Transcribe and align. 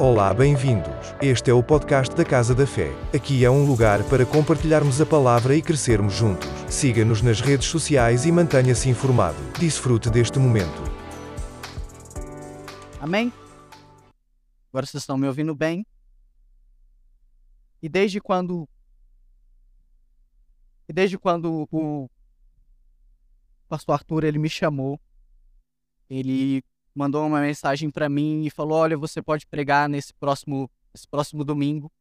Olá, 0.00 0.32
bem-vindos. 0.32 0.94
Este 1.20 1.50
é 1.50 1.52
o 1.52 1.60
podcast 1.60 2.14
da 2.14 2.24
Casa 2.24 2.54
da 2.54 2.64
Fé. 2.64 2.92
Aqui 3.12 3.44
é 3.44 3.50
um 3.50 3.66
lugar 3.66 4.08
para 4.08 4.24
compartilharmos 4.24 5.00
a 5.00 5.06
palavra 5.06 5.56
e 5.56 5.60
crescermos 5.60 6.14
juntos. 6.14 6.46
Siga-nos 6.70 7.20
nas 7.20 7.40
redes 7.40 7.66
sociais 7.66 8.24
e 8.24 8.30
mantenha-se 8.30 8.88
informado. 8.88 9.36
Desfrute 9.58 10.08
deste 10.08 10.38
momento. 10.38 10.80
Amém? 13.00 13.32
Agora 14.68 14.86
vocês 14.86 15.02
estão 15.02 15.18
me 15.18 15.26
ouvindo 15.26 15.52
bem? 15.52 15.84
E 17.82 17.88
desde 17.88 18.20
quando. 18.20 18.68
E 20.88 20.92
desde 20.92 21.18
quando 21.18 21.66
o 21.72 22.08
pastor 23.68 23.94
Arthur 23.94 24.22
ele 24.22 24.38
me 24.38 24.48
chamou, 24.48 25.00
ele 26.08 26.62
mandou 26.98 27.24
uma 27.24 27.40
mensagem 27.40 27.90
para 27.90 28.08
mim 28.08 28.44
e 28.44 28.50
falou: 28.50 28.78
"Olha, 28.78 28.98
você 28.98 29.22
pode 29.22 29.46
pregar 29.46 29.88
nesse 29.88 30.12
próximo 30.12 30.68
esse 30.92 31.06
próximo 31.06 31.44
domingo". 31.44 31.92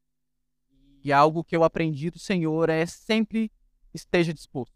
E 1.03 1.13
algo 1.13 1.43
que 1.43 1.55
eu 1.55 1.63
aprendi 1.63 2.09
do 2.09 2.17
Senhor 2.17 2.67
é 2.67 2.83
sempre 2.87 3.51
esteja 3.93 4.33
disposto. 4.33 4.73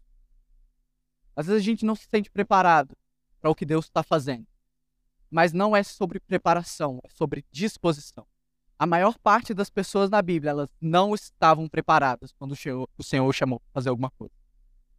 Às 1.34 1.46
vezes 1.46 1.60
a 1.60 1.64
gente 1.64 1.84
não 1.84 1.96
se 1.96 2.06
sente 2.08 2.30
preparado 2.30 2.96
para 3.40 3.50
o 3.50 3.54
que 3.54 3.66
Deus 3.66 3.86
está 3.86 4.04
fazendo. 4.04 4.46
Mas 5.28 5.52
não 5.52 5.74
é 5.74 5.82
sobre 5.82 6.20
preparação, 6.20 7.00
é 7.02 7.08
sobre 7.08 7.44
disposição. 7.50 8.24
A 8.78 8.86
maior 8.86 9.18
parte 9.18 9.52
das 9.52 9.70
pessoas 9.70 10.08
na 10.08 10.22
Bíblia, 10.22 10.50
elas 10.50 10.68
não 10.80 11.14
estavam 11.14 11.68
preparadas 11.68 12.32
quando 12.32 12.52
o 12.52 13.02
Senhor 13.02 13.32
chamou 13.32 13.58
para 13.58 13.72
fazer 13.72 13.88
alguma 13.88 14.10
coisa. 14.10 14.34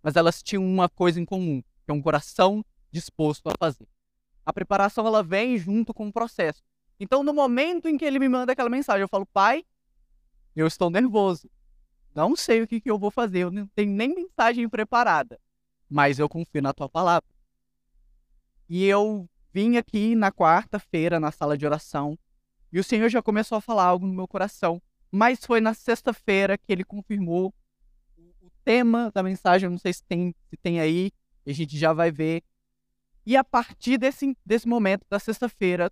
Mas 0.02 0.18
elas 0.18 0.44
tinham 0.44 0.66
uma 0.66 0.90
coisa 0.90 1.20
em 1.22 1.26
comum, 1.26 1.62
que 1.62 1.92
é 1.92 1.94
um 1.94 2.02
coração 2.02 2.66
disposto 2.92 3.48
a 3.48 3.54
fazer 3.58 3.88
a 4.46 4.54
preparação 4.54 5.06
ela 5.08 5.24
vem 5.24 5.58
junto 5.58 5.94
com 5.94 6.08
o 6.08 6.14
processo. 6.14 6.64
Então, 7.00 7.24
no 7.24 7.34
momento 7.34 7.88
em 7.88 7.98
que 7.98 8.06
ele 8.06 8.20
me 8.20 8.30
manda 8.30 8.54
aquela 8.54 8.70
mensagem, 8.70 9.02
eu 9.02 9.10
falo, 9.10 9.26
pai, 9.26 9.66
eu 10.56 10.68
estou 10.68 10.90
nervoso. 10.90 11.50
Não 12.14 12.36
sei 12.36 12.62
o 12.62 12.68
que, 12.68 12.80
que 12.80 12.90
eu 12.90 13.00
vou 13.00 13.10
fazer, 13.10 13.40
eu 13.40 13.52
não 13.52 13.68
tenho 13.68 13.92
nem 13.92 14.14
mensagem 14.14 14.70
preparada, 14.70 15.40
mas 15.90 16.20
eu 16.20 16.30
confio 16.30 16.62
na 16.62 16.74
tua 16.74 16.88
palavra. 16.88 17.28
E 18.70 18.86
eu 18.86 19.28
vim 19.52 19.78
aqui 19.78 20.16
na 20.16 20.32
quarta-feira 20.32 21.20
na 21.20 21.32
sala 21.32 21.58
de 21.58 21.66
oração 21.66 22.18
e 22.72 22.80
o 22.80 22.84
Senhor 22.84 23.10
já 23.10 23.22
começou 23.22 23.58
a 23.58 23.62
falar 23.62 23.86
algo 23.86 24.06
no 24.08 24.14
meu 24.14 24.28
coração, 24.28 24.82
mas 25.12 25.46
foi 25.46 25.62
na 25.62 25.74
sexta-feira 25.74 26.58
que 26.58 26.72
ele 26.72 26.84
confirmou 26.84 27.54
o 28.18 28.50
tema 28.64 29.12
da 29.14 29.22
mensagem, 29.22 29.70
não 29.70 29.78
sei 29.78 29.94
se 29.94 30.04
tem, 30.04 30.36
se 30.50 30.58
tem 30.58 30.80
aí, 30.80 31.12
a 31.46 31.52
gente 31.52 31.78
já 31.78 31.94
vai 31.94 32.12
ver, 32.12 32.44
e 33.26 33.38
a 33.38 33.44
partir 33.44 33.98
desse, 33.98 34.38
desse 34.46 34.68
momento, 34.68 35.06
da 35.10 35.20
sexta-feira, 35.20 35.92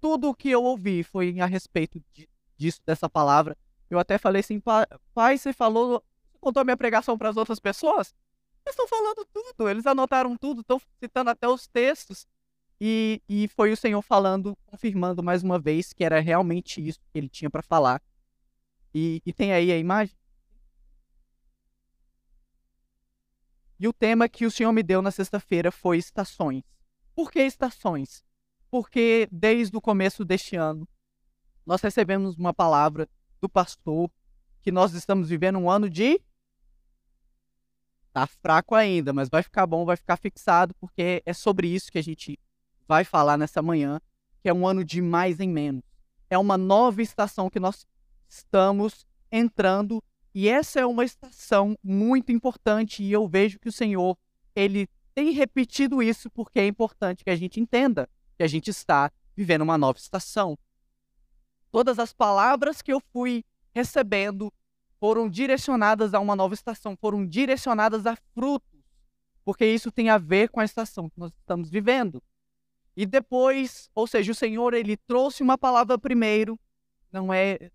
tudo 0.00 0.28
o 0.28 0.34
que 0.34 0.50
eu 0.50 0.62
ouvi 0.62 1.02
foi 1.02 1.38
a 1.40 1.46
respeito 1.46 2.02
de, 2.12 2.28
disso, 2.56 2.80
dessa 2.84 3.08
palavra. 3.08 3.56
Eu 3.88 3.98
até 3.98 4.18
falei 4.18 4.40
assim, 4.40 4.60
pai, 4.60 5.38
você 5.38 5.52
falou, 5.52 6.02
contou 6.40 6.64
minha 6.64 6.76
pregação 6.76 7.16
para 7.16 7.28
as 7.28 7.36
outras 7.36 7.60
pessoas? 7.60 8.14
Eles 8.64 8.74
estão 8.78 8.88
falando 8.88 9.26
tudo, 9.32 9.68
eles 9.68 9.86
anotaram 9.86 10.36
tudo, 10.36 10.60
estão 10.60 10.80
citando 11.00 11.30
até 11.30 11.48
os 11.48 11.66
textos. 11.66 12.26
E, 12.80 13.22
e 13.28 13.46
foi 13.48 13.70
o 13.70 13.76
Senhor 13.76 14.02
falando, 14.02 14.56
confirmando 14.66 15.22
mais 15.22 15.42
uma 15.44 15.58
vez 15.58 15.92
que 15.92 16.02
era 16.02 16.18
realmente 16.20 16.84
isso 16.84 16.98
que 17.12 17.18
ele 17.18 17.28
tinha 17.28 17.48
para 17.48 17.62
falar. 17.62 18.02
E, 18.92 19.22
e 19.24 19.32
tem 19.32 19.52
aí 19.52 19.70
a 19.70 19.78
imagem? 19.78 20.16
E 23.82 23.88
o 23.88 23.92
tema 23.92 24.28
que 24.28 24.46
o 24.46 24.50
Senhor 24.50 24.70
me 24.70 24.80
deu 24.80 25.02
na 25.02 25.10
sexta-feira 25.10 25.72
foi 25.72 25.98
estações. 25.98 26.62
Por 27.16 27.32
que 27.32 27.40
estações? 27.40 28.24
Porque 28.70 29.28
desde 29.32 29.76
o 29.76 29.80
começo 29.80 30.24
deste 30.24 30.54
ano, 30.54 30.88
nós 31.66 31.82
recebemos 31.82 32.38
uma 32.38 32.54
palavra 32.54 33.08
do 33.40 33.48
pastor 33.48 34.08
que 34.60 34.70
nós 34.70 34.94
estamos 34.94 35.28
vivendo 35.28 35.58
um 35.58 35.68
ano 35.68 35.90
de. 35.90 36.20
Tá 38.12 38.24
fraco 38.24 38.76
ainda, 38.76 39.12
mas 39.12 39.28
vai 39.28 39.42
ficar 39.42 39.66
bom, 39.66 39.84
vai 39.84 39.96
ficar 39.96 40.16
fixado, 40.16 40.72
porque 40.76 41.20
é 41.26 41.32
sobre 41.32 41.66
isso 41.66 41.90
que 41.90 41.98
a 41.98 42.04
gente 42.04 42.38
vai 42.86 43.02
falar 43.02 43.36
nessa 43.36 43.60
manhã, 43.60 44.00
que 44.40 44.48
é 44.48 44.54
um 44.54 44.64
ano 44.64 44.84
de 44.84 45.02
mais 45.02 45.40
em 45.40 45.48
menos. 45.48 45.82
É 46.30 46.38
uma 46.38 46.56
nova 46.56 47.02
estação 47.02 47.50
que 47.50 47.58
nós 47.58 47.84
estamos 48.28 49.04
entrando 49.32 50.00
e 50.34 50.48
essa 50.48 50.80
é 50.80 50.86
uma 50.86 51.04
estação 51.04 51.76
muito 51.82 52.32
importante 52.32 53.02
e 53.02 53.12
eu 53.12 53.28
vejo 53.28 53.58
que 53.58 53.68
o 53.68 53.72
Senhor, 53.72 54.16
ele 54.54 54.88
tem 55.14 55.30
repetido 55.32 56.02
isso 56.02 56.30
porque 56.30 56.58
é 56.58 56.66
importante 56.66 57.22
que 57.22 57.30
a 57.30 57.36
gente 57.36 57.60
entenda 57.60 58.08
que 58.36 58.42
a 58.42 58.46
gente 58.46 58.68
está 58.68 59.10
vivendo 59.36 59.62
uma 59.62 59.76
nova 59.76 59.98
estação. 59.98 60.58
Todas 61.70 61.98
as 61.98 62.12
palavras 62.12 62.80
que 62.80 62.92
eu 62.92 63.00
fui 63.12 63.44
recebendo 63.74 64.52
foram 64.98 65.28
direcionadas 65.28 66.14
a 66.14 66.20
uma 66.20 66.36
nova 66.36 66.54
estação, 66.54 66.96
foram 66.96 67.26
direcionadas 67.26 68.06
a 68.06 68.16
frutos, 68.34 68.80
porque 69.44 69.66
isso 69.66 69.90
tem 69.90 70.08
a 70.08 70.16
ver 70.16 70.48
com 70.48 70.60
a 70.60 70.64
estação 70.64 71.10
que 71.10 71.18
nós 71.18 71.32
estamos 71.32 71.68
vivendo. 71.68 72.22
E 72.96 73.04
depois, 73.04 73.90
ou 73.94 74.06
seja, 74.06 74.32
o 74.32 74.34
Senhor 74.34 74.74
ele 74.74 74.96
trouxe 74.96 75.42
uma 75.42 75.58
palavra 75.58 75.98
primeiro, 75.98 76.58
não 77.10 77.32
é 77.32 77.70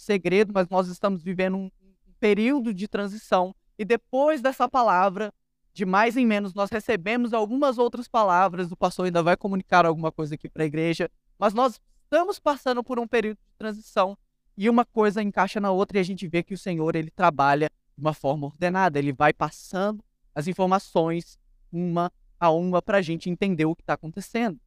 segredo, 0.00 0.52
mas 0.52 0.68
nós 0.68 0.88
estamos 0.88 1.22
vivendo 1.22 1.56
um, 1.56 1.70
período 2.18 2.74
de 2.74 2.86
transição. 2.86 3.54
E 3.78 3.84
depois 3.84 4.42
dessa 4.42 4.68
palavra, 4.68 5.32
de 5.72 5.86
mais 5.86 6.16
em 6.16 6.26
menos, 6.26 6.52
nós 6.52 6.70
recebemos 6.70 7.32
algumas 7.32 7.78
outras 7.78 8.06
palavras. 8.06 8.70
O 8.70 8.76
pastor 8.76 9.06
ainda 9.06 9.22
vai 9.22 9.36
comunicar 9.36 9.86
alguma 9.86 10.12
coisa 10.12 10.34
aqui 10.34 10.48
para 10.48 10.62
a 10.62 10.66
igreja. 10.66 11.10
Mas 11.38 11.54
nós 11.54 11.80
estamos 12.04 12.38
passando 12.38 12.84
por 12.84 12.98
um 12.98 13.08
período 13.08 13.38
de 13.38 13.56
transição 13.56 14.16
e 14.56 14.68
uma 14.68 14.84
coisa 14.84 15.22
encaixa 15.22 15.58
na 15.58 15.70
outra 15.70 15.96
e 15.96 16.00
a 16.00 16.04
gente 16.04 16.28
vê 16.28 16.42
que 16.42 16.52
o 16.52 16.58
Senhor 16.58 16.94
ele 16.94 17.10
trabalha 17.10 17.70
de 17.96 18.04
uma 18.04 18.12
forma 18.12 18.46
ordenada. 18.46 18.98
Ele 18.98 19.12
vai 19.12 19.32
passando 19.32 20.04
as 20.34 20.46
informações 20.46 21.38
uma 21.72 22.12
a 22.38 22.50
uma 22.50 22.82
para 22.82 22.98
a 22.98 23.02
gente 23.02 23.30
entender 23.30 23.64
o 23.64 23.74
que 23.74 23.82
está 23.82 23.94
acontecendo. 23.94 24.58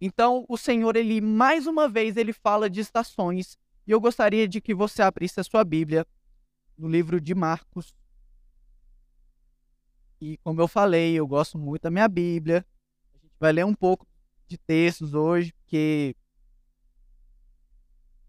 Então, 0.00 0.44
o 0.48 0.56
Senhor, 0.56 0.94
ele 0.96 1.20
mais 1.20 1.66
uma 1.66 1.88
vez, 1.88 2.16
ele 2.16 2.32
fala 2.32 2.70
de 2.70 2.80
estações 2.80 3.58
e 3.88 3.90
eu 3.90 3.98
gostaria 3.98 4.46
de 4.46 4.60
que 4.60 4.74
você 4.74 5.00
abrisse 5.00 5.40
a 5.40 5.42
sua 5.42 5.64
Bíblia 5.64 6.06
no 6.76 6.86
livro 6.86 7.18
de 7.18 7.34
Marcos. 7.34 7.96
E 10.20 10.36
como 10.44 10.60
eu 10.60 10.68
falei, 10.68 11.14
eu 11.14 11.26
gosto 11.26 11.58
muito 11.58 11.84
da 11.84 11.90
minha 11.90 12.06
Bíblia. 12.06 12.66
A 13.14 13.18
gente 13.18 13.34
vai 13.40 13.50
ler 13.50 13.64
um 13.64 13.74
pouco 13.74 14.06
de 14.46 14.58
textos 14.58 15.14
hoje, 15.14 15.54
porque 15.54 16.14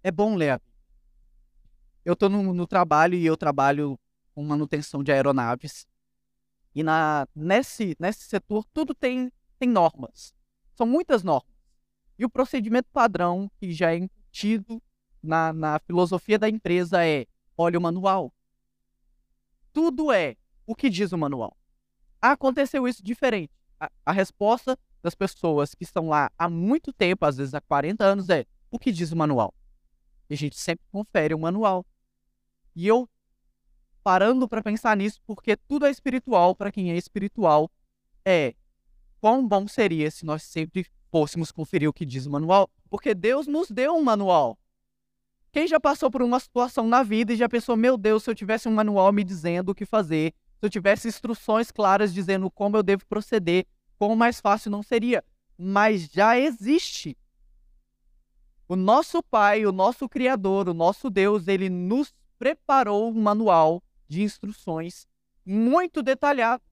é 0.02 0.10
bom 0.10 0.38
ler 0.38 0.52
a 0.52 0.58
Bíblia. 0.60 0.80
Eu 2.06 2.14
estou 2.14 2.30
no, 2.30 2.54
no, 2.54 2.66
trabalho 2.66 3.16
e 3.16 3.26
eu 3.26 3.36
trabalho 3.36 4.00
com 4.34 4.42
manutenção 4.46 5.04
de 5.04 5.12
aeronaves. 5.12 5.86
E 6.74 6.84
na, 6.84 7.28
nesse, 7.36 7.98
nesse 8.00 8.22
setor 8.30 8.64
tudo 8.74 8.96
tem, 8.96 9.30
tem 9.60 9.68
normas. 9.68 10.34
São 10.74 10.88
muitas 10.88 11.22
normas. 11.22 11.54
E 12.18 12.24
o 12.24 12.30
procedimento 12.30 12.88
padrão 12.94 13.52
que 13.60 13.74
já 13.74 13.92
é 13.92 13.98
incutido 13.98 14.82
na, 15.22 15.54
na 15.54 15.80
filosofia 15.80 16.40
da 16.40 16.50
empresa 16.50 17.06
é: 17.06 17.26
olha 17.58 17.78
o 17.78 17.82
manual. 17.82 18.34
Tudo 19.72 20.12
é 20.12 20.36
o 20.66 20.76
que 20.76 20.90
diz 20.90 21.12
o 21.12 21.18
manual. 21.18 21.56
Aconteceu 22.22 22.88
isso 22.88 23.04
diferente. 23.04 23.52
A, 23.80 23.90
a 24.06 24.12
resposta 24.12 24.78
das 25.02 25.16
pessoas 25.16 25.74
que 25.74 25.84
estão 25.84 26.10
lá 26.10 26.32
há 26.38 26.50
muito 26.50 26.92
tempo, 26.92 27.26
às 27.26 27.38
vezes 27.38 27.54
há 27.54 27.62
40 27.62 28.04
anos, 28.04 28.30
é: 28.30 28.46
o 28.72 28.78
que 28.78 28.92
diz 28.92 29.12
o 29.12 29.18
manual? 29.18 29.54
E 30.30 30.34
a 30.34 30.38
gente 30.38 30.58
sempre 30.58 30.86
confere 30.92 31.34
o 31.34 31.40
manual. 31.40 31.86
E 32.76 32.88
eu 32.88 33.10
parando 34.04 34.48
para 34.48 34.64
pensar 34.64 34.96
nisso, 34.96 35.22
porque 35.26 35.56
tudo 35.56 35.86
é 35.86 35.92
espiritual 35.92 36.56
para 36.56 36.72
quem 36.72 36.92
é 36.92 36.98
espiritual, 36.98 37.70
é 38.26 38.56
quão 39.20 39.48
bom 39.48 39.68
seria 39.68 40.10
se 40.10 40.26
nós 40.26 40.44
sempre 40.44 40.86
fôssemos 41.12 41.52
conferir 41.52 41.90
o 41.90 41.94
que 41.94 42.06
diz 42.06 42.26
o 42.26 42.32
manual, 42.32 42.70
porque 42.90 43.14
Deus 43.14 43.48
nos 43.48 43.70
deu 43.70 43.96
um 43.96 44.04
manual. 44.04 44.58
Quem 45.52 45.68
já 45.68 45.80
passou 45.80 46.12
por 46.12 46.22
uma 46.22 46.40
situação 46.40 46.88
na 46.88 47.02
vida 47.02 47.34
e 47.34 47.36
já 47.36 47.50
pensou, 47.50 47.76
meu 47.76 47.98
Deus, 47.98 48.24
se 48.24 48.30
eu 48.30 48.36
tivesse 48.36 48.68
um 48.68 48.72
manual 48.72 49.12
me 49.12 49.24
dizendo 49.24 49.70
o 49.70 49.76
que 49.76 49.86
fazer, 49.86 50.34
se 50.60 50.66
eu 50.66 50.70
tivesse 50.70 51.08
instruções 51.08 51.72
claras 51.72 52.14
dizendo 52.14 52.52
como 52.52 52.78
eu 52.78 52.84
devo 52.84 53.06
proceder, 53.08 53.66
como 53.98 54.16
mais 54.16 54.40
fácil 54.40 54.70
não 54.70 54.84
seria. 54.84 55.24
Mas 55.58 56.08
já 56.08 56.38
existe. 56.38 57.18
O 58.68 58.76
nosso 58.76 59.24
Pai, 59.24 59.66
o 59.66 59.72
nosso 59.72 60.08
Criador, 60.08 60.70
o 60.70 60.74
nosso 60.74 61.10
Deus, 61.10 61.48
ele 61.48 61.68
nos 61.68 62.14
preparou 62.38 63.10
um 63.10 63.20
manual 63.20 63.82
de 64.08 64.22
instruções 64.22 65.08
muito 65.44 66.04
detalhado. 66.04 66.64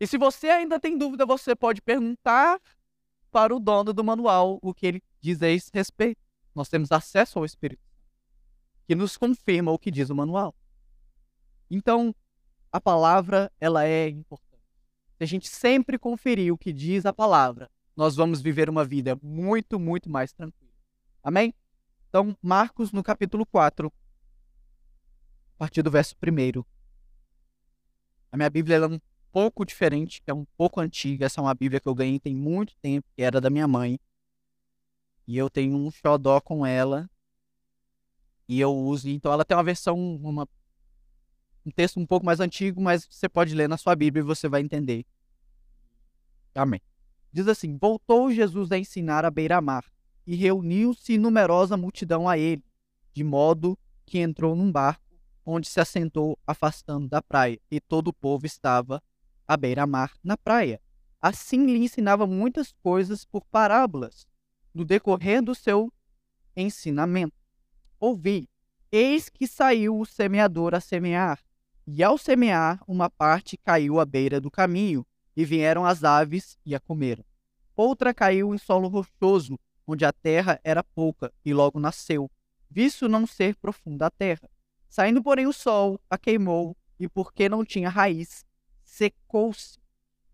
E 0.00 0.06
se 0.06 0.16
você 0.16 0.48
ainda 0.48 0.80
tem 0.80 0.96
dúvida, 0.96 1.26
você 1.26 1.54
pode 1.54 1.82
perguntar 1.82 2.58
para 3.30 3.54
o 3.54 3.60
dono 3.60 3.92
do 3.92 4.02
manual 4.02 4.58
o 4.62 4.72
que 4.72 4.86
ele 4.86 5.02
diz 5.20 5.42
a 5.42 5.48
esse 5.50 5.70
respeito. 5.72 6.22
Nós 6.54 6.70
temos 6.70 6.90
acesso 6.90 7.38
ao 7.38 7.44
Espírito 7.44 7.89
que 8.90 8.94
nos 8.96 9.16
confirma 9.16 9.70
o 9.70 9.78
que 9.78 9.88
diz 9.88 10.10
o 10.10 10.16
manual. 10.16 10.52
Então, 11.70 12.12
a 12.72 12.80
palavra 12.80 13.48
ela 13.60 13.84
é 13.84 14.08
importante. 14.08 14.64
Se 15.16 15.22
a 15.22 15.26
gente 15.26 15.48
sempre 15.48 15.96
conferir 15.96 16.52
o 16.52 16.58
que 16.58 16.72
diz 16.72 17.06
a 17.06 17.12
palavra, 17.12 17.70
nós 17.94 18.16
vamos 18.16 18.42
viver 18.42 18.68
uma 18.68 18.84
vida 18.84 19.16
muito, 19.22 19.78
muito 19.78 20.10
mais 20.10 20.32
tranquila. 20.32 20.72
Amém? 21.22 21.54
Então, 22.08 22.36
Marcos, 22.42 22.90
no 22.90 23.00
capítulo 23.00 23.46
4, 23.46 23.86
a 23.86 25.56
partir 25.56 25.82
do 25.82 25.90
verso 25.92 26.16
1. 26.16 26.64
A 28.32 28.36
minha 28.36 28.50
Bíblia 28.50 28.78
é 28.78 28.86
um 28.88 28.98
pouco 29.30 29.64
diferente, 29.64 30.20
é 30.26 30.34
um 30.34 30.44
pouco 30.56 30.80
antiga. 30.80 31.26
Essa 31.26 31.40
é 31.40 31.44
uma 31.44 31.54
Bíblia 31.54 31.78
que 31.78 31.86
eu 31.86 31.94
ganhei 31.94 32.18
tem 32.18 32.34
muito 32.34 32.74
tempo, 32.82 33.06
que 33.14 33.22
era 33.22 33.40
da 33.40 33.50
minha 33.50 33.68
mãe. 33.68 34.00
E 35.28 35.36
eu 35.38 35.48
tenho 35.48 35.76
um 35.76 35.92
xodó 35.92 36.40
com 36.40 36.66
ela. 36.66 37.08
E 38.50 38.58
eu 38.58 38.76
uso. 38.76 39.08
Então, 39.08 39.32
ela 39.32 39.44
tem 39.44 39.56
uma 39.56 39.62
versão, 39.62 39.96
uma, 39.96 40.48
um 41.64 41.70
texto 41.70 42.00
um 42.00 42.04
pouco 42.04 42.26
mais 42.26 42.40
antigo, 42.40 42.80
mas 42.80 43.06
você 43.08 43.28
pode 43.28 43.54
ler 43.54 43.68
na 43.68 43.76
sua 43.76 43.94
Bíblia 43.94 44.22
e 44.22 44.26
você 44.26 44.48
vai 44.48 44.60
entender. 44.60 45.06
Amém. 46.52 46.80
Diz 47.32 47.46
assim: 47.46 47.78
Voltou 47.78 48.32
Jesus 48.32 48.72
a 48.72 48.76
ensinar 48.76 49.24
à 49.24 49.30
beira-mar, 49.30 49.84
e 50.26 50.34
reuniu-se 50.34 51.16
numerosa 51.16 51.76
multidão 51.76 52.28
a 52.28 52.36
ele, 52.36 52.64
de 53.12 53.22
modo 53.22 53.78
que 54.04 54.18
entrou 54.18 54.56
num 54.56 54.72
barco, 54.72 55.04
onde 55.46 55.68
se 55.68 55.78
assentou 55.78 56.36
afastando 56.44 57.06
da 57.06 57.22
praia, 57.22 57.60
e 57.70 57.80
todo 57.80 58.08
o 58.08 58.12
povo 58.12 58.46
estava 58.46 59.00
à 59.46 59.56
beira-mar 59.56 60.12
na 60.24 60.36
praia. 60.36 60.80
Assim 61.22 61.66
lhe 61.66 61.78
ensinava 61.78 62.26
muitas 62.26 62.72
coisas 62.82 63.24
por 63.24 63.44
parábolas, 63.44 64.26
no 64.74 64.84
decorrer 64.84 65.40
do 65.40 65.54
seu 65.54 65.92
ensinamento. 66.56 67.39
Ouvi: 68.00 68.48
Eis 68.90 69.28
que 69.28 69.46
saiu 69.46 70.00
o 70.00 70.06
semeador 70.06 70.74
a 70.74 70.80
semear, 70.80 71.38
e 71.86 72.02
ao 72.02 72.16
semear, 72.16 72.82
uma 72.88 73.10
parte 73.10 73.58
caiu 73.58 74.00
à 74.00 74.06
beira 74.06 74.40
do 74.40 74.50
caminho, 74.50 75.06
e 75.36 75.44
vieram 75.44 75.84
as 75.84 76.02
aves 76.02 76.58
e 76.64 76.74
a 76.74 76.80
comeram. 76.80 77.22
Outra 77.76 78.14
caiu 78.14 78.54
em 78.54 78.58
solo 78.58 78.88
rochoso, 78.88 79.60
onde 79.86 80.06
a 80.06 80.12
terra 80.12 80.58
era 80.64 80.82
pouca, 80.82 81.30
e 81.44 81.52
logo 81.52 81.78
nasceu, 81.78 82.30
visto 82.70 83.06
não 83.06 83.26
ser 83.26 83.54
profunda 83.56 84.06
a 84.06 84.10
terra. 84.10 84.48
Saindo, 84.88 85.22
porém, 85.22 85.46
o 85.46 85.52
sol 85.52 86.00
a 86.08 86.16
queimou, 86.16 86.74
e 86.98 87.06
porque 87.06 87.50
não 87.50 87.64
tinha 87.64 87.90
raiz, 87.90 88.46
secou-se. 88.82 89.78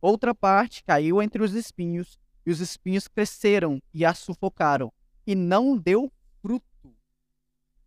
Outra 0.01 0.33
parte 0.33 0.85
caiu 0.85 1.21
entre 1.21 1.43
os 1.43 1.53
espinhos, 1.53 2.17
e 2.45 2.51
os 2.53 2.61
espinhos 2.61 3.09
cresceram 3.09 3.83
e 3.93 4.05
a 4.05 4.15
sufocaram, 4.15 4.93
e 5.27 5.35
não 5.35 5.77
deu 5.77 6.12
fruto. 6.41 6.75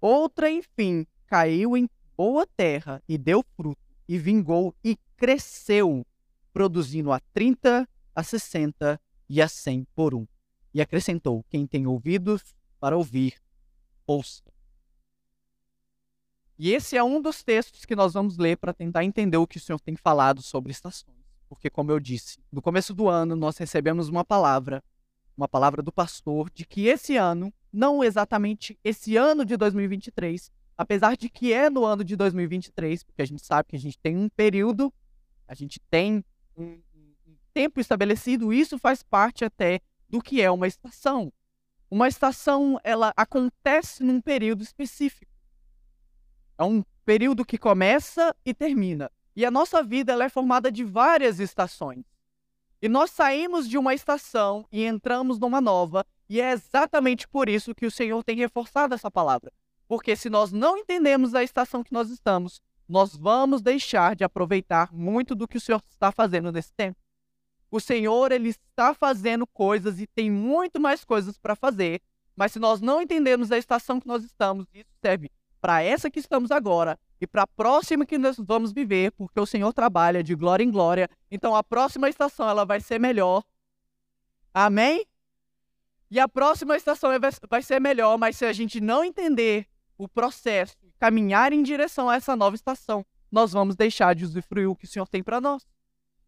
Outra, 0.02 0.50
enfim, 0.50 1.06
caiu 1.28 1.76
em 1.76 1.90
boa 2.16 2.46
terra 2.46 3.02
e 3.08 3.18
deu 3.18 3.44
fruto, 3.56 3.82
e 4.08 4.18
vingou 4.18 4.76
e 4.84 4.98
cresceu, 5.16 6.06
produzindo 6.52 7.12
a 7.12 7.20
30, 7.34 7.88
a 8.16 8.24
60 8.24 9.00
e 9.30 9.42
a 9.42 9.48
100 9.48 9.88
por 9.96 10.16
um. 10.16 10.28
E 10.74 10.82
acrescentou: 10.82 11.46
Quem 11.50 11.68
tem 11.68 11.86
ouvidos 11.86 12.56
para 12.80 12.98
ouvir, 12.98 13.36
ouça. 14.08 14.44
E 16.58 16.74
esse 16.74 16.98
é 16.98 17.04
um 17.04 17.22
dos 17.22 17.42
textos 17.42 17.86
que 17.86 17.96
nós 17.96 18.14
vamos 18.14 18.38
ler 18.38 18.58
para 18.58 18.74
tentar 18.74 19.06
entender 19.06 19.38
o 19.38 19.48
que 19.48 19.58
o 19.58 19.62
Senhor 19.62 19.80
tem 19.80 19.96
falado 19.96 20.42
sobre 20.42 20.72
estações. 20.72 21.18
Porque, 21.48 21.70
como 21.70 21.92
eu 21.92 22.00
disse, 22.00 22.38
no 22.52 22.62
começo 22.62 22.94
do 22.94 23.08
ano 23.08 23.36
nós 23.36 23.58
recebemos 23.58 24.10
uma 24.10 24.26
palavra, 24.26 24.84
uma 25.38 25.48
palavra 25.48 25.82
do 25.82 25.92
pastor, 25.92 26.50
de 26.50 26.66
que 26.66 26.88
esse 26.88 27.16
ano, 27.16 27.54
não 27.72 28.04
exatamente 28.04 28.78
esse 28.84 29.16
ano 29.16 29.46
de 29.46 29.56
2023, 29.56 30.52
apesar 30.78 31.16
de 31.16 31.30
que 31.30 31.54
é 31.54 31.70
no 31.70 31.86
ano 31.86 32.04
de 32.04 32.16
2023, 32.16 33.04
porque 33.04 33.22
a 33.22 33.26
gente 33.26 33.46
sabe 33.46 33.70
que 33.70 33.76
a 33.76 33.80
gente 33.80 33.98
tem 34.00 34.18
um 34.18 34.30
período, 34.30 34.94
a 35.48 35.54
gente 35.54 35.80
tem 35.90 36.24
um, 36.58 36.80
tempo 37.54 37.80
estabelecido, 37.80 38.54
isso 38.54 38.78
faz 38.78 39.04
parte 39.04 39.44
até 39.44 39.82
do 40.08 40.22
que 40.22 40.42
é 40.42 40.50
uma 40.50 40.68
estação. 40.68 41.32
Uma 41.92 42.08
estação, 42.08 42.80
ela 42.84 43.12
acontece 43.18 44.04
num 44.04 44.22
período 44.22 44.64
específico. 44.64 45.32
É 46.58 46.64
um 46.64 46.84
período 47.04 47.44
que 47.44 47.58
começa 47.58 48.36
e 48.46 48.54
termina. 48.54 49.12
E 49.36 49.46
a 49.46 49.52
nossa 49.52 49.84
vida 49.84 50.12
ela 50.12 50.26
é 50.26 50.30
formada 50.30 50.72
de 50.72 50.84
várias 50.84 51.40
estações. 51.40 52.06
E 52.82 52.88
nós 52.88 53.12
saímos 53.12 53.68
de 53.68 53.78
uma 53.78 53.94
estação 53.94 54.66
e 54.72 54.86
entramos 54.86 55.38
numa 55.40 55.60
nova, 55.60 56.06
e 56.30 56.40
é 56.40 56.52
exatamente 56.52 57.28
por 57.28 57.50
isso 57.50 57.74
que 57.74 57.88
o 57.88 57.92
Senhor 57.92 58.24
tem 58.24 58.38
reforçado 58.38 58.94
essa 58.94 59.10
palavra. 59.10 59.52
Porque 59.88 60.16
se 60.16 60.30
nós 60.30 60.52
não 60.52 60.78
entendemos 60.78 61.34
a 61.34 61.44
estação 61.44 61.84
que 61.84 61.92
nós 61.92 62.12
estamos, 62.12 62.62
nós 62.88 63.16
vamos 63.16 63.62
deixar 63.62 64.16
de 64.16 64.24
aproveitar 64.24 64.94
muito 64.94 65.34
do 65.34 65.48
que 65.48 65.58
o 65.58 65.62
Senhor 65.62 65.82
está 65.90 66.12
fazendo 66.12 66.52
nesse 66.52 66.72
tempo. 66.74 67.00
O 67.72 67.80
Senhor, 67.80 68.32
ele 68.32 68.50
está 68.50 68.94
fazendo 68.94 69.46
coisas 69.48 70.00
e 70.00 70.06
tem 70.06 70.30
muito 70.30 70.80
mais 70.80 71.04
coisas 71.04 71.38
para 71.38 71.56
fazer, 71.56 72.02
mas 72.36 72.52
se 72.52 72.60
nós 72.60 72.80
não 72.80 73.02
entendemos 73.02 73.52
a 73.52 73.58
estação 73.58 74.00
que 74.00 74.08
nós 74.08 74.24
estamos, 74.24 74.68
isso 74.74 74.90
serve 75.02 75.32
para 75.60 75.84
essa 75.84 76.10
que 76.10 76.20
estamos 76.20 76.52
agora 76.52 76.98
e 77.20 77.28
para 77.28 77.44
a 77.44 77.48
próxima 77.48 78.06
que 78.06 78.18
nós 78.18 78.38
vamos 78.38 78.72
viver, 78.72 79.12
porque 79.12 79.40
o 79.40 79.46
Senhor 79.46 79.74
trabalha 79.74 80.24
de 80.24 80.34
glória 80.36 80.64
em 80.64 80.72
glória. 80.72 81.10
Então 81.30 81.56
a 81.56 81.64
próxima 81.64 82.10
estação 82.10 82.48
ela 82.48 82.66
vai 82.66 82.80
ser 82.80 83.00
melhor. 83.00 83.44
Amém? 84.54 85.06
E 86.12 86.20
a 86.20 86.28
próxima 86.28 86.76
estação 86.76 87.12
vai 87.50 87.62
ser 87.62 87.80
melhor, 87.80 88.18
mas 88.18 88.38
se 88.38 88.46
a 88.46 88.54
gente 88.54 88.82
não 88.82 89.04
entender 89.04 89.68
o 89.98 90.08
processo, 90.08 90.76
caminhar 90.98 91.54
em 91.54 91.62
direção 91.62 92.10
a 92.10 92.16
essa 92.16 92.36
nova 92.36 92.56
estação, 92.56 93.06
nós 93.32 93.52
vamos 93.52 93.76
deixar 93.76 94.16
de 94.16 94.26
usufruir 94.26 94.70
o 94.70 94.76
que 94.76 94.86
o 94.86 94.88
Senhor 94.88 95.08
tem 95.08 95.22
para 95.22 95.40
nós. 95.40 95.68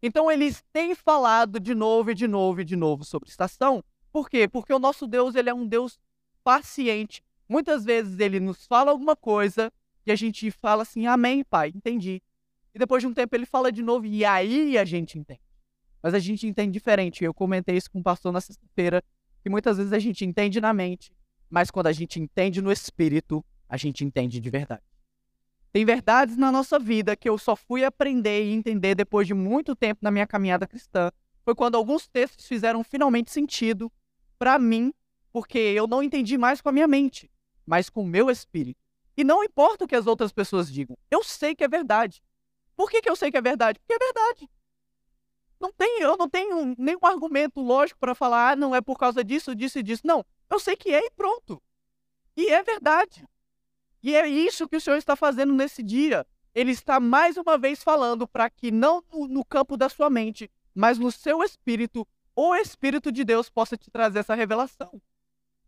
Então 0.04 0.32
eles 0.32 0.64
têm 0.72 0.94
falado 0.94 1.60
de 1.60 1.74
novo 1.74 2.12
e 2.12 2.16
de 2.16 2.28
novo 2.28 2.62
e 2.62 2.66
de 2.66 2.76
novo 2.76 3.04
sobre 3.04 3.30
estação. 3.30 3.84
Por 4.12 4.30
quê? 4.30 4.48
Porque 4.48 4.74
o 4.74 4.80
nosso 4.80 5.08
Deus 5.08 5.36
ele 5.36 5.50
é 5.50 5.54
um 5.54 5.66
Deus 5.66 6.00
paciente. 6.44 7.24
Muitas 7.48 7.84
vezes 7.84 8.20
ele 8.20 8.40
nos 8.40 8.66
fala 8.66 8.92
alguma 8.92 9.16
coisa 9.16 9.72
e 10.06 10.12
a 10.12 10.16
gente 10.16 10.50
fala 10.52 10.84
assim, 10.84 11.08
amém, 11.08 11.44
pai, 11.44 11.72
entendi. 11.76 12.22
E 12.74 12.80
depois 12.80 13.02
de 13.02 13.08
um 13.08 13.14
tempo 13.14 13.36
ele 13.36 13.46
fala 13.46 13.72
de 13.72 13.82
novo 13.82 14.06
e 14.06 14.24
aí 14.26 14.78
a 14.78 14.86
gente 14.86 15.18
entende. 15.18 15.42
Mas 16.02 16.14
a 16.14 16.20
gente 16.20 16.48
entende 16.48 16.72
diferente. 16.72 17.24
Eu 17.24 17.34
comentei 17.34 17.78
isso 17.78 17.92
com 17.92 18.00
o 18.00 18.04
pastor 18.04 18.32
na 18.32 18.42
sexta-feira, 18.42 19.04
que 19.42 19.50
muitas 19.50 19.78
vezes 19.78 19.94
a 19.94 20.00
gente 20.00 20.26
entende 20.26 20.62
na 20.62 20.74
mente, 20.74 21.12
mas 21.50 21.70
quando 21.70 21.88
a 21.88 21.92
gente 21.92 22.20
entende 22.20 22.62
no 22.62 22.72
espírito, 22.72 23.44
a 23.68 23.78
gente 23.78 24.06
entende 24.06 24.40
de 24.40 24.50
verdade. 24.50 24.84
Tem 25.72 25.86
verdades 25.86 26.36
na 26.36 26.52
nossa 26.52 26.78
vida 26.78 27.16
que 27.16 27.30
eu 27.30 27.38
só 27.38 27.56
fui 27.56 27.84
aprender 27.86 28.44
e 28.44 28.52
entender 28.52 28.94
depois 28.94 29.26
de 29.26 29.34
muito 29.34 29.76
tempo 29.76 30.00
na 30.02 30.12
minha 30.12 30.28
caminhada 30.28 30.68
cristã. 30.68 31.10
Foi 31.44 31.56
quando 31.56 31.76
alguns 31.76 32.08
textos 32.08 32.46
fizeram 32.46 32.84
finalmente 32.84 33.32
sentido 33.32 33.92
para 34.38 34.60
mim, 34.60 34.94
porque 35.32 35.58
eu 35.58 35.88
não 35.88 36.04
entendi 36.04 36.38
mais 36.38 36.62
com 36.62 36.70
a 36.70 36.72
minha 36.72 36.88
mente, 36.88 37.32
mas 37.66 37.90
com 37.90 38.04
o 38.04 38.08
meu 38.08 38.30
espírito. 38.30 38.80
E 39.16 39.24
não 39.24 39.44
importa 39.44 39.86
o 39.86 39.88
que 39.88 39.96
as 39.96 40.08
outras 40.08 40.32
pessoas 40.32 40.72
digam, 40.72 40.98
eu 41.10 41.24
sei 41.24 41.56
que 41.56 41.64
é 41.64 41.68
verdade. 41.68 42.22
Por 42.76 42.90
que, 42.90 43.02
que 43.02 43.10
eu 43.10 43.16
sei 43.16 43.32
que 43.32 43.38
é 43.38 43.42
verdade? 43.42 43.80
Porque 43.80 43.94
é 43.94 44.06
verdade. 44.06 44.50
Não 45.62 45.72
tem, 45.72 46.02
eu 46.02 46.18
não 46.18 46.28
tenho 46.28 46.76
nenhum 46.76 47.00
argumento 47.04 47.62
lógico 47.62 48.00
para 48.00 48.16
falar, 48.16 48.52
ah, 48.52 48.56
não 48.56 48.76
é 48.76 48.82
por 48.82 48.98
causa 48.98 49.24
disso, 49.24 49.54
disso 49.54 49.78
e 49.78 49.84
disso. 49.84 50.02
Não, 50.04 50.26
eu 50.50 50.60
sei 50.60 50.76
que 50.76 50.90
é 50.90 51.06
e 51.06 51.12
pronto. 51.12 51.62
E 52.36 52.48
é 52.48 52.64
verdade. 52.64 53.24
E 54.02 54.16
é 54.16 54.28
isso 54.28 54.68
que 54.68 54.76
o 54.76 54.82
Senhor 54.82 54.98
está 54.98 55.16
fazendo 55.16 55.54
nesse 55.54 55.84
dia. 55.84 56.26
Ele 56.56 56.72
está 56.72 57.00
mais 57.00 57.38
uma 57.38 57.60
vez 57.60 57.84
falando 57.84 58.28
para 58.28 58.50
que 58.50 58.72
não 58.72 59.04
no 59.12 59.46
campo 59.46 59.78
da 59.78 59.88
sua 59.88 60.10
mente, 60.10 60.50
mas 60.74 60.98
no 60.98 61.12
seu 61.12 61.44
espírito, 61.44 62.08
o 62.36 62.56
Espírito 62.56 63.12
de 63.12 63.24
Deus 63.24 63.48
possa 63.48 63.78
te 63.78 63.92
trazer 63.92 64.20
essa 64.20 64.34
revelação. 64.34 65.00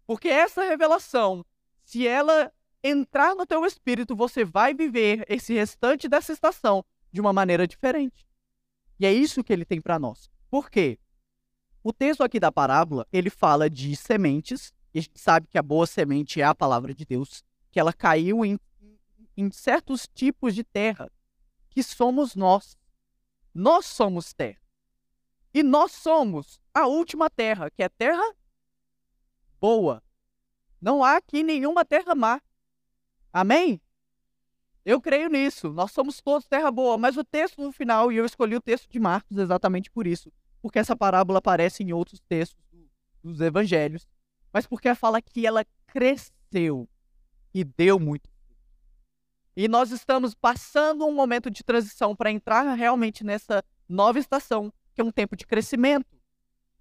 Porque 0.07 0.27
essa 0.27 0.63
revelação, 0.63 1.45
se 1.83 2.07
ela 2.07 2.51
entrar 2.83 3.35
no 3.35 3.45
teu 3.45 3.63
espírito, 3.63 4.15
você 4.15 4.43
vai 4.43 4.73
viver 4.73 5.23
esse 5.29 5.53
restante 5.53 6.09
dessa 6.09 6.33
estação 6.33 6.83
de 7.11 7.21
uma 7.21 7.31
maneira 7.31 7.67
diferente. 7.67 8.25
E 8.99 9.05
é 9.05 9.13
isso 9.13 9.43
que 9.43 9.51
ele 9.51 9.65
tem 9.65 9.81
para 9.81 9.99
nós. 9.99 10.29
Por 10.49 10.69
quê? 10.69 10.99
O 11.83 11.91
texto 11.91 12.23
aqui 12.23 12.39
da 12.39 12.51
parábola, 12.51 13.07
ele 13.11 13.29
fala 13.29 13.69
de 13.69 13.95
sementes, 13.95 14.73
e 14.93 14.99
a 14.99 15.01
gente 15.01 15.19
sabe 15.19 15.47
que 15.47 15.57
a 15.57 15.63
boa 15.63 15.85
semente 15.85 16.39
é 16.39 16.43
a 16.43 16.55
palavra 16.55 16.93
de 16.93 17.05
Deus 17.05 17.43
que 17.71 17.79
ela 17.79 17.91
caiu 17.91 18.45
em, 18.45 18.59
em 19.35 19.51
certos 19.51 20.07
tipos 20.13 20.53
de 20.53 20.63
terra, 20.63 21.11
que 21.69 21.81
somos 21.81 22.35
nós. 22.35 22.77
Nós 23.53 23.85
somos 23.87 24.31
terra. 24.31 24.61
E 25.53 25.63
nós 25.63 25.91
somos 25.91 26.59
a 26.73 26.87
última 26.87 27.29
terra, 27.29 27.69
que 27.69 27.81
é 27.83 27.89
terra 27.89 28.35
boa. 29.59 30.03
Não 30.81 31.03
há 31.03 31.17
aqui 31.17 31.41
nenhuma 31.41 31.85
terra 31.85 32.13
má. 32.13 32.41
Amém? 33.31 33.81
Eu 34.85 34.99
creio 34.99 35.29
nisso. 35.29 35.71
Nós 35.71 35.91
somos 35.91 36.21
todos 36.21 36.47
terra 36.47 36.69
boa. 36.71 36.97
Mas 36.97 37.17
o 37.17 37.23
texto 37.23 37.61
no 37.61 37.71
final, 37.71 38.11
e 38.11 38.17
eu 38.17 38.25
escolhi 38.25 38.55
o 38.55 38.61
texto 38.61 38.89
de 38.89 38.99
Marcos 38.99 39.37
exatamente 39.37 39.89
por 39.89 40.05
isso. 40.05 40.31
Porque 40.61 40.79
essa 40.79 40.95
parábola 40.95 41.39
aparece 41.39 41.83
em 41.83 41.93
outros 41.93 42.19
textos 42.21 42.63
dos 43.23 43.39
evangelhos. 43.41 44.07
Mas 44.51 44.67
porque 44.67 44.93
fala 44.95 45.21
que 45.21 45.47
ela 45.47 45.65
cresceu 45.87 46.87
e 47.53 47.63
deu 47.63 47.99
muito. 47.99 48.29
E 49.55 49.67
nós 49.67 49.91
estamos 49.91 50.33
passando 50.33 51.05
um 51.05 51.13
momento 51.13 51.49
de 51.49 51.63
transição 51.63 52.15
para 52.15 52.31
entrar 52.31 52.73
realmente 52.73 53.23
nessa 53.23 53.63
nova 53.87 54.17
estação, 54.17 54.73
que 54.93 55.01
é 55.01 55.03
um 55.03 55.11
tempo 55.11 55.35
de 55.35 55.45
crescimento. 55.45 56.17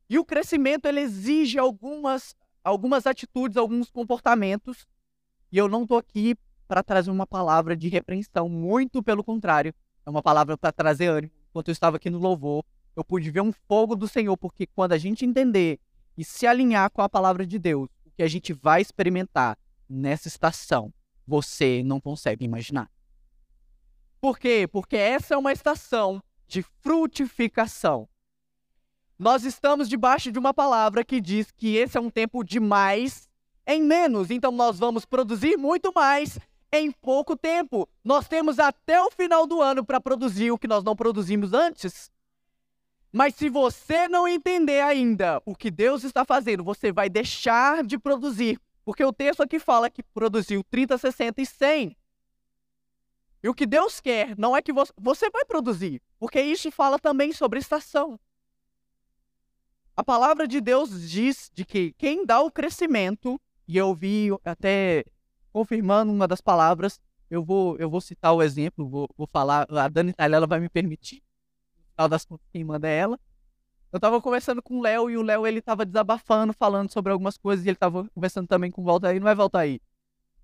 E 0.09 0.19
o 0.19 0.25
crescimento 0.25 0.87
ele 0.87 1.01
exige 1.01 1.59
algumas 1.59 2.35
algumas 2.65 3.07
atitudes, 3.07 3.57
alguns 3.57 3.91
comportamentos, 3.91 4.87
e 5.51 5.59
eu 5.59 5.69
não 5.69 5.85
tô 5.85 5.97
aqui 5.97 6.37
para 6.73 6.83
trazer 6.83 7.11
uma 7.11 7.27
palavra 7.27 7.77
de 7.77 7.87
repreensão, 7.91 8.49
muito 8.49 9.03
pelo 9.03 9.23
contrário, 9.23 9.75
é 10.07 10.09
uma 10.09 10.23
palavra 10.23 10.57
para 10.57 10.73
trazer 10.73 11.09
ânimo. 11.09 11.31
Enquanto 11.51 11.69
eu 11.69 11.73
estava 11.73 11.99
aqui 11.99 12.09
no 12.09 12.17
louvor, 12.17 12.65
eu 12.97 13.05
pude 13.05 13.31
ver 13.31 13.43
um 13.43 13.53
fogo 13.53 13.95
do 13.95 14.09
Senhor, 14.09 14.35
porque 14.39 14.67
quando 14.67 14.93
a 14.93 14.97
gente 14.97 15.23
entender 15.23 15.79
e 16.17 16.25
se 16.25 16.47
alinhar 16.47 16.91
com 16.91 17.03
a 17.03 17.11
palavra 17.11 17.47
de 17.47 17.59
Deus, 17.59 17.91
o 18.07 18.11
que 18.17 18.23
a 18.23 18.27
gente 18.27 18.55
vai 18.55 18.81
experimentar 18.81 19.59
nessa 19.87 20.29
estação, 20.29 20.91
você 21.27 21.83
não 21.85 22.01
consegue 22.01 22.43
imaginar. 22.43 22.91
Por 24.19 24.39
quê? 24.39 24.67
Porque 24.67 24.97
essa 24.97 25.35
é 25.35 25.37
uma 25.37 25.53
estação 25.53 26.23
de 26.49 26.63
frutificação. 26.81 28.09
Nós 29.19 29.45
estamos 29.45 29.91
debaixo 29.91 30.33
de 30.33 30.39
uma 30.39 30.55
palavra 30.55 31.05
que 31.05 31.21
diz 31.21 31.51
que 31.51 31.77
esse 31.77 31.99
é 31.99 32.01
um 32.01 32.09
tempo 32.09 32.43
de 32.43 32.59
mais 32.59 33.29
em 33.67 33.83
menos. 33.83 34.31
Então 34.31 34.51
nós 34.51 34.79
vamos 34.79 35.05
produzir 35.05 35.59
muito 35.59 35.93
mais 35.95 36.39
em 36.73 36.91
pouco 36.91 37.37
tempo. 37.37 37.89
Nós 38.03 38.27
temos 38.27 38.59
até 38.59 39.01
o 39.01 39.11
final 39.11 39.47
do 39.47 39.61
ano 39.61 39.85
para 39.85 40.01
produzir 40.01 40.51
o 40.51 40.59
que 40.59 40.67
nós 40.67 40.83
não 40.83 40.97
produzimos 40.97 41.53
antes. 41.53 42.11
Mas 43.13 43.35
se 43.35 43.51
você 43.51 44.09
não 44.09 44.27
entender 44.27 44.81
ainda 44.81 45.43
o 45.45 45.55
que 45.55 45.71
Deus 45.71 46.03
está 46.03 46.25
fazendo, 46.25 46.65
você 46.65 46.91
vai 46.91 47.11
deixar 47.11 47.85
de 47.85 47.99
produzir. 47.99 48.59
Porque 48.85 49.05
o 49.05 49.13
texto 49.13 49.43
aqui 49.43 49.59
fala 49.59 49.91
que 49.91 50.03
produziu 50.03 50.65
30, 50.65 50.97
60 50.97 51.43
e 51.43 51.47
100. 51.47 51.97
E 53.43 53.49
o 53.49 53.55
que 53.55 53.67
Deus 53.67 54.01
quer 54.01 54.37
não 54.39 54.57
é 54.57 54.63
que 54.63 54.73
você, 54.73 54.93
você 54.97 55.29
vai 55.29 55.45
produzir, 55.45 56.01
porque 56.19 56.41
isso 56.41 56.71
fala 56.71 56.97
também 56.97 57.33
sobre 57.33 57.59
estação. 57.59 58.19
A 59.97 60.05
palavra 60.05 60.47
de 60.47 60.61
Deus 60.61 61.11
diz 61.11 61.51
de 61.53 61.65
que 61.65 61.93
quem 61.99 62.25
dá 62.25 62.41
o 62.41 62.53
crescimento, 62.53 63.41
e 63.67 63.77
eu 63.77 63.95
vi 63.95 64.29
até 64.45 65.05
confirmando 65.53 66.11
uma 66.11 66.27
das 66.27 66.41
palavras, 66.41 67.01
eu 67.31 67.45
vou, 67.45 67.77
eu 67.79 67.89
vou 67.89 68.01
citar 68.01 68.35
o 68.35 68.43
exemplo, 68.43 68.89
vou, 68.89 69.09
vou 69.17 69.27
falar, 69.27 69.67
a 69.71 69.89
Dani 69.89 70.11
Itália, 70.11 70.37
ela 70.37 70.47
vai 70.47 70.61
me 70.61 70.69
permitir. 70.69 71.23
Final 71.93 72.09
das 72.09 72.25
contas, 72.25 72.47
quem 72.53 72.65
manda 72.65 72.89
é 72.89 72.97
ela. 72.97 73.19
Eu 73.93 74.01
tava 74.01 74.21
conversando 74.21 74.63
com 74.63 74.79
o 74.79 74.83
Léo 74.83 75.11
e 75.11 75.17
o 75.19 75.23
Léo 75.23 75.47
ele 75.47 75.61
tava 75.61 75.85
desabafando, 75.85 76.53
falando 76.53 76.91
sobre 76.91 77.13
algumas 77.13 77.37
coisas, 77.37 77.65
e 77.65 77.69
ele 77.69 77.77
tava 77.77 78.09
conversando 78.15 78.49
também 78.49 78.71
com 78.71 78.81
o 78.81 78.85
Valtaí, 78.85 79.21
não 79.21 79.29
é 79.29 79.35
Valtaí? 79.35 79.81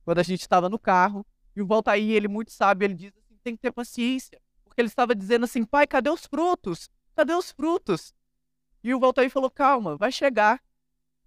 Quando 0.05 0.19
a 0.19 0.23
gente 0.23 0.43
estava 0.43 0.69
no 0.69 0.79
carro, 0.79 1.27
e 1.57 1.63
o 1.63 1.67
Valtaí, 1.67 2.13
ele 2.13 2.29
muito 2.29 2.53
sábio, 2.53 2.85
ele 2.85 2.95
diz 2.95 3.13
assim, 3.17 3.37
tem 3.43 3.57
que 3.57 3.63
ter 3.63 3.73
paciência, 3.73 4.41
porque 4.65 4.81
ele 4.81 4.89
estava 4.89 5.15
dizendo 5.15 5.45
assim, 5.45 5.65
pai, 5.65 5.87
cadê 5.87 6.11
os 6.11 6.27
frutos? 6.27 6.91
Cadê 7.17 7.35
os 7.35 7.51
frutos? 7.51 8.15
E 8.85 8.95
o 8.95 9.01
Valtaí 9.01 9.29
falou, 9.29 9.51
calma, 9.51 9.97
vai 9.97 10.13
chegar. 10.13 10.63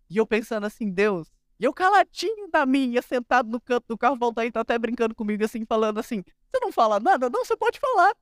E 0.10 0.18
eu 0.18 0.26
pensando 0.26 0.66
assim, 0.66 0.90
Deus, 0.90 1.32
e 1.62 1.64
eu 1.64 1.72
caladinho 1.72 2.50
da 2.50 2.66
minha, 2.66 3.04
sentado 3.04 3.48
no 3.48 3.62
canto 3.62 3.86
do 3.88 3.96
carro, 3.96 4.18
aí, 4.38 4.52
tá 4.52 4.62
até 4.62 4.80
brincando 4.80 5.14
comigo 5.14 5.46
assim, 5.46 5.64
falando 5.64 6.00
assim: 6.00 6.24
Você 6.50 6.60
não 6.60 6.72
fala 6.72 7.00
nada? 7.00 7.30
Não, 7.30 7.46
você 7.46 7.56
pode 7.56 7.80
falar. 7.80 8.16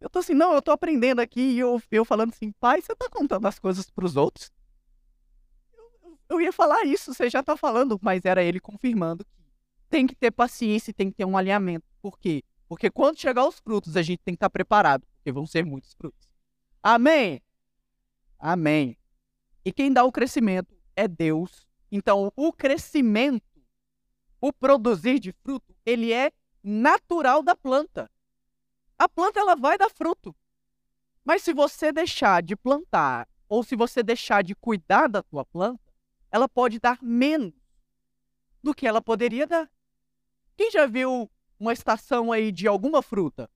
Eu 0.00 0.10
tô 0.10 0.18
assim, 0.18 0.34
não, 0.34 0.52
eu 0.52 0.60
tô 0.60 0.72
aprendendo 0.72 1.20
aqui, 1.20 1.40
e 1.40 1.60
eu, 1.60 1.80
eu 1.92 2.04
falando 2.04 2.30
assim, 2.30 2.50
pai, 2.58 2.82
você 2.82 2.92
tá 2.96 3.08
contando 3.08 3.46
as 3.46 3.56
coisas 3.60 3.88
pros 3.88 4.16
outros? 4.16 4.50
Eu, 5.72 6.18
eu 6.28 6.40
ia 6.40 6.50
falar 6.50 6.84
isso, 6.84 7.14
você 7.14 7.30
já 7.30 7.40
tá 7.40 7.56
falando, 7.56 7.96
mas 8.02 8.24
era 8.24 8.42
ele 8.42 8.58
confirmando 8.58 9.24
que 9.24 9.30
tem 9.88 10.04
que 10.04 10.16
ter 10.16 10.32
paciência 10.32 10.92
tem 10.92 11.08
que 11.08 11.18
ter 11.18 11.24
um 11.24 11.36
alinhamento. 11.36 11.86
Por 12.00 12.18
quê? 12.18 12.42
Porque 12.68 12.90
quando 12.90 13.16
chegar 13.16 13.46
os 13.46 13.60
frutos, 13.60 13.96
a 13.96 14.02
gente 14.02 14.18
tem 14.24 14.34
que 14.34 14.38
estar 14.38 14.48
tá 14.48 14.50
preparado, 14.50 15.06
porque 15.14 15.30
vão 15.30 15.46
ser 15.46 15.64
muitos 15.64 15.94
frutos. 15.94 16.28
Amém? 16.82 17.40
Amém. 18.40 18.98
E 19.64 19.72
quem 19.72 19.92
dá 19.92 20.02
o 20.02 20.10
crescimento 20.10 20.74
é 20.96 21.06
Deus 21.06 21.70
então, 21.92 22.32
o 22.34 22.50
crescimento, 22.50 23.44
o 24.40 24.50
produzir 24.50 25.18
de 25.18 25.30
fruto, 25.30 25.76
ele 25.84 26.10
é 26.10 26.32
natural 26.64 27.42
da 27.42 27.54
planta. 27.54 28.10
A 28.98 29.06
planta 29.06 29.38
ela 29.38 29.54
vai 29.54 29.76
dar 29.76 29.90
fruto. 29.90 30.34
Mas 31.22 31.42
se 31.42 31.52
você 31.52 31.92
deixar 31.92 32.42
de 32.42 32.56
plantar 32.56 33.28
ou 33.46 33.62
se 33.62 33.76
você 33.76 34.02
deixar 34.02 34.42
de 34.42 34.54
cuidar 34.54 35.06
da 35.06 35.22
tua 35.22 35.44
planta, 35.44 35.92
ela 36.30 36.48
pode 36.48 36.80
dar 36.80 36.98
menos 37.02 37.52
do 38.62 38.74
que 38.74 38.86
ela 38.86 39.02
poderia 39.02 39.46
dar. 39.46 39.70
Quem 40.56 40.70
já 40.70 40.86
viu 40.86 41.30
uma 41.60 41.74
estação 41.74 42.32
aí 42.32 42.50
de 42.50 42.66
alguma 42.66 43.02
fruta? 43.02 43.50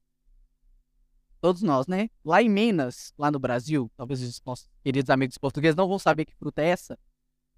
Todos 1.40 1.62
nós, 1.62 1.86
né? 1.86 2.10
Lá 2.22 2.42
em 2.42 2.50
Minas, 2.50 3.14
lá 3.16 3.30
no 3.30 3.38
Brasil, 3.38 3.90
talvez 3.96 4.20
os 4.20 4.42
nossos 4.44 4.68
queridos 4.82 5.08
amigos 5.08 5.38
portugueses 5.38 5.76
não 5.76 5.88
vão 5.88 5.98
saber 5.98 6.26
que 6.26 6.34
fruta 6.34 6.60
é 6.60 6.68
essa 6.68 6.98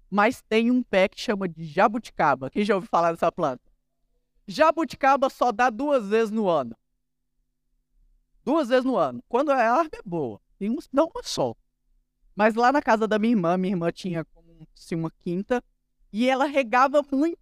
mas 0.09 0.41
tem 0.41 0.71
um 0.71 0.81
pé 0.81 1.07
que 1.07 1.19
chama 1.19 1.47
de 1.47 1.63
jabuticaba. 1.63 2.49
Quem 2.49 2.65
já 2.65 2.75
ouviu 2.75 2.89
falar 2.89 3.11
dessa 3.11 3.31
planta? 3.31 3.61
Jabuticaba 4.47 5.29
só 5.29 5.51
dá 5.51 5.69
duas 5.69 6.07
vezes 6.07 6.31
no 6.31 6.49
ano. 6.49 6.75
Duas 8.43 8.69
vezes 8.69 8.85
no 8.85 8.97
ano. 8.97 9.23
Quando 9.29 9.51
a 9.51 9.55
árvore 9.55 9.99
é 9.99 10.01
boa. 10.03 10.41
Tem 10.57 10.69
uns 10.69 10.89
não 10.91 11.05
uma 11.13 11.23
só. 11.23 11.55
Mas 12.35 12.55
lá 12.55 12.71
na 12.71 12.81
casa 12.81 13.07
da 13.07 13.19
minha 13.19 13.33
irmã, 13.33 13.57
minha 13.57 13.73
irmã 13.73 13.91
tinha 13.91 14.25
como 14.25 14.67
assim, 14.75 14.95
uma 14.95 15.11
quinta 15.11 15.63
e 16.11 16.27
ela 16.27 16.45
regava 16.45 17.03
muito 17.11 17.37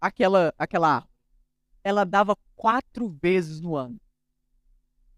aquela 0.00 0.54
aquela 0.56 0.96
árvore. 0.96 1.12
Ela 1.82 2.04
dava 2.04 2.36
quatro 2.54 3.08
vezes 3.20 3.60
no 3.60 3.74
ano. 3.74 4.00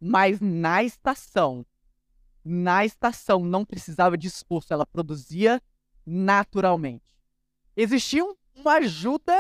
Mas 0.01 0.41
na 0.41 0.83
estação, 0.83 1.67
na 2.45 2.85
estação 2.85 3.45
não 3.45 3.65
precisava 3.65 4.17
de 4.17 4.29
esforço, 4.29 4.73
ela 4.73 4.87
produzia 4.87 5.61
naturalmente. 6.09 7.05
Existia 7.77 8.25
uma 8.57 8.75
ajuda 8.75 9.37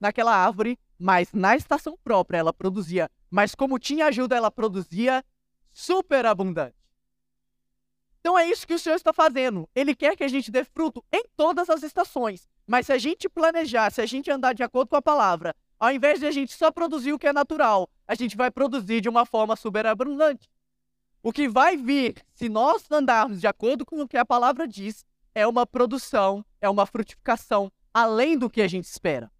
naquela 0.00 0.34
árvore, 0.34 0.78
mas 0.98 1.32
na 1.32 1.54
estação 1.54 1.96
própria 2.02 2.38
ela 2.38 2.52
produzia. 2.52 3.10
Mas 3.30 3.54
como 3.54 3.78
tinha 3.78 4.06
ajuda, 4.06 4.34
ela 4.34 4.50
produzia 4.50 5.22
super 5.70 6.24
abundante. 6.24 6.74
Então 8.20 8.38
é 8.38 8.48
isso 8.48 8.66
que 8.66 8.74
o 8.74 8.78
Senhor 8.78 8.96
está 8.96 9.12
fazendo. 9.12 9.68
Ele 9.74 9.94
quer 9.94 10.16
que 10.16 10.24
a 10.24 10.28
gente 10.28 10.50
dê 10.50 10.64
fruto 10.64 11.04
em 11.12 11.24
todas 11.36 11.70
as 11.70 11.82
estações. 11.82 12.48
Mas 12.66 12.86
se 12.86 12.92
a 12.92 12.98
gente 12.98 13.28
planejar, 13.28 13.90
se 13.90 14.00
a 14.00 14.06
gente 14.06 14.30
andar 14.30 14.54
de 14.54 14.62
acordo 14.62 14.88
com 14.88 14.96
a 14.96 15.02
palavra, 15.02 15.54
ao 15.78 15.90
invés 15.90 16.20
de 16.20 16.26
a 16.26 16.30
gente 16.30 16.52
só 16.52 16.70
produzir 16.70 17.12
o 17.12 17.18
que 17.18 17.26
é 17.26 17.32
natural, 17.32 17.88
a 18.06 18.14
gente 18.14 18.36
vai 18.36 18.50
produzir 18.50 19.00
de 19.00 19.08
uma 19.08 19.24
forma 19.24 19.56
super 19.56 19.86
abundante. 19.86 20.48
O 21.22 21.32
que 21.32 21.48
vai 21.48 21.76
vir, 21.76 22.22
se 22.32 22.48
nós 22.48 22.90
andarmos 22.90 23.40
de 23.40 23.46
acordo 23.46 23.84
com 23.84 24.00
o 24.00 24.08
que 24.08 24.16
a 24.16 24.24
palavra 24.24 24.66
diz, 24.66 25.04
é 25.34 25.46
uma 25.46 25.66
produção, 25.66 26.44
é 26.60 26.68
uma 26.68 26.86
frutificação 26.86 27.70
além 27.92 28.38
do 28.38 28.48
que 28.48 28.62
a 28.62 28.68
gente 28.68 28.84
espera. 28.84 29.30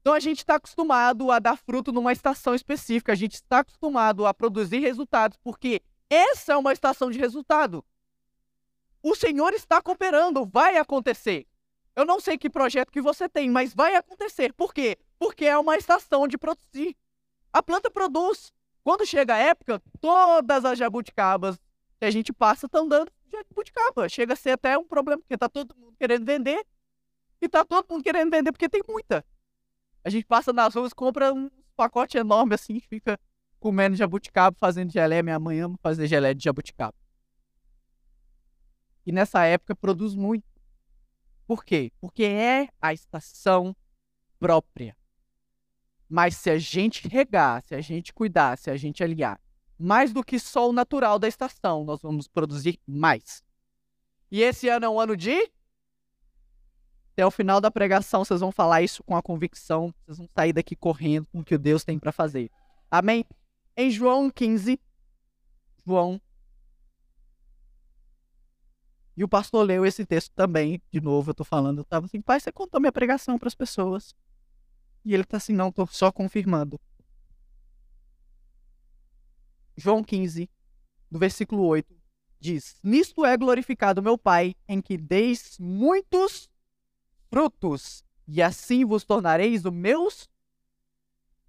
Então 0.00 0.14
a 0.14 0.20
gente 0.20 0.38
está 0.38 0.54
acostumado 0.54 1.30
a 1.30 1.38
dar 1.38 1.56
fruto 1.56 1.92
numa 1.92 2.12
estação 2.12 2.54
específica, 2.54 3.12
a 3.12 3.16
gente 3.16 3.34
está 3.34 3.60
acostumado 3.60 4.26
a 4.26 4.32
produzir 4.32 4.78
resultados, 4.78 5.38
porque 5.42 5.82
essa 6.08 6.52
é 6.52 6.56
uma 6.56 6.72
estação 6.72 7.10
de 7.10 7.18
resultado. 7.18 7.84
O 9.02 9.14
Senhor 9.14 9.52
está 9.52 9.80
cooperando, 9.82 10.46
vai 10.46 10.76
acontecer. 10.76 11.46
Eu 11.94 12.04
não 12.04 12.20
sei 12.20 12.38
que 12.38 12.48
projeto 12.48 12.90
que 12.90 13.02
você 13.02 13.28
tem, 13.28 13.50
mas 13.50 13.74
vai 13.74 13.96
acontecer. 13.96 14.52
Por 14.52 14.72
quê? 14.72 14.96
Porque 15.18 15.44
é 15.44 15.58
uma 15.58 15.76
estação 15.76 16.26
de 16.28 16.38
produzir. 16.38 16.96
A 17.52 17.62
planta 17.62 17.90
produz. 17.90 18.52
Quando 18.84 19.04
chega 19.04 19.34
a 19.34 19.38
época, 19.38 19.82
todas 20.00 20.64
as 20.64 20.78
jabuticabas 20.78 21.58
que 21.98 22.04
a 22.04 22.10
gente 22.10 22.32
passa 22.32 22.66
estão 22.66 22.88
dando 22.88 23.10
jabuticaba. 23.48 24.08
Chega 24.08 24.32
a 24.32 24.36
ser 24.36 24.50
até 24.50 24.76
um 24.78 24.86
problema, 24.86 25.20
porque 25.20 25.36
tá 25.36 25.48
todo 25.48 25.74
mundo 25.76 25.94
querendo 25.98 26.24
vender. 26.24 26.64
E 27.40 27.48
tá 27.48 27.64
todo 27.64 27.86
mundo 27.90 28.02
querendo 28.02 28.30
vender 28.30 28.52
porque 28.52 28.68
tem 28.68 28.82
muita. 28.88 29.24
A 30.04 30.10
gente 30.10 30.26
passa 30.26 30.52
nas 30.52 30.74
ruas, 30.74 30.92
compra 30.92 31.32
um 31.32 31.50
pacote 31.76 32.18
enorme 32.18 32.54
assim, 32.54 32.80
fica 32.80 33.18
comendo 33.60 33.96
jabuticaba, 33.96 34.56
fazendo 34.58 34.90
geleia. 34.90 35.22
Minha 35.22 35.38
mãe 35.38 35.60
ama 35.60 35.78
fazer 35.82 36.06
geleia 36.06 36.34
de 36.34 36.42
jabuticaba. 36.42 36.94
E 39.06 39.12
nessa 39.12 39.44
época 39.44 39.74
produz 39.74 40.14
muito. 40.14 40.46
Por 41.46 41.64
quê? 41.64 41.92
Porque 42.00 42.24
é 42.24 42.68
a 42.80 42.92
estação 42.92 43.74
própria. 44.38 44.96
Mas 46.08 46.36
se 46.36 46.50
a 46.50 46.58
gente 46.58 47.06
regar, 47.08 47.62
se 47.62 47.74
a 47.74 47.80
gente 47.80 48.12
cuidar, 48.12 48.56
se 48.58 48.70
a 48.70 48.76
gente 48.76 49.02
aliar, 49.02 49.40
mais 49.78 50.12
do 50.12 50.24
que 50.24 50.38
só 50.38 50.68
o 50.68 50.72
natural 50.72 51.18
da 51.18 51.28
estação. 51.28 51.84
Nós 51.84 52.02
vamos 52.02 52.26
produzir 52.26 52.80
mais. 52.86 53.42
E 54.30 54.42
esse 54.42 54.68
ano 54.68 54.86
é 54.86 54.88
um 54.88 54.98
ano 54.98 55.16
de. 55.16 55.50
Até 57.12 57.26
o 57.26 57.30
final 57.30 57.60
da 57.60 57.70
pregação, 57.70 58.24
vocês 58.24 58.40
vão 58.40 58.52
falar 58.52 58.82
isso 58.82 59.02
com 59.04 59.16
a 59.16 59.22
convicção. 59.22 59.94
Vocês 60.04 60.18
vão 60.18 60.28
sair 60.34 60.52
daqui 60.52 60.76
correndo 60.76 61.26
com 61.28 61.40
o 61.40 61.44
que 61.44 61.56
Deus 61.56 61.84
tem 61.84 61.98
para 61.98 62.12
fazer. 62.12 62.50
Amém? 62.90 63.24
Em 63.76 63.90
João 63.90 64.30
15, 64.30 64.80
João. 65.86 66.20
E 69.16 69.24
o 69.24 69.28
pastor 69.28 69.66
leu 69.66 69.84
esse 69.84 70.06
texto 70.06 70.32
também, 70.32 70.80
de 70.92 71.00
novo, 71.00 71.30
eu 71.30 71.34
tô 71.34 71.42
falando. 71.42 71.78
Eu 71.78 71.84
tava 71.84 72.06
assim, 72.06 72.20
pai, 72.20 72.38
você 72.38 72.52
contou 72.52 72.80
minha 72.80 72.92
pregação 72.92 73.36
para 73.36 73.48
as 73.48 73.54
pessoas. 73.54 74.14
E 75.04 75.12
ele 75.12 75.24
tá 75.24 75.38
assim, 75.38 75.52
não, 75.52 75.72
tô 75.72 75.86
só 75.86 76.12
confirmando. 76.12 76.80
João 79.78 80.02
15, 80.02 80.50
do 81.08 81.20
versículo 81.20 81.64
8, 81.64 81.96
diz: 82.40 82.80
Nisto 82.82 83.24
é 83.24 83.36
glorificado 83.36 84.02
meu 84.02 84.18
Pai, 84.18 84.56
em 84.68 84.82
que 84.82 84.98
deis 84.98 85.56
muitos 85.60 86.50
frutos, 87.30 88.04
e 88.26 88.42
assim 88.42 88.84
vos 88.84 89.04
tornareis 89.04 89.64
os 89.64 89.72
meus 89.72 90.28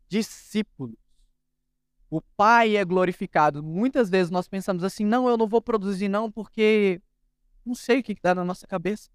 discípulos. 0.08 0.96
O 2.08 2.22
Pai 2.22 2.78
é 2.78 2.86
glorificado. 2.86 3.64
Muitas 3.64 4.12
vezes 4.12 4.30
nós 4.30 4.48
pensamos 4.48 4.84
assim: 4.84 5.06
não, 5.06 5.28
eu 5.28 5.36
não 5.36 5.48
vou 5.48 5.62
produzir, 5.62 6.08
não, 6.08 6.32
porque 6.32 7.02
não 7.66 7.74
sei 7.74 8.00
o 8.00 8.04
que 8.04 8.16
dá 8.22 8.36
na 8.36 8.46
nossa 8.46 8.68
cabeça. 8.68 9.10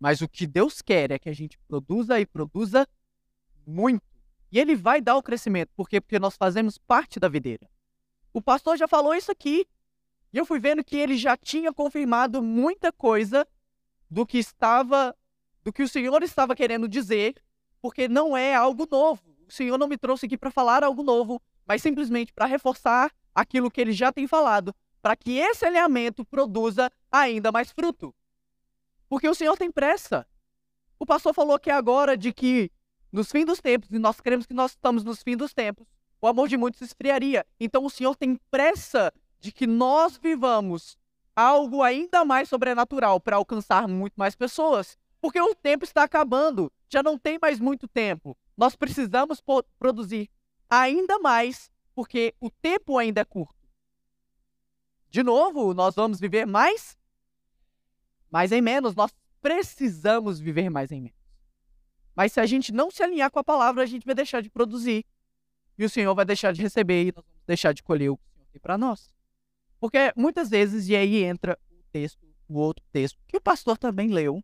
Mas 0.00 0.22
o 0.22 0.28
que 0.28 0.46
Deus 0.46 0.80
quer 0.80 1.10
é 1.10 1.18
que 1.18 1.28
a 1.28 1.34
gente 1.34 1.58
produza 1.68 2.18
e 2.18 2.24
produza 2.24 2.88
muito. 3.66 4.02
E 4.50 4.58
Ele 4.58 4.74
vai 4.74 5.02
dar 5.02 5.16
o 5.16 5.22
crescimento. 5.22 5.70
Por 5.76 5.90
quê? 5.90 6.00
Porque 6.00 6.18
nós 6.18 6.36
fazemos 6.36 6.78
parte 6.78 7.20
da 7.20 7.28
videira. 7.28 7.68
O 8.34 8.42
pastor 8.42 8.76
já 8.76 8.88
falou 8.88 9.14
isso 9.14 9.30
aqui. 9.30 9.64
E 10.32 10.36
eu 10.36 10.44
fui 10.44 10.58
vendo 10.58 10.82
que 10.82 10.96
ele 10.96 11.16
já 11.16 11.36
tinha 11.36 11.72
confirmado 11.72 12.42
muita 12.42 12.92
coisa 12.92 13.46
do 14.10 14.26
que 14.26 14.38
estava, 14.38 15.16
do 15.62 15.72
que 15.72 15.84
o 15.84 15.88
Senhor 15.88 16.20
estava 16.24 16.56
querendo 16.56 16.88
dizer, 16.88 17.36
porque 17.80 18.08
não 18.08 18.36
é 18.36 18.52
algo 18.52 18.88
novo. 18.90 19.22
O 19.46 19.52
Senhor 19.52 19.78
não 19.78 19.86
me 19.86 19.96
trouxe 19.96 20.26
aqui 20.26 20.36
para 20.36 20.50
falar 20.50 20.82
algo 20.82 21.04
novo, 21.04 21.40
mas 21.64 21.80
simplesmente 21.80 22.32
para 22.32 22.46
reforçar 22.46 23.12
aquilo 23.32 23.70
que 23.70 23.80
ele 23.80 23.92
já 23.92 24.12
tem 24.12 24.26
falado, 24.26 24.74
para 25.00 25.14
que 25.14 25.38
esse 25.38 25.64
alinhamento 25.64 26.24
produza 26.24 26.90
ainda 27.12 27.52
mais 27.52 27.70
fruto. 27.70 28.12
Porque 29.08 29.28
o 29.28 29.34
Senhor 29.34 29.56
tem 29.56 29.70
pressa. 29.70 30.26
O 30.98 31.06
pastor 31.06 31.32
falou 31.32 31.56
que 31.56 31.70
agora 31.70 32.16
de 32.16 32.32
que 32.32 32.68
nos 33.12 33.30
fins 33.30 33.44
dos 33.44 33.60
tempos, 33.60 33.88
e 33.92 33.98
nós 34.00 34.20
cremos 34.20 34.44
que 34.44 34.54
nós 34.54 34.72
estamos 34.72 35.04
nos 35.04 35.22
fins 35.22 35.36
dos 35.36 35.54
tempos, 35.54 35.86
o 36.24 36.26
amor 36.26 36.48
de 36.48 36.56
muitos 36.56 36.80
esfriaria. 36.80 37.44
Então 37.60 37.84
o 37.84 37.90
Senhor 37.90 38.16
tem 38.16 38.40
pressa 38.50 39.12
de 39.38 39.52
que 39.52 39.66
nós 39.66 40.16
vivamos 40.16 40.96
algo 41.36 41.82
ainda 41.82 42.24
mais 42.24 42.48
sobrenatural 42.48 43.20
para 43.20 43.36
alcançar 43.36 43.86
muito 43.86 44.14
mais 44.14 44.34
pessoas. 44.34 44.96
Porque 45.20 45.38
o 45.38 45.54
tempo 45.54 45.84
está 45.84 46.02
acabando, 46.02 46.72
já 46.88 47.02
não 47.02 47.18
tem 47.18 47.38
mais 47.38 47.60
muito 47.60 47.86
tempo. 47.86 48.34
Nós 48.56 48.74
precisamos 48.74 49.42
produzir 49.78 50.30
ainda 50.70 51.18
mais, 51.18 51.70
porque 51.94 52.34
o 52.40 52.48
tempo 52.48 52.96
ainda 52.96 53.20
é 53.20 53.24
curto. 53.26 53.68
De 55.10 55.22
novo, 55.22 55.74
nós 55.74 55.94
vamos 55.94 56.18
viver 56.18 56.46
mais, 56.46 56.96
mais 58.30 58.50
em 58.50 58.62
menos. 58.62 58.94
Nós 58.94 59.14
precisamos 59.42 60.40
viver 60.40 60.70
mais 60.70 60.90
em 60.90 61.02
menos. 61.02 61.18
Mas 62.16 62.32
se 62.32 62.40
a 62.40 62.46
gente 62.46 62.72
não 62.72 62.90
se 62.90 63.02
alinhar 63.02 63.30
com 63.30 63.40
a 63.40 63.44
palavra, 63.44 63.82
a 63.82 63.86
gente 63.86 64.06
vai 64.06 64.14
deixar 64.14 64.40
de 64.40 64.48
produzir. 64.48 65.04
E 65.76 65.84
o 65.84 65.90
Senhor 65.90 66.14
vai 66.14 66.24
deixar 66.24 66.52
de 66.52 66.62
receber 66.62 67.02
e 67.02 67.06
nós 67.06 67.24
vamos 67.24 67.46
deixar 67.46 67.72
de 67.72 67.82
colher 67.82 68.10
o 68.10 68.16
que 68.16 68.24
o 68.24 68.32
Senhor 68.32 68.46
tem 68.52 68.60
para 68.60 68.78
nós. 68.78 69.14
Porque 69.80 70.12
muitas 70.16 70.48
vezes, 70.48 70.88
e 70.88 70.96
aí 70.96 71.24
entra 71.24 71.58
o 71.70 71.82
texto, 71.92 72.26
o 72.48 72.58
outro 72.58 72.84
texto, 72.92 73.18
que 73.26 73.36
o 73.36 73.40
pastor 73.40 73.76
também 73.76 74.08
leu, 74.08 74.42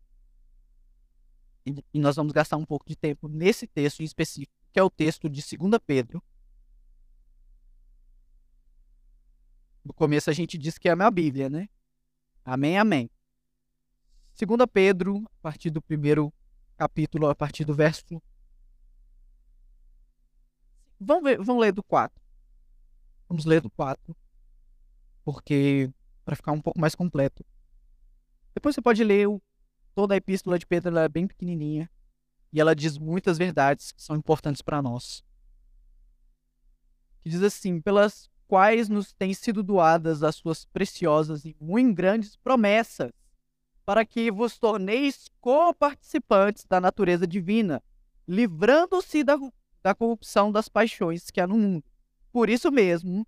e 1.95 1.99
nós 1.99 2.17
vamos 2.17 2.33
gastar 2.33 2.57
um 2.57 2.65
pouco 2.65 2.87
de 2.87 2.97
tempo 2.97 3.29
nesse 3.29 3.67
texto 3.67 4.01
em 4.01 4.05
específico, 4.05 4.53
que 4.73 4.81
é 4.81 4.83
o 4.83 4.91
texto 4.91 5.29
de 5.29 5.43
2 5.57 5.79
Pedro. 5.87 6.23
No 9.85 9.95
começo 9.95 10.29
a 10.31 10.33
gente 10.33 10.59
diz 10.59 10.79
que 10.79 10.89
é 10.89 10.93
a 10.93 10.97
minha 10.97 11.11
Bíblia, 11.11 11.49
né? 11.49 11.69
Amém, 12.45 12.79
amém. 12.79 13.11
2 14.39 14.67
Pedro, 14.73 15.25
a 15.27 15.43
partir 15.43 15.71
do 15.71 15.81
primeiro 15.81 16.33
capítulo, 16.77 17.29
a 17.29 17.35
partir 17.35 17.65
do 17.65 17.75
verso 17.75 18.23
Vamos, 21.01 21.25
ver, 21.25 21.41
ler 21.59 21.73
do 21.73 21.83
4. 21.83 22.23
Vamos 23.27 23.47
ler 23.47 23.63
do 23.63 23.71
4. 23.71 24.15
Porque. 25.25 25.91
para 26.25 26.37
ficar 26.37 26.53
um 26.53 26.61
pouco 26.61 26.79
mais 26.79 26.95
completo. 26.95 27.45
Depois 28.55 28.75
você 28.75 28.83
pode 28.83 29.03
ler 29.03 29.27
o, 29.27 29.41
toda 29.95 30.13
a 30.13 30.17
epístola 30.19 30.59
de 30.59 30.67
Pedro, 30.67 30.91
ela 30.91 31.05
é 31.05 31.09
bem 31.09 31.27
pequenininha. 31.27 31.91
E 32.53 32.61
ela 32.61 32.75
diz 32.75 32.99
muitas 32.99 33.39
verdades 33.39 33.93
que 33.93 34.03
são 34.03 34.15
importantes 34.17 34.61
para 34.61 34.83
nós. 34.83 35.25
Que 37.23 37.31
diz 37.31 37.43
assim: 37.43 37.81
pelas 37.81 38.29
quais 38.47 38.89
nos 38.89 39.13
têm 39.13 39.33
sido 39.33 39.63
doadas 39.63 40.23
as 40.23 40.35
suas 40.35 40.65
preciosas 40.67 41.45
e 41.45 41.57
muito 41.61 41.95
grandes 41.95 42.37
promessas, 42.37 43.13
para 43.87 44.05
que 44.05 44.31
vos 44.31 44.59
torneis 44.59 45.29
co-participantes 45.41 46.65
da 46.65 46.81
natureza 46.81 47.27
divina, 47.27 47.83
livrando-se 48.27 49.23
da 49.23 49.37
da 49.83 49.95
corrupção 49.95 50.53
das 50.53 50.69
paixões 50.69 51.31
que 51.31 51.41
há 51.41 51.47
no 51.47 51.57
mundo. 51.57 51.85
Por 52.33 52.49
isso 52.49 52.71
mesmo, 52.71 53.27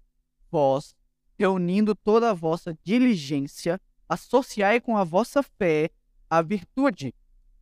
vós, 0.51 0.95
reunindo 1.38 1.95
toda 1.95 2.31
a 2.31 2.35
vossa 2.35 2.77
diligência, 2.85 3.81
associai 4.09 4.81
com 4.81 4.97
a 4.97 5.05
vossa 5.05 5.43
fé 5.43 5.91
a 6.29 6.41
virtude, 6.43 7.15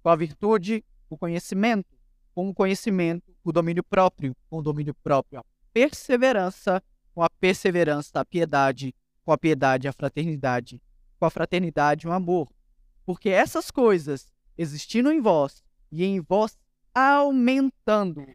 com 0.02 0.08
a 0.08 0.16
virtude 0.16 0.84
o 1.08 1.16
conhecimento, 1.16 1.98
com 2.34 2.48
o 2.48 2.54
conhecimento 2.54 3.30
o 3.42 3.52
domínio 3.52 3.82
próprio, 3.82 4.36
com 4.48 4.58
o 4.58 4.62
domínio 4.62 4.94
próprio 4.94 5.40
a 5.40 5.44
perseverança, 5.72 6.82
com 7.14 7.22
a 7.22 7.30
perseverança 7.30 8.20
a 8.20 8.24
piedade, 8.24 8.94
com 9.24 9.32
a 9.32 9.38
piedade 9.38 9.88
a 9.88 9.92
fraternidade, 9.92 10.82
com 11.18 11.24
a 11.24 11.30
fraternidade 11.30 12.06
o 12.06 12.12
amor. 12.12 12.48
Porque 13.04 13.28
essas 13.28 13.70
coisas 13.70 14.30
existindo 14.56 15.10
em 15.10 15.20
vós 15.20 15.62
e 15.90 16.04
em 16.04 16.20
vós 16.20 16.58
aumentando 16.94 18.26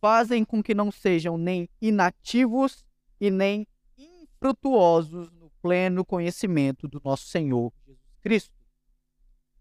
fazem 0.00 0.44
com 0.44 0.62
que 0.62 0.74
não 0.74 0.90
sejam 0.90 1.36
nem 1.36 1.68
inativos 1.80 2.84
e 3.20 3.30
nem 3.30 3.66
infrutuosos 3.96 5.30
no 5.32 5.50
pleno 5.62 6.04
conhecimento 6.04 6.86
do 6.86 7.00
nosso 7.04 7.26
Senhor 7.26 7.72
Jesus 7.86 8.02
Cristo. 8.20 8.54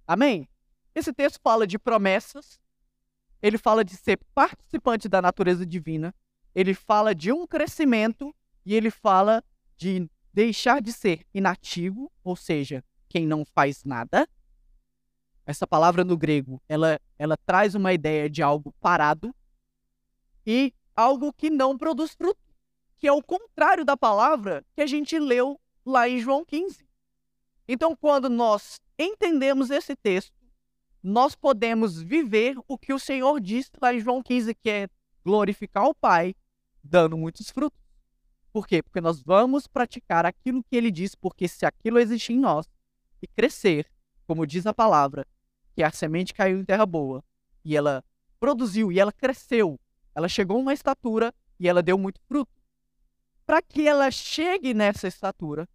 Amém? 0.07 0.47
Esse 0.93 1.11
texto 1.11 1.39
fala 1.41 1.65
de 1.65 1.79
promessas, 1.79 2.59
ele 3.41 3.57
fala 3.57 3.83
de 3.83 3.95
ser 3.95 4.19
participante 4.33 5.09
da 5.09 5.21
natureza 5.21 5.65
divina, 5.65 6.13
ele 6.53 6.73
fala 6.73 7.13
de 7.13 7.31
um 7.31 7.45
crescimento 7.45 8.33
e 8.65 8.73
ele 8.73 8.89
fala 8.89 9.43
de 9.75 10.09
deixar 10.33 10.81
de 10.81 10.91
ser 10.93 11.25
inativo, 11.33 12.11
ou 12.23 12.35
seja, 12.35 12.83
quem 13.09 13.25
não 13.25 13.45
faz 13.45 13.83
nada. 13.83 14.27
Essa 15.45 15.67
palavra 15.67 16.03
no 16.03 16.17
grego, 16.17 16.61
ela, 16.67 16.99
ela 17.19 17.37
traz 17.37 17.75
uma 17.75 17.93
ideia 17.93 18.29
de 18.29 18.41
algo 18.41 18.73
parado, 18.79 19.33
e 20.45 20.73
algo 20.95 21.33
que 21.33 21.49
não 21.49 21.77
produz 21.77 22.13
fruto, 22.13 22.39
que 22.97 23.07
é 23.07 23.11
o 23.11 23.21
contrário 23.21 23.83
da 23.83 23.97
palavra 23.97 24.65
que 24.73 24.81
a 24.81 24.87
gente 24.87 25.17
leu 25.19 25.59
lá 25.85 26.07
em 26.07 26.19
João 26.19 26.45
15. 26.45 26.87
Então, 27.67 27.95
quando 27.95 28.29
nós 28.29 28.79
entendemos 28.97 29.69
esse 29.71 29.95
texto, 29.95 30.33
nós 31.01 31.35
podemos 31.35 32.01
viver 32.01 32.57
o 32.67 32.77
que 32.77 32.93
o 32.93 32.99
Senhor 32.99 33.39
disse 33.39 33.71
lá 33.81 33.93
em 33.93 33.99
João 33.99 34.21
15, 34.21 34.55
que 34.55 34.69
é 34.69 34.89
glorificar 35.23 35.85
o 35.85 35.93
Pai, 35.93 36.35
dando 36.83 37.17
muitos 37.17 37.49
frutos. 37.49 37.79
Por 38.51 38.65
quê? 38.65 38.81
Porque 38.81 39.01
nós 39.01 39.21
vamos 39.21 39.67
praticar 39.67 40.25
aquilo 40.25 40.63
que 40.63 40.75
ele 40.75 40.89
disse, 40.89 41.17
porque 41.17 41.47
se 41.47 41.65
aquilo 41.65 41.99
existir 41.99 42.33
em 42.33 42.39
nós 42.39 42.67
e 43.21 43.27
crescer, 43.27 43.91
como 44.25 44.47
diz 44.47 44.65
a 44.65 44.73
palavra, 44.73 45.27
que 45.73 45.83
a 45.83 45.91
semente 45.91 46.33
caiu 46.33 46.57
em 46.57 46.65
terra 46.65 46.85
boa 46.85 47.23
e 47.63 47.75
ela 47.75 48.03
produziu 48.39 48.91
e 48.91 48.99
ela 48.99 49.11
cresceu 49.11 49.79
ela 50.15 50.29
chegou 50.29 50.57
uma 50.59 50.73
estatura 50.73 51.33
e 51.59 51.67
ela 51.67 51.83
deu 51.83 51.97
muito 51.97 52.21
fruto. 52.21 52.51
Para 53.45 53.61
que 53.61 53.87
ela 53.87 54.09
chegue 54.09 54.73
nessa 54.73 55.07
estatura, 55.07 55.67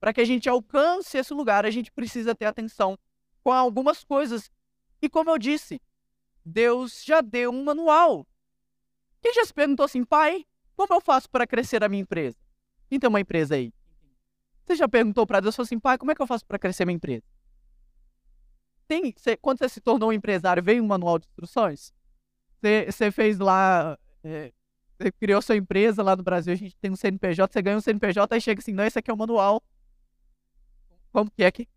para 0.00 0.12
que 0.12 0.20
a 0.20 0.24
gente 0.24 0.48
alcance 0.48 1.16
esse 1.16 1.32
lugar, 1.32 1.64
a 1.64 1.70
gente 1.70 1.90
precisa 1.92 2.34
ter 2.34 2.44
atenção 2.44 2.98
com 3.42 3.52
algumas 3.52 4.02
coisas. 4.02 4.50
E 5.00 5.08
como 5.08 5.30
eu 5.30 5.38
disse, 5.38 5.80
Deus 6.44 7.02
já 7.04 7.20
deu 7.20 7.50
um 7.50 7.64
manual. 7.64 8.26
Quem 9.22 9.32
já 9.32 9.44
se 9.44 9.54
perguntou 9.54 9.84
assim, 9.84 10.04
pai, 10.04 10.44
como 10.76 10.92
eu 10.92 11.00
faço 11.00 11.30
para 11.30 11.46
crescer 11.46 11.82
a 11.82 11.88
minha 11.88 12.02
empresa? 12.02 12.36
Quem 12.88 12.98
tem 12.98 13.08
uma 13.08 13.20
empresa 13.20 13.54
aí? 13.54 13.72
Você 14.64 14.76
já 14.76 14.88
perguntou 14.88 15.26
para 15.26 15.40
Deus 15.40 15.58
assim, 15.58 15.78
pai, 15.78 15.96
como 15.96 16.10
é 16.10 16.14
que 16.14 16.20
eu 16.20 16.26
faço 16.26 16.44
para 16.44 16.58
crescer 16.58 16.84
minha 16.84 16.96
empresa? 16.96 17.24
Tem, 18.86 19.14
quando 19.40 19.58
você 19.58 19.68
se 19.68 19.80
tornou 19.80 20.10
um 20.10 20.12
empresário, 20.12 20.62
veio 20.62 20.82
um 20.82 20.86
manual 20.86 21.18
de 21.18 21.26
instruções? 21.26 21.92
Você 22.86 23.10
fez 23.10 23.38
lá. 23.38 23.98
É, 24.22 24.52
criou 25.20 25.42
sua 25.42 25.56
empresa 25.56 26.02
lá 26.02 26.16
no 26.16 26.22
Brasil, 26.22 26.52
a 26.52 26.56
gente 26.56 26.76
tem 26.76 26.90
um 26.90 26.96
CNPJ, 26.96 27.52
você 27.52 27.60
ganha 27.60 27.76
um 27.76 27.80
CNPJ, 27.80 28.34
aí 28.34 28.40
chega 28.40 28.60
assim, 28.60 28.72
não, 28.72 28.84
esse 28.84 28.98
aqui 28.98 29.10
é 29.10 29.14
o 29.14 29.16
manual. 29.16 29.62
Como 31.12 31.30
que 31.30 31.42
é 31.42 31.50
que? 31.50 31.68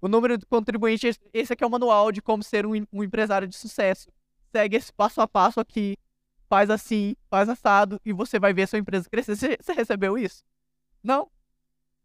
O 0.00 0.08
número 0.08 0.36
de 0.36 0.44
contribuintes, 0.46 1.18
esse 1.32 1.52
aqui 1.52 1.62
é 1.62 1.66
o 1.66 1.70
manual 1.70 2.10
de 2.10 2.20
como 2.20 2.42
ser 2.42 2.66
um, 2.66 2.72
um 2.92 3.04
empresário 3.04 3.46
de 3.46 3.56
sucesso. 3.56 4.10
Segue 4.50 4.76
esse 4.76 4.92
passo 4.92 5.20
a 5.20 5.28
passo 5.28 5.60
aqui, 5.60 5.96
faz 6.48 6.70
assim, 6.70 7.14
faz 7.30 7.48
assado, 7.48 8.00
e 8.04 8.12
você 8.12 8.38
vai 8.38 8.52
ver 8.52 8.66
sua 8.66 8.78
empresa 8.78 9.08
crescer. 9.08 9.36
Você 9.36 9.72
recebeu 9.72 10.18
isso? 10.18 10.42
Não? 11.02 11.30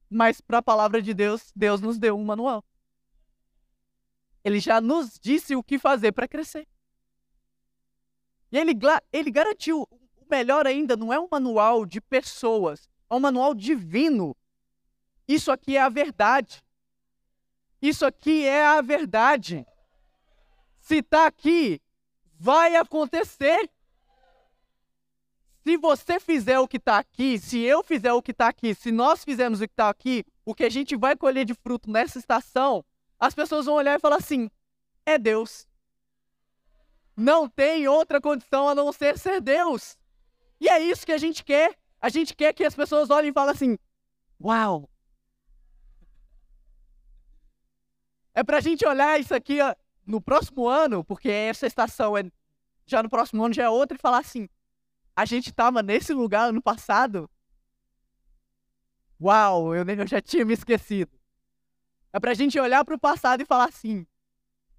Mas 0.10 0.40
para 0.40 0.60
a 0.60 0.62
palavra 0.62 1.02
de 1.02 1.14
Deus, 1.14 1.52
Deus 1.56 1.82
nos 1.82 1.98
deu 1.98 2.18
um 2.18 2.24
manual. 2.24 2.64
Ele 4.44 4.60
já 4.60 4.80
nos 4.80 5.20
disse 5.20 5.56
o 5.56 5.64
que 5.64 5.80
fazer 5.80 6.12
para 6.12 6.28
crescer. 6.28 6.68
E 8.52 8.58
ele, 8.58 8.72
ele 9.12 9.32
garantiu, 9.32 9.82
o 9.82 10.26
melhor 10.30 10.66
ainda, 10.66 10.96
não 10.96 11.12
é 11.12 11.20
um 11.20 11.28
manual 11.30 11.86
de 11.86 12.00
pessoas, 12.00 12.90
é 13.10 13.14
um 13.14 13.20
manual 13.20 13.54
divino. 13.54 14.36
Isso 15.28 15.52
aqui 15.52 15.76
é 15.76 15.82
a 15.82 15.90
verdade. 15.90 16.64
Isso 17.82 18.06
aqui 18.06 18.46
é 18.46 18.66
a 18.66 18.82
verdade. 18.82 19.66
Se 20.80 20.98
está 20.98 21.28
aqui, 21.28 21.82
vai 22.40 22.76
acontecer. 22.76 23.70
Se 25.64 25.76
você 25.76 26.18
fizer 26.20 26.60
o 26.60 26.68
que 26.68 26.78
está 26.78 26.98
aqui, 26.98 27.38
se 27.38 27.60
eu 27.60 27.84
fizer 27.84 28.14
o 28.14 28.22
que 28.22 28.32
está 28.32 28.48
aqui, 28.48 28.74
se 28.74 28.90
nós 28.90 29.24
fizermos 29.24 29.60
o 29.60 29.68
que 29.68 29.74
está 29.74 29.90
aqui, 29.90 30.24
o 30.46 30.56
que 30.56 30.64
a 30.64 30.70
gente 30.70 30.96
vai 30.96 31.16
colher 31.16 31.44
de 31.44 31.54
fruto 31.54 31.92
nessa 31.92 32.18
estação, 32.18 32.86
as 33.20 33.36
pessoas 33.36 33.66
vão 33.66 33.76
olhar 33.76 33.98
e 33.98 34.00
falar 34.00 34.16
assim: 34.16 34.50
é 35.06 35.18
Deus. 35.18 35.68
Não 37.18 37.50
tem 37.50 37.88
outra 37.88 38.22
condição 38.22 38.70
a 38.70 38.76
não 38.76 38.94
ser 38.94 39.18
ser 39.18 39.42
Deus. 39.42 39.98
E 40.62 40.70
é 40.70 40.80
isso 40.80 41.04
que 41.04 41.12
a 41.12 41.18
gente 41.18 41.44
quer. 41.44 41.76
A 42.00 42.10
gente 42.10 42.36
quer 42.36 42.54
que 42.54 42.64
as 42.64 42.76
pessoas 42.76 43.10
olhem 43.10 43.32
e 43.32 43.34
falem 43.34 43.56
assim: 43.56 43.78
Uau! 44.40 44.88
É 48.36 48.44
pra 48.44 48.60
gente 48.60 48.86
olhar 48.86 49.20
isso 49.20 49.34
aqui 49.34 49.60
ó, 49.60 49.74
no 50.06 50.22
próximo 50.22 50.68
ano, 50.68 51.04
porque 51.04 51.28
essa 51.28 51.66
estação 51.66 52.16
é 52.16 52.24
já 52.86 53.02
no 53.02 53.10
próximo 53.10 53.44
ano 53.44 53.54
já 53.54 53.64
é 53.64 53.70
outra, 53.70 53.98
e 53.98 54.00
falar 54.00 54.20
assim: 54.20 54.48
a 55.16 55.26
gente 55.26 55.52
tava 55.52 55.82
nesse 55.82 56.14
lugar 56.14 56.50
ano 56.50 56.62
passado. 56.62 57.28
Uau, 59.20 59.74
eu, 59.74 59.84
eu 59.84 60.08
já 60.08 60.22
tinha 60.22 60.46
me 60.46 60.54
esquecido. 60.54 61.20
É 62.14 62.20
pra 62.20 62.36
gente 62.36 62.60
olhar 62.60 62.86
pro 62.86 63.00
passado 63.00 63.42
e 63.42 63.46
falar 63.46 63.70
assim: 63.70 64.06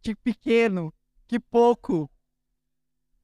que 0.00 0.14
pequeno, 0.14 0.94
que 1.26 1.40
pouco, 1.40 2.08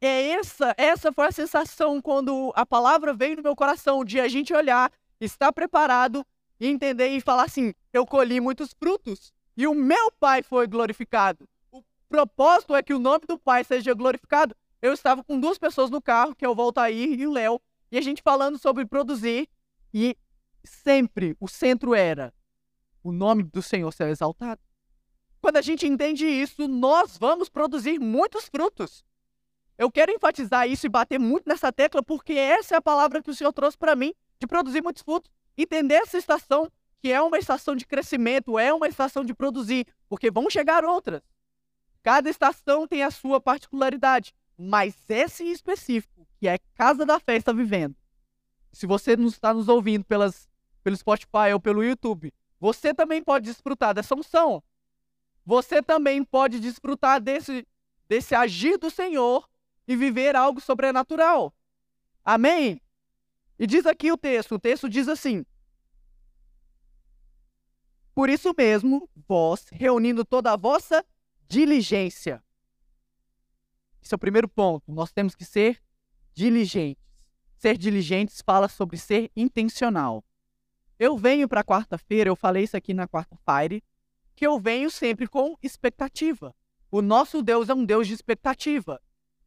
é 0.07 0.31
essa, 0.31 0.75
essa 0.77 1.13
foi 1.13 1.27
a 1.27 1.33
sensação 1.33 2.01
quando 2.01 2.53
a 2.55 2.67
palavra 2.67 3.13
veio 3.13 3.37
no 3.37 3.43
meu 3.43 3.57
coração 3.57 4.05
de 4.05 4.21
a 4.21 4.29
gente 4.29 4.53
olhar, 4.53 4.91
estar 5.21 5.53
preparado 5.53 6.27
entender 6.61 7.09
e 7.09 7.21
falar 7.21 7.45
assim: 7.45 7.75
eu 7.93 8.07
colhi 8.07 8.41
muitos 8.41 8.73
frutos 8.73 9.33
e 9.57 9.67
o 9.67 9.75
meu 9.75 10.11
Pai 10.13 10.43
foi 10.43 10.67
glorificado. 10.67 11.49
O 11.71 11.83
propósito 12.09 12.75
é 12.75 12.83
que 12.83 12.95
o 12.95 12.99
nome 12.99 13.25
do 13.27 13.39
Pai 13.39 13.65
seja 13.65 13.95
glorificado. 13.95 14.55
Eu 14.81 14.93
estava 14.93 15.23
com 15.25 15.41
duas 15.41 15.59
pessoas 15.59 15.91
no 15.91 16.01
carro, 16.01 16.35
que 16.35 16.45
é 16.45 16.49
o 16.49 16.55
Voltair 16.55 17.19
e 17.19 17.27
o 17.27 17.33
Léo, 17.33 17.61
e 17.91 17.97
a 17.97 18.01
gente 18.01 18.23
falando 18.23 18.59
sobre 18.59 18.85
produzir 18.85 19.49
e 19.93 20.17
sempre 20.63 21.37
o 21.41 21.49
centro 21.49 21.95
era 21.95 22.33
o 23.03 23.13
nome 23.13 23.43
do 23.43 23.63
Senhor 23.63 23.93
ser 23.93 24.09
exaltado. 24.09 24.61
Quando 25.41 25.57
a 25.57 25.63
gente 25.63 25.87
entende 25.87 26.27
isso, 26.27 26.67
nós 26.67 27.19
vamos 27.19 27.49
produzir 27.49 27.99
muitos 27.99 28.49
frutos. 28.49 29.05
Eu 29.77 29.91
quero 29.91 30.13
enfatizar 30.13 30.69
isso 30.69 30.87
e 30.87 30.89
bater 30.89 31.19
muito 31.19 31.49
nessa 31.49 31.73
tecla 31.73 32.03
porque 32.03 32.33
essa 32.33 32.75
é 32.75 32.79
a 32.79 32.83
palavra 32.83 33.23
que 33.23 33.31
o 33.31 33.35
Senhor 33.35 33.53
trouxe 33.53 33.77
para 33.77 33.97
mim 33.97 34.15
de 34.39 34.47
produzir 34.47 34.83
muitos 34.83 35.03
frutos. 35.03 35.31
Entender 35.57 35.95
essa 35.95 36.17
estação 36.17 36.71
que 37.01 37.13
é 37.13 37.21
uma 37.21 37.39
estação 37.39 37.77
de 37.77 37.85
crescimento, 37.85 38.59
é 38.59 38.73
uma 38.73 38.89
estação 38.89 39.25
de 39.25 39.35
produzir, 39.35 39.87
porque 40.09 40.31
vão 40.31 40.49
chegar 40.49 40.85
outras. 40.85 41.21
Cada 42.03 42.31
estação 42.31 42.89
tem 42.89 43.03
a 43.03 43.11
sua 43.11 43.41
particularidade, 43.41 44.35
mas 44.57 44.97
esse 45.09 45.45
em 45.45 45.51
específico, 45.51 46.27
que 46.39 46.49
é 46.49 46.59
Casa 46.75 47.05
da 47.05 47.21
Fé 47.21 47.37
está 47.37 47.53
vivendo. 47.53 47.95
Se 48.73 48.87
você 48.87 49.17
não 49.17 49.27
está 49.27 49.53
nos 49.53 49.69
ouvindo 49.69 50.05
pelas, 50.05 50.49
pelo 50.83 50.97
Spotify 50.97 51.53
ou 51.53 51.61
pelo 51.61 51.85
YouTube, 51.85 52.33
você 52.59 52.95
também 52.95 53.23
pode 53.23 53.45
desfrutar 53.45 53.93
dessa 53.93 54.15
unção. 54.15 54.63
Você 55.45 55.83
também 55.83 56.25
pode 56.25 56.59
desfrutar 56.59 57.21
desse, 57.21 57.67
desse 58.09 58.35
agir 58.35 58.79
do 58.79 58.89
Senhor 58.91 59.47
e 59.87 59.97
viver 59.97 60.35
algo 60.37 60.61
sobrenatural. 60.61 61.55
Amém? 62.25 62.81
E 63.59 63.67
diz 63.67 63.87
aqui 63.87 64.11
o 64.11 64.17
texto: 64.17 64.55
o 64.55 64.59
texto 64.59 64.89
diz 64.89 65.09
assim: 65.09 65.45
Por 68.15 68.29
isso 68.29 68.55
mesmo, 68.57 69.09
vós, 69.27 69.67
reunindo 69.71 70.25
toda 70.25 70.53
a 70.53 70.57
vossa 70.57 71.05
diligência. 71.49 72.43
Esse 74.03 74.15
é 74.15 74.17
o 74.17 74.19
primeiro 74.19 74.49
ponto. 74.49 74.93
Nós 74.93 75.13
temos 75.13 75.35
que 75.35 75.45
ser 75.45 75.81
diligentes. 76.35 77.03
Ser 77.57 77.79
diligentes 77.79 78.43
fala 78.45 78.69
sobre 78.69 78.99
ser 78.99 79.31
intencional. 79.35 80.23
Eu 80.99 81.17
venho 81.17 81.49
para 81.49 81.65
quarta-feira, 81.65 82.29
eu 82.29 82.37
falei 82.37 82.65
isso 82.65 82.77
aqui 82.77 82.93
na 82.93 83.09
quarta-feira, 83.09 83.83
que 84.37 84.47
eu 84.47 84.61
venho 84.61 84.91
sempre 84.91 85.27
com 85.27 85.57
expectativa. 85.63 86.55
O 86.91 87.01
nosso 87.01 87.43
Deus 87.43 87.69
é 87.69 87.75
um 87.75 87.85
Deus 87.85 88.07
de 88.07 88.15
expectativa. 88.15 89.01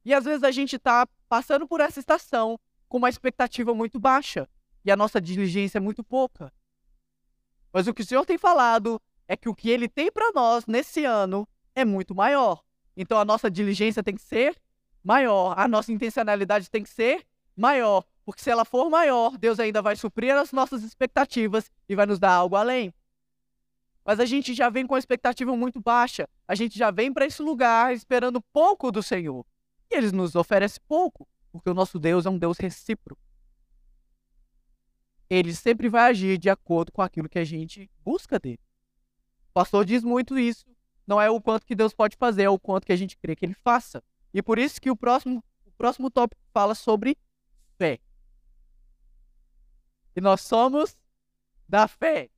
E 0.08 0.14
às 0.14 0.24
vezes 0.24 0.42
a 0.42 0.52
gente 0.52 0.78
está 0.78 1.06
passando 1.28 1.68
por 1.68 1.82
essa 1.82 2.00
estação 2.00 2.58
com 2.88 2.98
uma 2.98 3.10
expectativa 3.10 3.74
muito 3.74 4.00
baixa 4.00 4.48
e 4.86 4.90
a 4.90 4.96
nossa 4.96 5.20
diligência 5.20 5.80
é 5.80 5.82
muito 5.82 6.02
pouca. 6.02 6.50
Mas 7.74 7.88
o 7.88 7.94
que 7.94 8.04
o 8.04 8.06
Senhor 8.06 8.26
tem 8.26 8.38
falado 8.38 9.02
é 9.28 9.36
que 9.36 9.50
o 9.50 9.54
que 9.54 9.70
ele 9.70 9.90
tem 9.90 10.10
para 10.10 10.32
nós 10.32 10.66
nesse 10.66 11.04
ano 11.04 11.46
é 11.76 11.84
muito 11.84 12.16
maior. 12.16 12.64
Então 12.96 13.20
a 13.20 13.26
nossa 13.26 13.52
diligência 13.52 14.02
tem 14.02 14.16
que 14.16 14.22
ser 14.22 14.56
maior, 15.04 15.54
a 15.60 15.68
nossa 15.68 15.92
intencionalidade 15.92 16.70
tem 16.70 16.84
que 16.84 16.90
ser 16.90 17.28
maior, 17.54 18.02
porque 18.24 18.42
se 18.42 18.50
ela 18.50 18.64
for 18.64 18.90
maior, 18.90 19.38
Deus 19.38 19.60
ainda 19.60 19.82
vai 19.82 19.98
suprir 19.98 20.34
as 20.34 20.54
nossas 20.54 20.84
expectativas 20.84 21.70
e 21.90 21.96
vai 21.98 22.06
nos 22.06 22.18
dar 22.18 22.32
algo 22.32 22.56
além. 22.56 22.94
Mas 24.06 24.22
a 24.22 24.26
gente 24.26 24.54
já 24.54 24.70
vem 24.70 24.88
com 24.88 24.96
a 24.96 25.00
expectativa 25.00 25.54
muito 25.54 25.82
baixa. 25.82 26.30
A 26.48 26.56
gente 26.56 26.80
já 26.80 26.92
vem 26.92 27.12
para 27.12 27.26
esse 27.26 27.42
lugar 27.42 27.94
esperando 27.94 28.40
pouco 28.54 28.90
do 28.90 29.04
Senhor. 29.04 29.46
E 29.90 29.96
eles 29.96 30.12
nos 30.12 30.36
oferecem 30.36 30.82
pouco, 30.88 31.28
porque 31.52 31.70
o 31.70 31.74
nosso 31.74 32.00
Deus 32.00 32.26
é 32.26 32.30
um 32.30 32.38
Deus 32.38 32.58
recíproco. 32.58 33.22
Ele 35.30 35.54
sempre 35.54 35.90
vai 35.90 36.10
agir 36.10 36.38
de 36.38 36.50
acordo 36.50 36.92
com 36.92 37.02
aquilo 37.02 37.28
que 37.28 37.40
a 37.40 37.44
gente 37.44 37.90
busca 38.04 38.40
dele. 38.40 38.60
O 39.50 39.54
pastor 39.54 39.86
diz 39.86 40.04
muito 40.04 40.38
isso. 40.38 40.66
Não 41.06 41.22
é 41.22 41.30
o 41.30 41.42
quanto 41.42 41.66
que 41.66 41.76
Deus 41.76 41.94
pode 41.94 42.18
fazer, 42.18 42.44
é 42.44 42.50
o 42.50 42.60
quanto 42.60 42.86
que 42.86 42.92
a 42.92 42.96
gente 42.96 43.18
crê 43.18 43.36
que 43.36 43.46
ele 43.46 43.54
faça. 43.54 44.04
E 44.34 44.42
por 44.42 44.60
isso 44.60 44.80
que 44.80 44.92
o 44.92 44.96
próximo, 44.96 45.44
o 45.66 45.72
próximo 45.72 46.10
tópico 46.10 46.42
fala 46.54 46.76
sobre 46.76 47.18
fé. 47.78 48.00
E 50.16 50.22
nós 50.22 50.42
somos 50.42 50.98
da 51.68 51.88
fé. 51.88 52.30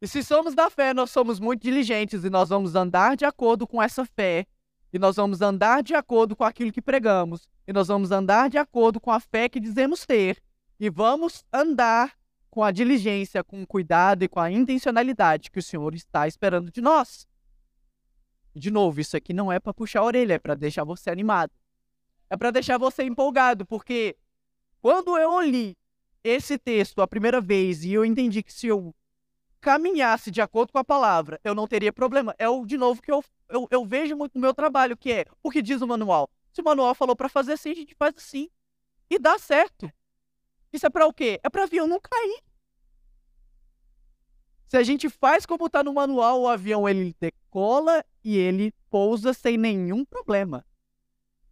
E 0.00 0.08
se 0.08 0.22
somos 0.22 0.54
da 0.54 0.68
fé, 0.68 0.92
nós 0.92 1.10
somos 1.10 1.40
muito 1.40 1.62
diligentes 1.62 2.24
e 2.24 2.30
nós 2.30 2.48
vamos 2.48 2.74
andar 2.74 3.16
de 3.16 3.24
acordo 3.24 3.66
com 3.66 3.82
essa 3.82 4.04
fé 4.04 4.46
e 4.94 4.98
nós 4.98 5.16
vamos 5.16 5.42
andar 5.42 5.82
de 5.82 5.92
acordo 5.92 6.36
com 6.36 6.44
aquilo 6.44 6.70
que 6.70 6.80
pregamos, 6.80 7.48
e 7.66 7.72
nós 7.72 7.88
vamos 7.88 8.12
andar 8.12 8.48
de 8.48 8.56
acordo 8.56 9.00
com 9.00 9.10
a 9.10 9.18
fé 9.18 9.48
que 9.48 9.58
dizemos 9.58 10.06
ter, 10.06 10.40
e 10.78 10.88
vamos 10.88 11.44
andar 11.52 12.16
com 12.48 12.62
a 12.62 12.70
diligência, 12.70 13.42
com 13.42 13.60
o 13.60 13.66
cuidado 13.66 14.22
e 14.22 14.28
com 14.28 14.38
a 14.38 14.52
intencionalidade 14.52 15.50
que 15.50 15.58
o 15.58 15.62
Senhor 15.62 15.96
está 15.96 16.28
esperando 16.28 16.70
de 16.70 16.80
nós. 16.80 17.26
De 18.54 18.70
novo, 18.70 19.00
isso 19.00 19.16
aqui 19.16 19.32
não 19.32 19.50
é 19.50 19.58
para 19.58 19.74
puxar 19.74 19.98
a 19.98 20.04
orelha, 20.04 20.34
é 20.34 20.38
para 20.38 20.54
deixar 20.54 20.84
você 20.84 21.10
animado. 21.10 21.50
É 22.30 22.36
para 22.36 22.52
deixar 22.52 22.78
você 22.78 23.02
empolgado, 23.02 23.66
porque 23.66 24.16
quando 24.80 25.18
eu 25.18 25.40
li 25.40 25.76
esse 26.22 26.56
texto 26.56 27.02
a 27.02 27.08
primeira 27.08 27.40
vez 27.40 27.84
e 27.84 27.92
eu 27.92 28.04
entendi 28.04 28.44
que 28.44 28.52
se 28.52 28.68
eu 28.68 28.94
caminhasse 29.64 30.30
de 30.30 30.42
acordo 30.42 30.74
com 30.74 30.78
a 30.78 30.84
palavra, 30.84 31.40
eu 31.42 31.54
não 31.54 31.66
teria 31.66 31.90
problema. 31.90 32.34
É 32.38 32.46
o 32.46 32.66
de 32.66 32.76
novo 32.76 33.00
que 33.00 33.10
eu, 33.10 33.24
eu, 33.48 33.66
eu 33.70 33.82
vejo 33.86 34.14
muito 34.14 34.34
no 34.34 34.40
meu 34.42 34.52
trabalho, 34.52 34.94
que 34.94 35.10
é 35.10 35.24
o 35.42 35.50
que 35.50 35.62
diz 35.62 35.80
o 35.80 35.86
manual. 35.86 36.28
Se 36.52 36.60
o 36.60 36.64
manual 36.64 36.94
falou 36.94 37.16
para 37.16 37.30
fazer 37.30 37.54
assim, 37.54 37.70
a 37.70 37.74
gente 37.74 37.94
faz 37.94 38.12
assim. 38.14 38.50
E 39.08 39.18
dá 39.18 39.38
certo. 39.38 39.90
Isso 40.70 40.84
é 40.84 40.90
para 40.90 41.06
o 41.06 41.14
quê? 41.14 41.40
É 41.42 41.48
para 41.48 41.62
avião 41.62 41.86
não 41.86 41.98
cair. 41.98 42.42
Se 44.68 44.76
a 44.76 44.82
gente 44.82 45.08
faz 45.08 45.46
como 45.46 45.64
está 45.64 45.82
no 45.82 45.94
manual, 45.94 46.42
o 46.42 46.48
avião 46.48 46.86
ele 46.86 47.16
decola 47.18 48.04
e 48.22 48.36
ele 48.36 48.70
pousa 48.90 49.32
sem 49.32 49.56
nenhum 49.56 50.04
problema. 50.04 50.62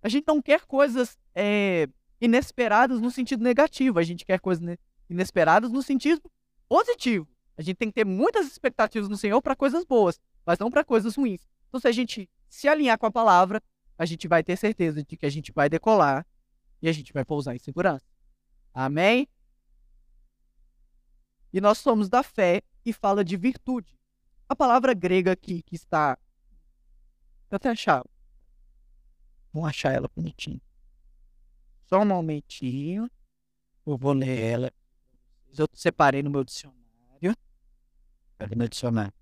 A 0.02 0.08
gente 0.10 0.26
não 0.28 0.42
quer 0.42 0.66
coisas 0.66 1.16
é, 1.34 1.88
inesperadas 2.20 3.00
no 3.00 3.10
sentido 3.10 3.42
negativo, 3.42 3.98
a 3.98 4.02
gente 4.02 4.26
quer 4.26 4.38
coisas 4.38 4.76
inesperadas 5.08 5.72
no 5.72 5.82
sentido 5.82 6.20
positivo. 6.68 7.31
A 7.56 7.62
gente 7.62 7.76
tem 7.76 7.88
que 7.88 7.94
ter 7.94 8.06
muitas 8.06 8.46
expectativas 8.46 9.08
no 9.08 9.16
Senhor 9.16 9.40
para 9.42 9.54
coisas 9.54 9.84
boas, 9.84 10.20
mas 10.44 10.58
não 10.58 10.70
para 10.70 10.84
coisas 10.84 11.16
ruins. 11.16 11.46
Então, 11.68 11.80
se 11.80 11.88
a 11.88 11.92
gente 11.92 12.28
se 12.48 12.68
alinhar 12.68 12.98
com 12.98 13.06
a 13.06 13.10
palavra, 13.10 13.62
a 13.98 14.04
gente 14.04 14.26
vai 14.26 14.42
ter 14.42 14.56
certeza 14.56 15.02
de 15.04 15.16
que 15.16 15.26
a 15.26 15.30
gente 15.30 15.52
vai 15.52 15.68
decolar 15.68 16.26
e 16.80 16.88
a 16.88 16.92
gente 16.92 17.12
vai 17.12 17.24
pousar 17.24 17.54
em 17.54 17.58
segurança. 17.58 18.04
Amém? 18.74 19.28
E 21.52 21.60
nós 21.60 21.78
somos 21.78 22.08
da 22.08 22.22
fé 22.22 22.62
e 22.84 22.92
fala 22.92 23.24
de 23.24 23.36
virtude. 23.36 23.98
A 24.48 24.56
palavra 24.56 24.94
grega 24.94 25.32
aqui 25.32 25.62
que 25.62 25.74
está. 25.74 26.18
Eu 27.50 27.56
até 27.56 27.68
achar. 27.68 28.02
Vamos 29.52 29.68
achar 29.68 29.92
ela 29.92 30.10
bonitinha. 30.14 30.60
Só 31.84 32.00
um 32.00 32.06
momentinho. 32.06 33.10
Eu 33.86 33.96
vou 33.96 34.12
ler 34.12 34.40
ela. 34.40 34.72
Eu 35.56 35.68
separei 35.74 36.22
no 36.22 36.30
meu 36.30 36.42
dicionário. 36.42 36.81
Meu 38.56 38.68
dicionário? 38.68 39.12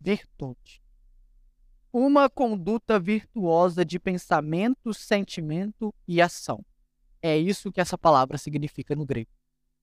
Virtude. 0.00 0.82
Uma 1.92 2.28
conduta 2.28 2.98
virtuosa 3.00 3.84
de 3.84 3.98
pensamento, 3.98 4.92
sentimento 4.92 5.94
e 6.06 6.20
ação. 6.20 6.64
É 7.20 7.36
isso 7.36 7.72
que 7.72 7.80
essa 7.80 7.98
palavra 7.98 8.38
significa 8.38 8.94
no 8.94 9.06
grego. 9.06 9.30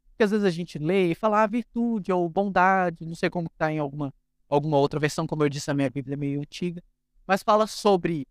Porque 0.10 0.24
às 0.24 0.32
vezes 0.32 0.46
a 0.46 0.50
gente 0.50 0.80
lê 0.80 1.12
e 1.12 1.16
fala 1.16 1.44
ah, 1.44 1.48
virtude 1.48 2.12
ou 2.12 2.30
bondade, 2.30 3.06
não 3.06 3.16
sei 3.16 3.30
como 3.30 3.48
está 3.48 3.72
em 3.72 3.80
alguma, 3.80 4.14
alguma 4.48 4.78
outra 4.78 5.00
versão, 5.00 5.28
como 5.28 5.44
eu 5.44 5.50
disse, 5.50 5.70
a 5.70 5.74
minha 5.74 5.90
Bíblia 5.90 6.14
é 6.14 6.18
meio 6.18 6.40
antiga, 6.40 6.82
mas 7.28 7.44
fala 7.44 7.68
sobre 7.68 8.26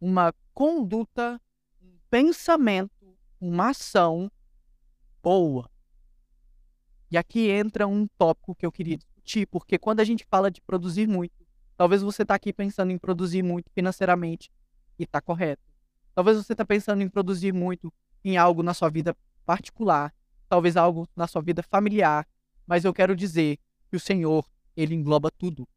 uma 0.00 0.32
conduta, 0.52 1.40
um 1.82 1.98
pensamento, 2.08 3.16
uma 3.40 3.70
ação 3.70 4.30
boa. 5.22 5.68
E 7.14 7.16
aqui 7.16 7.48
entra 7.48 7.86
um 7.86 8.08
tópico 8.18 8.56
que 8.56 8.66
eu 8.66 8.72
queria 8.72 8.96
discutir, 8.96 9.46
porque 9.46 9.78
quando 9.78 10.00
a 10.00 10.04
gente 10.04 10.26
fala 10.28 10.50
de 10.50 10.60
produzir 10.60 11.06
muito, 11.06 11.46
talvez 11.76 12.02
você 12.02 12.22
está 12.22 12.34
aqui 12.34 12.52
pensando 12.52 12.90
em 12.90 12.98
produzir 12.98 13.40
muito 13.40 13.70
financeiramente 13.70 14.50
e 14.98 15.04
está 15.04 15.20
correto. 15.20 15.62
Talvez 16.12 16.36
você 16.36 16.54
está 16.54 16.64
pensando 16.64 17.02
em 17.02 17.08
produzir 17.08 17.52
muito 17.52 17.94
em 18.24 18.36
algo 18.36 18.64
na 18.64 18.74
sua 18.74 18.90
vida 18.90 19.16
particular 19.46 20.12
talvez 20.48 20.76
algo 20.76 21.08
na 21.14 21.28
sua 21.28 21.40
vida 21.40 21.62
familiar, 21.62 22.26
mas 22.66 22.84
eu 22.84 22.92
quero 22.92 23.14
dizer 23.14 23.60
que 23.88 23.96
o 23.96 24.00
Senhor, 24.00 24.44
ele 24.76 24.96
engloba 24.96 25.30
tudo. 25.30 25.68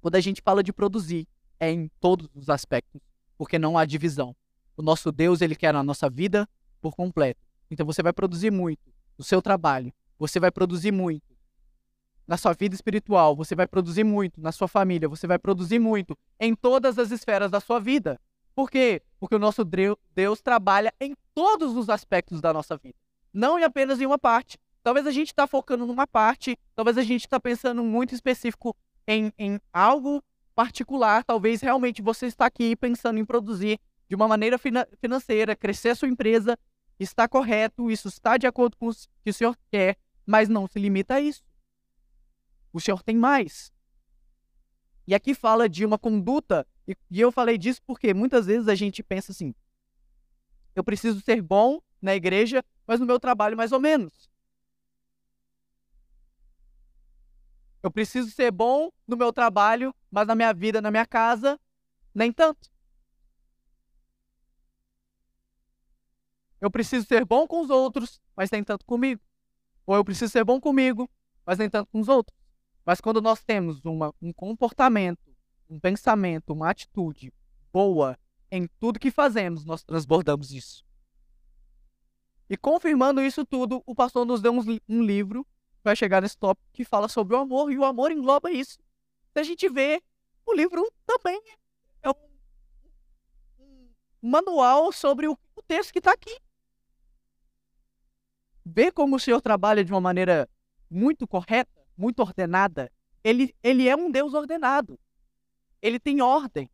Quando 0.00 0.14
a 0.14 0.20
gente 0.20 0.40
fala 0.40 0.62
de 0.62 0.72
produzir, 0.72 1.28
é 1.60 1.70
em 1.70 1.90
todos 2.00 2.30
os 2.34 2.48
aspectos, 2.48 3.02
porque 3.36 3.58
não 3.58 3.76
há 3.76 3.84
divisão. 3.84 4.34
O 4.74 4.80
nosso 4.80 5.12
Deus, 5.12 5.42
ele 5.42 5.54
quer 5.54 5.74
a 5.74 5.82
nossa 5.82 6.08
vida 6.08 6.48
por 6.80 6.96
completo. 6.96 7.42
Então 7.70 7.84
você 7.84 8.02
vai 8.02 8.14
produzir 8.14 8.50
muito 8.50 8.91
no 9.16 9.24
seu 9.24 9.40
trabalho, 9.42 9.92
você 10.18 10.38
vai 10.38 10.50
produzir 10.50 10.92
muito. 10.92 11.32
Na 12.26 12.36
sua 12.36 12.52
vida 12.52 12.74
espiritual, 12.74 13.34
você 13.34 13.54
vai 13.54 13.66
produzir 13.66 14.04
muito. 14.04 14.40
Na 14.40 14.52
sua 14.52 14.68
família, 14.68 15.08
você 15.08 15.26
vai 15.26 15.38
produzir 15.38 15.78
muito. 15.78 16.16
Em 16.38 16.54
todas 16.54 16.98
as 16.98 17.10
esferas 17.10 17.50
da 17.50 17.60
sua 17.60 17.80
vida. 17.80 18.20
Por 18.54 18.70
quê? 18.70 19.02
Porque 19.18 19.34
o 19.34 19.38
nosso 19.38 19.64
Deus 20.14 20.40
trabalha 20.40 20.92
em 21.00 21.14
todos 21.34 21.76
os 21.76 21.88
aspectos 21.88 22.40
da 22.40 22.52
nossa 22.52 22.76
vida. 22.76 22.94
Não 23.32 23.58
em 23.58 23.64
apenas 23.64 24.00
em 24.00 24.06
uma 24.06 24.18
parte. 24.18 24.58
Talvez 24.82 25.06
a 25.06 25.10
gente 25.10 25.28
está 25.28 25.46
focando 25.46 25.86
numa 25.86 26.06
parte, 26.06 26.58
talvez 26.74 26.98
a 26.98 27.02
gente 27.02 27.22
está 27.22 27.38
pensando 27.38 27.84
muito 27.84 28.14
específico 28.14 28.76
em, 29.06 29.32
em 29.38 29.60
algo 29.72 30.22
particular, 30.54 31.24
talvez 31.24 31.60
realmente 31.60 32.02
você 32.02 32.26
está 32.26 32.46
aqui 32.46 32.76
pensando 32.76 33.18
em 33.18 33.24
produzir 33.24 33.78
de 34.08 34.14
uma 34.14 34.28
maneira 34.28 34.58
fina 34.58 34.86
financeira, 35.00 35.56
crescer 35.56 35.90
a 35.90 35.94
sua 35.94 36.08
empresa, 36.08 36.58
está 37.02 37.28
correto, 37.28 37.90
isso 37.90 38.08
está 38.08 38.36
de 38.36 38.46
acordo 38.46 38.76
com 38.76 38.88
o 38.88 38.94
que 39.22 39.30
o 39.30 39.34
senhor 39.34 39.56
quer, 39.70 39.96
mas 40.26 40.48
não 40.48 40.66
se 40.66 40.78
limita 40.78 41.14
a 41.14 41.20
isso. 41.20 41.42
O 42.72 42.80
senhor 42.80 43.02
tem 43.02 43.16
mais. 43.16 43.72
E 45.06 45.14
aqui 45.14 45.34
fala 45.34 45.68
de 45.68 45.84
uma 45.84 45.98
conduta, 45.98 46.66
e, 46.86 46.96
eu 47.20 47.30
falei 47.30 47.58
disso 47.58 47.80
porque 47.86 48.14
muitas 48.14 48.46
vezes 48.46 48.68
a 48.68 48.74
gente 48.74 49.02
pensa 49.02 49.32
assim: 49.32 49.54
eu 50.74 50.82
preciso 50.82 51.20
ser 51.20 51.42
bom 51.42 51.80
na 52.00 52.14
igreja, 52.14 52.64
mas 52.86 52.98
no 52.98 53.06
meu 53.06 53.20
trabalho 53.20 53.56
mais 53.56 53.72
ou 53.72 53.80
menos. 53.80 54.30
Eu 57.82 57.90
preciso 57.90 58.30
ser 58.30 58.50
bom 58.52 58.90
no 59.06 59.16
meu 59.16 59.32
trabalho, 59.32 59.94
mas 60.10 60.26
na 60.26 60.34
minha 60.34 60.54
vida, 60.54 60.80
na 60.80 60.90
minha 60.90 61.06
casa, 61.06 61.58
nem 62.14 62.32
tanto. 62.32 62.71
Eu 66.62 66.70
preciso 66.70 67.04
ser 67.04 67.24
bom 67.24 67.44
com 67.44 67.60
os 67.60 67.70
outros, 67.70 68.20
mas 68.36 68.48
nem 68.48 68.62
tanto 68.62 68.86
comigo. 68.86 69.20
Ou 69.84 69.96
eu 69.96 70.04
preciso 70.04 70.30
ser 70.30 70.44
bom 70.44 70.60
comigo, 70.60 71.10
mas 71.44 71.58
nem 71.58 71.68
tanto 71.68 71.90
com 71.90 71.98
os 71.98 72.06
outros. 72.08 72.38
Mas 72.86 73.00
quando 73.00 73.20
nós 73.20 73.42
temos 73.42 73.84
uma, 73.84 74.14
um 74.22 74.32
comportamento, 74.32 75.34
um 75.68 75.80
pensamento, 75.80 76.52
uma 76.52 76.70
atitude 76.70 77.32
boa 77.72 78.16
em 78.48 78.68
tudo 78.78 79.00
que 79.00 79.10
fazemos, 79.10 79.64
nós 79.64 79.82
transbordamos 79.82 80.52
isso. 80.52 80.84
E 82.48 82.56
confirmando 82.56 83.20
isso 83.20 83.44
tudo, 83.44 83.82
o 83.84 83.92
pastor 83.92 84.24
nos 84.24 84.40
deu 84.40 84.52
um, 84.52 84.78
um 84.88 85.02
livro, 85.02 85.44
vai 85.82 85.96
chegar 85.96 86.22
nesse 86.22 86.38
tópico, 86.38 86.68
que 86.72 86.84
fala 86.84 87.08
sobre 87.08 87.34
o 87.34 87.40
amor, 87.40 87.72
e 87.72 87.78
o 87.78 87.84
amor 87.84 88.12
engloba 88.12 88.52
isso. 88.52 88.78
Se 89.32 89.40
a 89.40 89.42
gente 89.42 89.68
vê, 89.68 90.00
o 90.46 90.54
livro 90.54 90.88
também 91.04 91.42
é 92.02 92.10
um, 92.10 92.14
manual 94.22 94.92
sobre 94.92 95.26
o 95.26 95.36
texto 95.66 95.92
que 95.92 95.98
está 95.98 96.12
aqui. 96.12 96.38
Ver 98.64 98.92
como 98.92 99.16
o 99.16 99.20
Senhor 99.20 99.40
trabalha 99.40 99.84
de 99.84 99.92
uma 99.92 100.00
maneira 100.00 100.48
muito 100.90 101.26
correta, 101.26 101.70
muito 101.96 102.20
ordenada. 102.20 102.90
Ele, 103.24 103.54
ele 103.62 103.88
é 103.88 103.96
um 103.96 104.10
Deus 104.10 104.34
ordenado. 104.34 104.98
Ele 105.80 105.98
tem 105.98 106.20
ordem. 106.20 106.70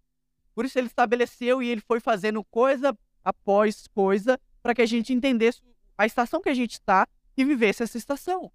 Por 0.54 0.64
isso 0.64 0.78
ele 0.78 0.88
estabeleceu 0.88 1.62
e 1.62 1.68
ele 1.68 1.80
foi 1.80 2.00
fazendo 2.00 2.42
coisa 2.44 2.96
após 3.24 3.86
coisa 3.88 4.38
para 4.62 4.74
que 4.74 4.82
a 4.82 4.86
gente 4.86 5.12
entendesse 5.12 5.62
a 5.96 6.04
estação 6.04 6.40
que 6.40 6.48
a 6.48 6.54
gente 6.54 6.72
está 6.72 7.06
e 7.36 7.44
vivesse 7.44 7.82
essa 7.82 7.96
estação. 7.96 8.50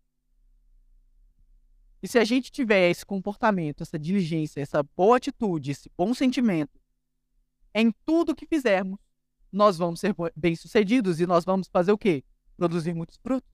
E 2.02 2.08
se 2.08 2.20
a 2.20 2.26
gente 2.26 2.52
tiver 2.52 2.90
esse 2.90 3.06
comportamento, 3.06 3.82
essa 3.82 3.98
diligência, 3.98 4.60
essa 4.60 4.84
boa 4.84 5.16
atitude, 5.16 5.72
esse 5.72 5.90
bom 5.98 6.14
sentimento 6.14 6.78
em 7.74 7.94
tudo 8.06 8.36
que 8.36 8.46
fizermos, 8.46 9.00
nós 9.52 9.78
vamos 9.78 10.00
ser 10.00 10.14
bem-sucedidos 10.36 11.20
e 11.20 11.26
nós 11.26 11.46
vamos 11.46 11.68
fazer 11.70 11.92
o 11.92 11.98
quê? 11.98 12.24
Produzir 12.58 12.94
muitos 12.94 13.18
frutos. 13.18 13.50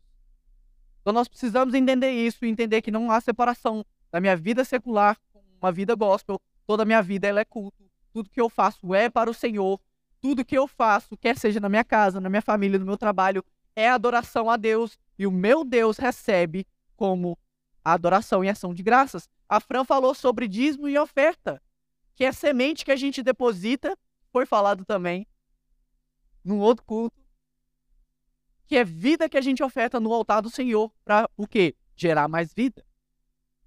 Então 1.02 1.14
nós 1.14 1.28
precisamos 1.28 1.74
entender 1.74 2.12
isso 2.12 2.46
e 2.46 2.50
entender 2.50 2.82
que 2.82 2.92
não 2.92 3.10
há 3.12 3.22
separação 3.22 3.86
da 4.12 4.20
minha 4.20 4.36
vida 4.36 4.64
secular 4.64 5.18
com 5.32 5.42
uma 5.62 5.72
vida 5.72 5.96
gospel. 5.96 6.40
Toda 6.66 6.84
a 6.84 6.86
minha 6.86 7.02
vida 7.02 7.28
ela 7.28 7.40
é 7.40 7.46
culto. 7.46 7.84
Tudo 8.12 8.30
que 8.30 8.42
eu 8.42 8.50
faço 8.50 8.94
é 8.94 9.10
para 9.10 9.30
o 9.30 9.34
Senhor 9.34 9.80
tudo 10.22 10.46
que 10.46 10.58
eu 10.58 10.68
faço, 10.68 11.18
quer 11.18 11.38
seja 11.38 11.60
na 11.60 11.70
minha 11.70 11.84
casa, 11.84 12.20
na 12.20 12.30
minha 12.30 12.42
família, 12.42 12.80
no 12.80 12.86
meu 12.86 12.98
trabalho, 12.98 13.44
é 13.76 13.90
adoração 13.90 14.50
a 14.50 14.58
Deus 14.58 15.00
e 15.18 15.26
o 15.26 15.32
meu 15.32 15.64
Deus 15.64 15.98
recebe 15.98 16.68
como 16.96 17.38
adoração 17.84 18.44
e 18.44 18.50
ação 18.50 18.74
de 18.74 18.84
graças. 18.84 19.30
A 19.48 19.60
Fran 19.60 19.86
falou 19.86 20.14
sobre 20.14 20.48
dízimo 20.48 20.88
e 20.90 20.98
oferta, 20.98 21.62
que 22.16 22.26
é 22.26 22.32
semente 22.32 22.84
que 22.84 22.92
a 22.92 22.96
gente 22.96 23.24
deposita, 23.24 23.98
foi 24.32 24.46
falado 24.46 24.84
também 24.86 25.26
num 26.44 26.60
outro 26.60 26.84
culto, 26.86 27.20
que 28.70 28.78
é 28.78 28.84
vida 28.84 29.28
que 29.28 29.36
a 29.36 29.42
gente 29.42 29.64
oferta 29.64 30.00
no 30.00 30.14
altar 30.14 30.44
do 30.44 30.50
Senhor 30.52 30.94
para 31.04 31.28
o 31.36 31.48
quê? 31.48 31.76
Gerar 31.96 32.28
mais 32.28 32.54
vida. 32.54 32.86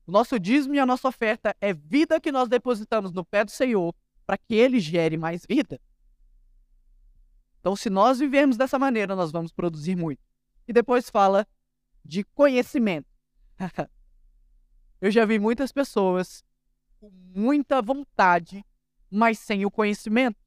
O 0.07 0.13
nosso 0.13 0.39
dízimo 0.39 0.77
e 0.77 0.79
a 0.79 0.87
nossa 0.87 1.09
oferta 1.09 1.57
é 1.61 1.75
vida 1.75 2.21
que 2.21 2.31
nós 2.31 2.49
depositamos 2.49 3.11
no 3.11 3.25
pé 3.25 3.45
do 3.45 3.51
Senhor 3.51 3.93
para 4.25 4.39
que 4.39 4.55
ele 4.55 4.79
gere 4.79 5.17
mais 5.17 5.45
vida. 5.45 5.81
Então, 7.59 7.75
se 7.75 7.91
nós 7.91 8.21
vivermos 8.21 8.57
dessa 8.57 8.79
maneira, 8.79 9.17
nós 9.17 9.33
vamos 9.33 9.53
produzir 9.53 9.97
muito. 9.97 10.23
E 10.69 10.73
depois 10.73 11.11
fala 11.11 11.49
de 12.05 12.23
conhecimento. 12.23 13.11
Eu 15.01 15.11
já 15.11 15.25
vi 15.25 15.37
muitas 15.41 15.73
pessoas 15.73 16.45
com 17.01 17.11
muita 17.11 17.83
vontade, 17.83 18.65
mas 19.11 19.41
sem 19.41 19.67
o 19.67 19.71
conhecimento. 19.71 20.39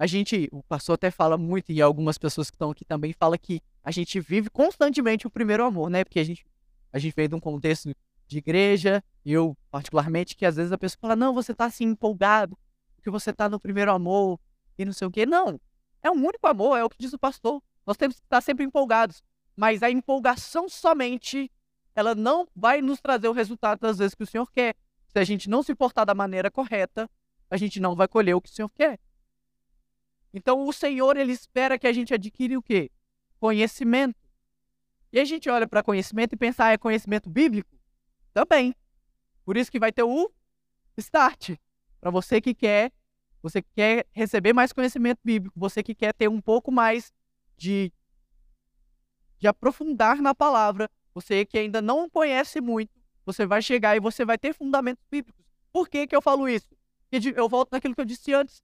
A 0.00 0.06
gente, 0.06 0.48
o 0.50 0.62
pastor 0.62 0.94
até 0.94 1.10
fala 1.10 1.36
muito, 1.36 1.70
e 1.70 1.82
algumas 1.82 2.16
pessoas 2.16 2.48
que 2.48 2.54
estão 2.54 2.70
aqui 2.70 2.86
também 2.86 3.12
fala 3.12 3.36
que 3.36 3.60
a 3.84 3.90
gente 3.90 4.18
vive 4.18 4.48
constantemente 4.48 5.26
o 5.26 5.30
primeiro 5.30 5.62
amor, 5.62 5.90
né? 5.90 6.04
Porque 6.04 6.18
a 6.18 6.24
gente, 6.24 6.42
a 6.90 6.98
gente 6.98 7.14
veio 7.14 7.28
de 7.28 7.34
um 7.34 7.38
contexto 7.38 7.94
de 8.26 8.38
igreja, 8.38 9.04
eu 9.26 9.54
particularmente, 9.70 10.34
que 10.34 10.46
às 10.46 10.56
vezes 10.56 10.72
a 10.72 10.78
pessoa 10.78 10.98
fala, 11.02 11.14
não, 11.14 11.34
você 11.34 11.52
está 11.52 11.66
assim 11.66 11.84
empolgado, 11.84 12.58
porque 12.96 13.10
você 13.10 13.28
está 13.28 13.46
no 13.46 13.60
primeiro 13.60 13.92
amor, 13.92 14.40
e 14.78 14.86
não 14.86 14.92
sei 14.94 15.06
o 15.06 15.10
quê. 15.10 15.26
Não, 15.26 15.60
é 16.02 16.10
um 16.10 16.24
único 16.24 16.46
amor, 16.46 16.78
é 16.78 16.82
o 16.82 16.88
que 16.88 16.96
diz 16.98 17.12
o 17.12 17.18
pastor. 17.18 17.62
Nós 17.86 17.98
temos 17.98 18.16
que 18.16 18.24
estar 18.24 18.40
sempre 18.40 18.64
empolgados. 18.64 19.22
Mas 19.54 19.82
a 19.82 19.90
empolgação 19.90 20.66
somente, 20.66 21.52
ela 21.94 22.14
não 22.14 22.48
vai 22.56 22.80
nos 22.80 23.02
trazer 23.02 23.28
o 23.28 23.32
resultado 23.32 23.80
das 23.80 23.98
vezes 23.98 24.14
que 24.14 24.22
o 24.22 24.26
Senhor 24.26 24.50
quer. 24.50 24.74
Se 25.08 25.18
a 25.18 25.24
gente 25.24 25.50
não 25.50 25.62
se 25.62 25.74
portar 25.74 26.06
da 26.06 26.14
maneira 26.14 26.50
correta, 26.50 27.06
a 27.50 27.58
gente 27.58 27.78
não 27.78 27.94
vai 27.94 28.08
colher 28.08 28.34
o 28.34 28.40
que 28.40 28.48
o 28.48 28.52
Senhor 28.52 28.70
quer. 28.70 28.98
Então 30.32 30.66
o 30.66 30.72
Senhor, 30.72 31.16
ele 31.16 31.32
espera 31.32 31.78
que 31.78 31.86
a 31.86 31.92
gente 31.92 32.14
adquire 32.14 32.56
o 32.56 32.62
quê? 32.62 32.90
Conhecimento. 33.38 34.18
E 35.12 35.18
a 35.18 35.24
gente 35.24 35.48
olha 35.48 35.66
para 35.66 35.82
conhecimento 35.82 36.34
e 36.34 36.36
pensa, 36.36 36.66
ah, 36.66 36.72
é 36.72 36.78
conhecimento 36.78 37.28
bíblico? 37.28 37.76
Também. 38.32 38.74
Por 39.44 39.56
isso 39.56 39.70
que 39.70 39.80
vai 39.80 39.92
ter 39.92 40.04
o 40.04 40.32
start. 40.96 41.56
Para 42.00 42.10
você 42.10 42.40
que 42.40 42.54
quer 42.54 42.92
você 43.42 43.62
quer 43.62 44.06
receber 44.12 44.52
mais 44.52 44.72
conhecimento 44.72 45.20
bíblico, 45.24 45.58
você 45.58 45.82
que 45.82 45.94
quer 45.94 46.12
ter 46.12 46.28
um 46.28 46.40
pouco 46.40 46.70
mais 46.70 47.12
de, 47.56 47.92
de 49.38 49.48
aprofundar 49.48 50.20
na 50.20 50.34
palavra, 50.34 50.90
você 51.14 51.44
que 51.44 51.58
ainda 51.58 51.80
não 51.80 52.08
conhece 52.08 52.60
muito, 52.60 52.90
você 53.24 53.46
vai 53.46 53.62
chegar 53.62 53.96
e 53.96 54.00
você 54.00 54.24
vai 54.24 54.36
ter 54.36 54.52
fundamentos 54.52 55.04
bíblicos. 55.10 55.44
Por 55.72 55.88
que, 55.88 56.06
que 56.06 56.14
eu 56.14 56.20
falo 56.20 56.48
isso? 56.48 56.68
Eu 57.34 57.48
volto 57.48 57.72
naquilo 57.72 57.94
que 57.94 58.00
eu 58.00 58.04
disse 58.04 58.32
antes. 58.32 58.62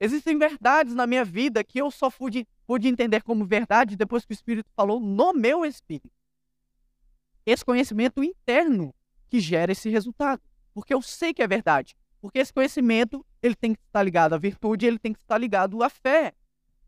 Existem 0.00 0.38
verdades 0.38 0.94
na 0.94 1.06
minha 1.06 1.24
vida 1.24 1.64
que 1.64 1.80
eu 1.80 1.90
só 1.90 2.10
pude, 2.10 2.46
pude 2.66 2.86
entender 2.86 3.22
como 3.22 3.44
verdade 3.44 3.96
depois 3.96 4.24
que 4.24 4.32
o 4.32 4.34
Espírito 4.34 4.70
falou 4.76 5.00
no 5.00 5.32
meu 5.32 5.64
espírito. 5.64 6.10
Esse 7.44 7.64
conhecimento 7.64 8.22
interno 8.22 8.94
que 9.28 9.40
gera 9.40 9.72
esse 9.72 9.88
resultado. 9.88 10.40
Porque 10.72 10.94
eu 10.94 11.02
sei 11.02 11.34
que 11.34 11.42
é 11.42 11.48
verdade. 11.48 11.96
Porque 12.20 12.38
esse 12.38 12.52
conhecimento, 12.52 13.24
ele 13.42 13.54
tem 13.54 13.74
que 13.74 13.80
estar 13.86 14.02
ligado 14.02 14.34
à 14.34 14.38
virtude, 14.38 14.86
ele 14.86 14.98
tem 14.98 15.12
que 15.12 15.20
estar 15.20 15.38
ligado 15.38 15.82
à 15.82 15.88
fé. 15.88 16.34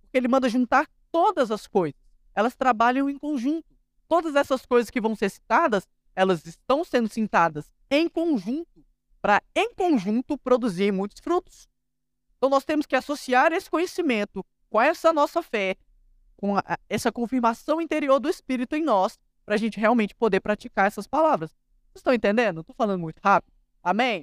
Porque 0.01 0.16
ele 0.16 0.29
manda 0.29 0.49
juntar 0.49 0.88
todas 1.11 1.51
as 1.51 1.66
coisas. 1.66 2.01
Elas 2.35 2.55
trabalham 2.55 3.09
em 3.09 3.18
conjunto. 3.18 3.77
todas 4.09 4.35
essas 4.35 4.66
coisas 4.66 4.90
que 4.90 5.01
vão 5.01 5.14
ser 5.14 5.31
citadas, 5.31 5.88
elas 6.16 6.44
estão 6.44 6.83
sendo 6.85 7.09
citadas 7.09 7.70
em 7.88 8.09
conjunto, 8.09 8.85
para 9.23 9.40
em 9.55 9.73
conjunto 9.73 10.37
produzir 10.37 10.92
muitos 10.92 11.20
frutos. 11.20 11.68
Então 12.40 12.48
nós 12.48 12.64
temos 12.64 12.87
que 12.87 12.96
associar 12.96 13.53
esse 13.53 13.68
conhecimento 13.68 14.42
com 14.70 14.81
essa 14.81 15.12
nossa 15.12 15.42
fé, 15.42 15.76
com 16.38 16.57
a, 16.57 16.79
essa 16.88 17.12
confirmação 17.12 17.83
interior 17.83 18.18
do 18.18 18.31
Espírito 18.31 18.74
em 18.74 18.83
nós, 18.83 19.18
para 19.44 19.57
a 19.57 19.59
gente 19.59 19.79
realmente 19.79 20.14
poder 20.14 20.40
praticar 20.40 20.87
essas 20.87 21.07
palavras. 21.07 21.50
Vocês 21.50 21.96
estão 21.96 22.14
entendendo? 22.14 22.62
Estou 22.62 22.74
falando 22.74 22.98
muito 22.98 23.18
rápido. 23.22 23.53
Amém? 23.83 24.20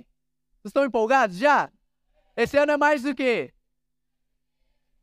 Vocês 0.56 0.72
estão 0.72 0.84
empolgados 0.84 1.38
já? 1.38 1.72
Esse 2.36 2.58
ano 2.58 2.72
é 2.72 2.78
mais 2.78 3.04
do 3.04 3.14
que? 3.14 3.54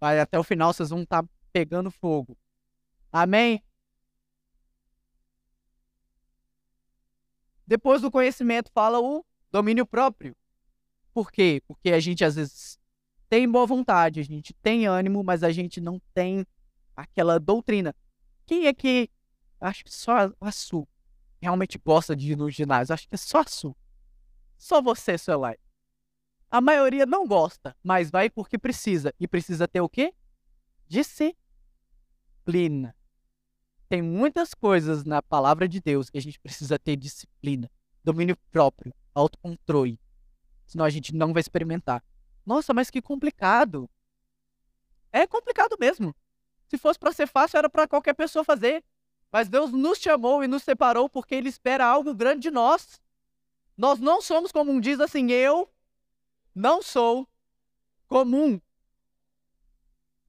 Vai 0.00 0.18
até 0.18 0.36
o 0.36 0.42
final, 0.42 0.72
vocês 0.72 0.90
vão 0.90 1.02
estar 1.02 1.22
tá 1.22 1.28
pegando 1.52 1.92
fogo. 1.92 2.36
Amém? 3.12 3.62
Depois 7.64 8.02
do 8.02 8.10
conhecimento 8.10 8.72
fala 8.72 8.98
o 8.98 9.24
domínio 9.52 9.86
próprio. 9.86 10.34
Por 11.12 11.30
quê? 11.30 11.62
Porque 11.64 11.92
a 11.92 12.00
gente 12.00 12.24
às 12.24 12.34
vezes 12.34 12.82
tem 13.28 13.50
boa 13.50 13.66
vontade, 13.66 14.20
a 14.20 14.24
gente 14.24 14.52
tem 14.54 14.86
ânimo, 14.86 15.22
mas 15.24 15.42
a 15.42 15.50
gente 15.50 15.80
não 15.80 16.00
tem 16.12 16.46
aquela 16.96 17.38
doutrina. 17.38 17.94
Quem 18.46 18.66
é 18.66 18.74
que 18.74 19.10
acho 19.60 19.84
que 19.84 19.92
só 19.92 20.32
a 20.40 20.52
Su 20.52 20.86
realmente 21.40 21.78
gosta 21.78 22.14
de 22.14 22.32
ir 22.32 22.36
no 22.36 22.50
ginásio? 22.50 22.92
Acho 22.94 23.08
que 23.08 23.14
é 23.14 23.18
só 23.18 23.40
a 23.40 23.46
Su. 23.46 23.74
Só 24.56 24.80
você, 24.80 25.18
seu 25.18 25.38
like. 25.38 25.62
A 26.50 26.60
maioria 26.60 27.04
não 27.04 27.26
gosta, 27.26 27.76
mas 27.82 28.10
vai 28.10 28.30
porque 28.30 28.56
precisa. 28.56 29.12
E 29.18 29.26
precisa 29.26 29.66
ter 29.66 29.80
o 29.80 29.88
quê? 29.88 30.14
Disciplina. 30.86 31.34
Tem 33.88 34.00
muitas 34.00 34.54
coisas 34.54 35.04
na 35.04 35.20
palavra 35.22 35.68
de 35.68 35.80
Deus 35.80 36.08
que 36.08 36.18
a 36.18 36.22
gente 36.22 36.38
precisa 36.38 36.78
ter 36.78 36.96
disciplina, 36.96 37.70
domínio 38.02 38.36
próprio, 38.50 38.94
autocontrole. 39.14 40.00
Senão 40.66 40.84
a 40.84 40.90
gente 40.90 41.14
não 41.14 41.32
vai 41.32 41.40
experimentar. 41.40 42.02
Nossa, 42.44 42.74
mas 42.74 42.90
que 42.90 43.00
complicado. 43.00 43.88
É 45.12 45.26
complicado 45.26 45.76
mesmo. 45.78 46.14
Se 46.68 46.76
fosse 46.76 46.98
para 46.98 47.12
ser 47.12 47.26
fácil, 47.26 47.58
era 47.58 47.70
para 47.70 47.86
qualquer 47.86 48.14
pessoa 48.14 48.44
fazer. 48.44 48.82
Mas 49.30 49.48
Deus 49.48 49.72
nos 49.72 49.98
chamou 49.98 50.44
e 50.44 50.48
nos 50.48 50.62
separou 50.62 51.08
porque 51.08 51.34
Ele 51.34 51.48
espera 51.48 51.86
algo 51.86 52.14
grande 52.14 52.42
de 52.42 52.50
nós. 52.50 53.00
Nós 53.76 53.98
não 53.98 54.22
somos 54.22 54.52
como 54.52 54.70
um 54.70 54.80
diz 54.80 55.00
assim, 55.00 55.30
eu 55.32 55.68
não 56.54 56.82
sou 56.82 57.28
comum. 58.06 58.60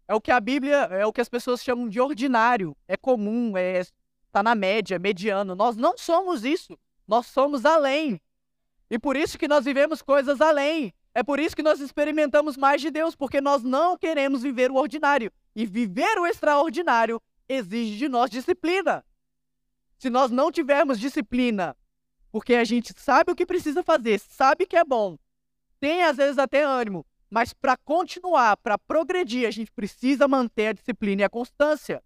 É 0.08 0.14
o 0.14 0.22
que 0.22 0.32
a 0.32 0.40
Bíblia, 0.40 0.76
é 0.92 1.06
o 1.06 1.14
que 1.14 1.22
as 1.22 1.30
pessoas 1.30 1.64
chamam 1.64 1.90
de 1.90 2.00
ordinário. 2.00 2.76
É 2.88 2.96
comum, 2.96 3.58
é 3.58 3.84
tá 4.32 4.44
na 4.44 4.54
média, 4.54 5.00
mediano. 5.00 5.56
Nós 5.56 5.76
não 5.76 5.98
somos 5.98 6.44
isso. 6.44 6.78
Nós 7.08 7.28
somos 7.28 7.66
além. 7.66 8.20
E 8.90 9.00
por 9.00 9.16
isso 9.16 9.38
que 9.38 9.48
nós 9.48 9.66
vivemos 9.66 10.02
coisas 10.02 10.42
além. 10.42 10.94
É 11.16 11.24
por 11.24 11.40
isso 11.40 11.56
que 11.56 11.64
nós 11.64 11.80
experimentamos 11.80 12.58
mais 12.58 12.82
de 12.82 12.92
Deus, 12.92 13.16
porque 13.16 13.40
nós 13.40 13.64
não 13.64 13.98
queremos 13.98 14.44
viver 14.44 14.70
o 14.70 14.76
ordinário. 14.76 15.32
E 15.56 15.66
viver 15.66 16.20
o 16.20 16.28
extraordinário 16.28 17.22
exige 17.48 17.98
de 17.98 18.10
nós 18.10 18.30
disciplina. 18.30 19.02
Se 19.98 20.10
nós 20.10 20.30
não 20.30 20.52
tivermos 20.52 21.00
disciplina, 21.00 21.74
porque 22.34 22.56
a 22.56 22.66
gente 22.66 22.94
sabe 22.98 23.32
o 23.32 23.36
que 23.36 23.46
precisa 23.46 23.82
fazer, 23.82 24.20
sabe 24.20 24.66
que 24.66 24.76
é 24.76 24.84
bom, 24.84 25.18
tem 25.80 26.04
às 26.04 26.18
vezes 26.18 26.38
até 26.38 26.64
ânimo, 26.64 27.06
mas 27.30 27.54
para 27.54 27.78
continuar, 27.78 28.58
para 28.58 28.78
progredir, 28.78 29.48
a 29.48 29.52
gente 29.52 29.72
precisa 29.72 30.28
manter 30.28 30.68
a 30.68 30.74
disciplina 30.74 31.22
e 31.22 31.26
a 31.26 31.30
constância. 31.30 32.04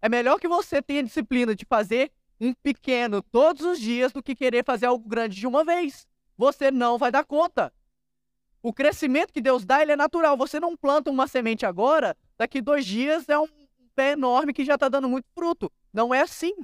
É 0.00 0.08
melhor 0.08 0.40
que 0.40 0.48
você 0.48 0.82
tenha 0.82 1.04
disciplina 1.04 1.54
de 1.54 1.64
fazer 1.64 2.10
um 2.40 2.52
pequeno 2.54 3.22
todos 3.22 3.64
os 3.64 3.78
dias 3.78 4.12
do 4.12 4.20
que 4.20 4.34
querer 4.34 4.64
fazer 4.64 4.86
algo 4.86 5.08
grande 5.08 5.36
de 5.36 5.46
uma 5.46 5.64
vez. 5.64 6.08
Você 6.36 6.72
não 6.72 6.98
vai 6.98 7.12
dar 7.12 7.24
conta. 7.24 7.72
O 8.62 8.72
crescimento 8.72 9.32
que 9.32 9.40
Deus 9.40 9.64
dá, 9.64 9.82
ele 9.82 9.92
é 9.92 9.96
natural. 9.96 10.36
Você 10.36 10.60
não 10.60 10.76
planta 10.76 11.10
uma 11.10 11.26
semente 11.26 11.66
agora, 11.66 12.16
daqui 12.38 12.60
dois 12.60 12.86
dias 12.86 13.28
é 13.28 13.38
um 13.38 13.48
pé 13.94 14.12
enorme 14.12 14.52
que 14.52 14.64
já 14.64 14.74
está 14.74 14.88
dando 14.88 15.08
muito 15.08 15.26
fruto. 15.34 15.70
Não 15.92 16.14
é 16.14 16.20
assim. 16.20 16.54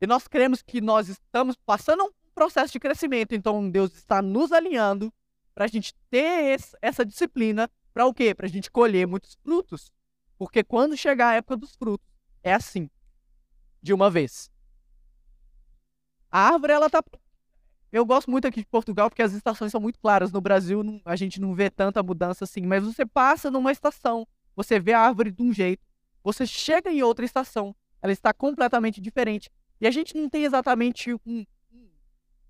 E 0.00 0.06
nós 0.06 0.28
cremos 0.28 0.60
que 0.62 0.80
nós 0.80 1.08
estamos 1.08 1.56
passando 1.56 2.04
um 2.04 2.10
processo 2.34 2.72
de 2.72 2.80
crescimento, 2.80 3.34
então 3.34 3.70
Deus 3.70 3.94
está 3.94 4.20
nos 4.20 4.52
alinhando 4.52 5.12
para 5.54 5.64
a 5.64 5.68
gente 5.68 5.94
ter 6.10 6.54
esse, 6.54 6.76
essa 6.82 7.04
disciplina 7.04 7.70
para 7.92 8.06
o 8.06 8.12
quê? 8.12 8.34
Para 8.34 8.46
a 8.46 8.48
gente 8.48 8.70
colher 8.70 9.06
muitos 9.06 9.34
frutos. 9.42 9.92
Porque 10.36 10.64
quando 10.64 10.96
chegar 10.96 11.28
a 11.28 11.34
época 11.34 11.56
dos 11.56 11.74
frutos, 11.76 12.06
é 12.42 12.52
assim, 12.52 12.90
de 13.80 13.92
uma 13.94 14.10
vez. 14.10 14.50
A 16.30 16.48
árvore, 16.48 16.72
ela 16.72 16.90
tá 16.90 17.02
eu 17.92 18.06
gosto 18.06 18.30
muito 18.30 18.48
aqui 18.48 18.60
de 18.60 18.66
Portugal 18.66 19.10
porque 19.10 19.22
as 19.22 19.34
estações 19.34 19.70
são 19.70 19.80
muito 19.80 19.98
claras. 20.00 20.32
No 20.32 20.40
Brasil, 20.40 20.82
a 21.04 21.14
gente 21.14 21.38
não 21.38 21.54
vê 21.54 21.68
tanta 21.68 22.02
mudança 22.02 22.44
assim. 22.44 22.62
Mas 22.62 22.82
você 22.82 23.04
passa 23.04 23.50
numa 23.50 23.70
estação, 23.70 24.26
você 24.56 24.80
vê 24.80 24.94
a 24.94 25.00
árvore 25.00 25.30
de 25.30 25.42
um 25.42 25.52
jeito, 25.52 25.86
você 26.24 26.46
chega 26.46 26.90
em 26.90 27.02
outra 27.02 27.24
estação, 27.24 27.76
ela 28.00 28.12
está 28.12 28.32
completamente 28.32 28.98
diferente. 28.98 29.50
E 29.78 29.86
a 29.86 29.90
gente 29.90 30.16
não 30.16 30.26
tem 30.28 30.44
exatamente 30.44 31.12
um, 31.26 31.44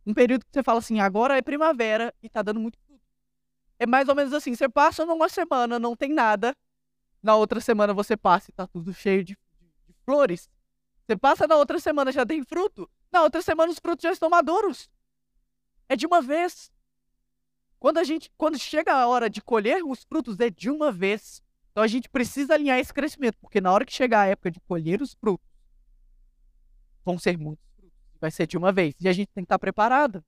um 0.07 0.15
período 0.15 0.45
que 0.45 0.53
você 0.53 0.63
fala 0.63 0.79
assim, 0.79 1.01
agora 1.01 1.37
é 1.37 1.43
primavera 1.43 2.15
e 2.23 2.27
está 2.27 2.41
dando 2.41 2.61
muito 2.61 2.79
fruto. 2.87 3.03
É 3.81 3.87
mais 3.87 4.09
ou 4.09 4.15
menos 4.15 4.33
assim, 4.33 4.55
você 4.55 4.69
passa 4.69 5.05
numa 5.05 5.29
semana, 5.29 5.77
não 5.77 5.97
tem 5.97 6.13
nada. 6.13 6.55
Na 7.21 7.35
outra 7.35 7.61
semana 7.61 7.93
você 7.93 8.17
passa 8.17 8.51
e 8.51 8.53
está 8.53 8.67
tudo 8.67 8.93
cheio 8.93 9.25
de, 9.25 9.37
de, 9.59 9.67
de 9.89 9.95
flores. 10.05 10.49
Você 11.05 11.17
passa 11.17 11.49
na 11.49 11.57
outra 11.57 11.81
semana, 11.81 12.13
já 12.13 12.25
tem 12.25 12.45
fruto. 12.45 12.89
Na 13.11 13.23
outra 13.23 13.43
semana 13.43 13.73
os 13.73 13.79
frutos 13.81 14.03
já 14.03 14.13
estão 14.13 14.31
maduros. 14.31 14.89
É 15.93 15.97
de 15.97 16.07
uma 16.07 16.23
vez. 16.23 16.73
Quando 17.79 17.99
a 17.99 18.05
gente, 18.05 18.33
quando 18.39 18.59
chega 18.59 18.95
a 18.95 19.07
hora 19.07 19.29
de 19.29 19.43
colher 19.43 19.85
os 19.85 20.05
frutos, 20.05 20.41
é 20.41 20.49
de 20.49 20.71
uma 20.71 20.91
vez. 20.91 21.43
Então 21.71 21.83
a 21.85 21.87
gente 21.87 22.09
precisa 22.09 22.55
alinhar 22.55 22.79
esse 22.79 22.95
crescimento, 22.95 23.37
porque 23.39 23.61
na 23.61 23.71
hora 23.71 23.85
que 23.85 23.93
chegar 23.93 24.23
a 24.23 24.27
época 24.27 24.51
de 24.51 24.59
colher 24.61 25.03
os 25.03 25.13
frutos, 25.13 25.47
vão 27.05 27.19
ser 27.19 27.37
muitos 27.37 27.63
frutos. 27.77 27.99
Vai 28.19 28.31
ser 28.31 28.47
de 28.47 28.57
uma 28.57 28.73
vez. 28.73 28.95
E 29.01 29.07
a 29.07 29.13
gente 29.13 29.29
tem 29.35 29.45
que 29.45 29.47
estar 29.47 29.59
preparado. 29.59 30.25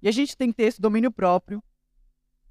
E 0.00 0.06
a 0.06 0.12
gente 0.12 0.36
tem 0.36 0.52
que 0.52 0.56
ter 0.58 0.66
esse 0.66 0.80
domínio 0.80 1.10
próprio. 1.10 1.60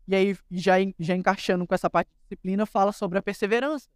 E 0.10 0.13
aí, 0.13 0.38
já, 0.51 0.73
já 0.99 1.15
encaixando 1.15 1.65
com 1.65 1.73
essa 1.73 1.89
parte 1.89 2.10
de 2.10 2.19
disciplina, 2.23 2.65
fala 2.65 2.91
sobre 2.91 3.17
a 3.17 3.21
perseverança. 3.21 3.88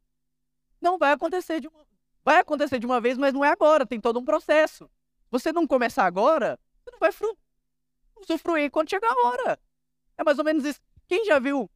Não 0.80 0.98
vai 0.98 1.12
acontecer 1.12 1.60
de 1.60 1.68
uma, 1.68 1.86
vai 2.24 2.40
acontecer 2.40 2.80
de 2.80 2.86
uma 2.86 3.02
vez, 3.02 3.18
mas 3.18 3.34
não 3.34 3.44
é 3.44 3.50
agora, 3.50 3.86
tem 3.86 4.00
todo 4.00 4.18
um 4.18 4.24
processo. 4.24 4.90
Você 5.32 5.52
não 5.52 5.68
começar 5.68 6.06
agora, 6.06 6.60
você 6.84 6.92
não 6.92 7.00
vai 7.00 7.12
usufruir 8.22 8.72
quando 8.72 8.90
chegar 8.90 9.12
a 9.12 9.28
hora. 9.28 9.60
É 10.18 10.24
mais 10.24 10.38
ou 10.40 10.46
menos 10.46 10.66
isso. 10.66 10.80
Quem 11.08 11.26
já 11.26 11.40
viu 11.40 11.70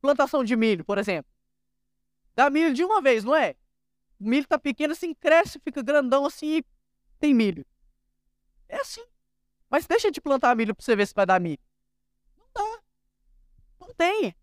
plantação 0.00 0.42
de 0.42 0.56
milho, 0.56 0.84
por 0.84 0.98
exemplo? 0.98 1.30
Dá 2.34 2.48
milho 2.48 2.72
de 2.72 2.84
uma 2.84 3.00
vez, 3.00 3.24
não 3.24 3.34
é? 3.34 3.56
O 4.18 4.28
milho 4.28 4.46
tá 4.46 4.58
pequeno 4.58 4.92
assim, 4.92 5.14
cresce, 5.14 5.58
fica 5.58 5.82
grandão 5.82 6.24
assim 6.24 6.58
e 6.58 6.64
tem 7.18 7.34
milho. 7.34 7.66
É 8.68 8.76
assim. 8.80 9.04
Mas 9.68 9.86
deixa 9.86 10.10
de 10.10 10.20
plantar 10.20 10.54
milho 10.56 10.74
pra 10.74 10.84
você 10.84 10.94
ver 10.96 11.06
se 11.06 11.14
vai 11.14 11.26
dar 11.26 11.40
milho. 11.40 11.60
Não 12.36 12.46
dá. 12.54 12.82
Não 13.80 13.94
tem. 13.94 14.34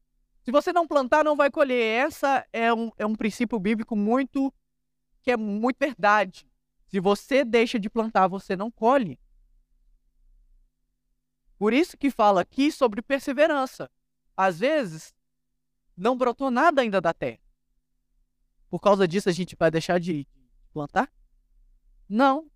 Se 0.44 0.52
você 0.52 0.74
não 0.74 0.88
plantar, 0.88 1.24
não 1.24 1.36
vai 1.36 1.52
colher. 1.52 2.06
Essa 2.08 2.46
é 2.52 2.74
um, 2.74 2.92
é 2.98 3.06
um 3.06 3.16
princípio 3.16 3.60
bíblico 3.60 3.96
muito. 3.96 4.54
que 5.22 5.32
é 5.32 5.38
muito 5.38 5.78
verdade. 5.78 6.49
Se 6.90 7.00
você 7.00 7.46
deixa 7.46 7.80
de 7.80 7.88
plantar, 7.88 8.28
você 8.28 8.56
não 8.56 8.72
colhe. 8.72 9.20
Por 11.58 11.72
isso 11.72 11.96
que 11.96 12.10
fala 12.10 12.42
aqui 12.42 12.72
sobre 12.72 13.00
perseverança. 13.02 13.92
Às 14.36 14.60
vezes, 14.60 15.14
não 15.96 16.18
brotou 16.18 16.50
nada 16.50 16.82
ainda 16.82 17.00
da 17.00 17.14
terra. 17.14 17.40
Por 18.70 18.80
causa 18.80 19.08
disso, 19.08 19.30
a 19.30 19.32
gente 19.32 19.56
vai 19.56 19.70
deixar 19.70 20.00
de 20.00 20.28
plantar? 20.74 21.12
Não. 22.08 22.50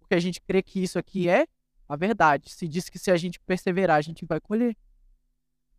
Porque 0.00 0.16
a 0.16 0.20
gente 0.20 0.40
crê 0.40 0.60
que 0.60 0.82
isso 0.82 0.98
aqui 0.98 1.28
é 1.28 1.46
a 1.88 1.94
verdade. 1.94 2.50
Se 2.50 2.66
diz 2.66 2.88
que 2.88 2.98
se 2.98 3.12
a 3.12 3.16
gente 3.16 3.38
perseverar, 3.38 3.96
a 3.96 4.02
gente 4.02 4.24
vai 4.24 4.40
colher. 4.40 4.76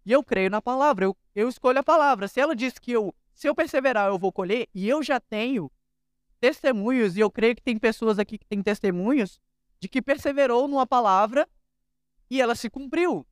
E 0.05 0.11
eu 0.11 0.23
creio 0.23 0.49
na 0.49 0.61
palavra, 0.61 1.03
eu, 1.05 1.17
eu 1.35 1.49
escolho 1.49 1.79
a 1.79 1.83
palavra. 1.83 2.29
Se 2.29 2.39
ela 2.39 2.55
diz 2.55 2.79
que 2.79 2.91
eu, 2.91 3.13
se 3.33 3.47
eu 3.47 3.53
perseverar, 3.53 4.07
eu 4.07 4.17
vou 4.17 4.31
colher, 4.31 4.69
e 4.73 4.87
eu 4.87 5.03
já 5.03 5.19
tenho 5.19 5.69
testemunhos, 6.43 7.15
e 7.15 7.21
eu 7.21 7.31
creio 7.31 7.55
que 7.55 7.61
tem 7.61 7.79
pessoas 7.79 8.19
aqui 8.19 8.37
que 8.37 8.45
têm 8.45 8.61
testemunhos, 8.61 9.39
de 9.79 9.87
que 9.87 10.01
perseverou 10.01 10.67
numa 10.67 10.85
palavra 10.85 11.47
e 12.29 12.41
ela 12.41 12.53
se 12.53 12.69
cumpriu. 12.69 13.25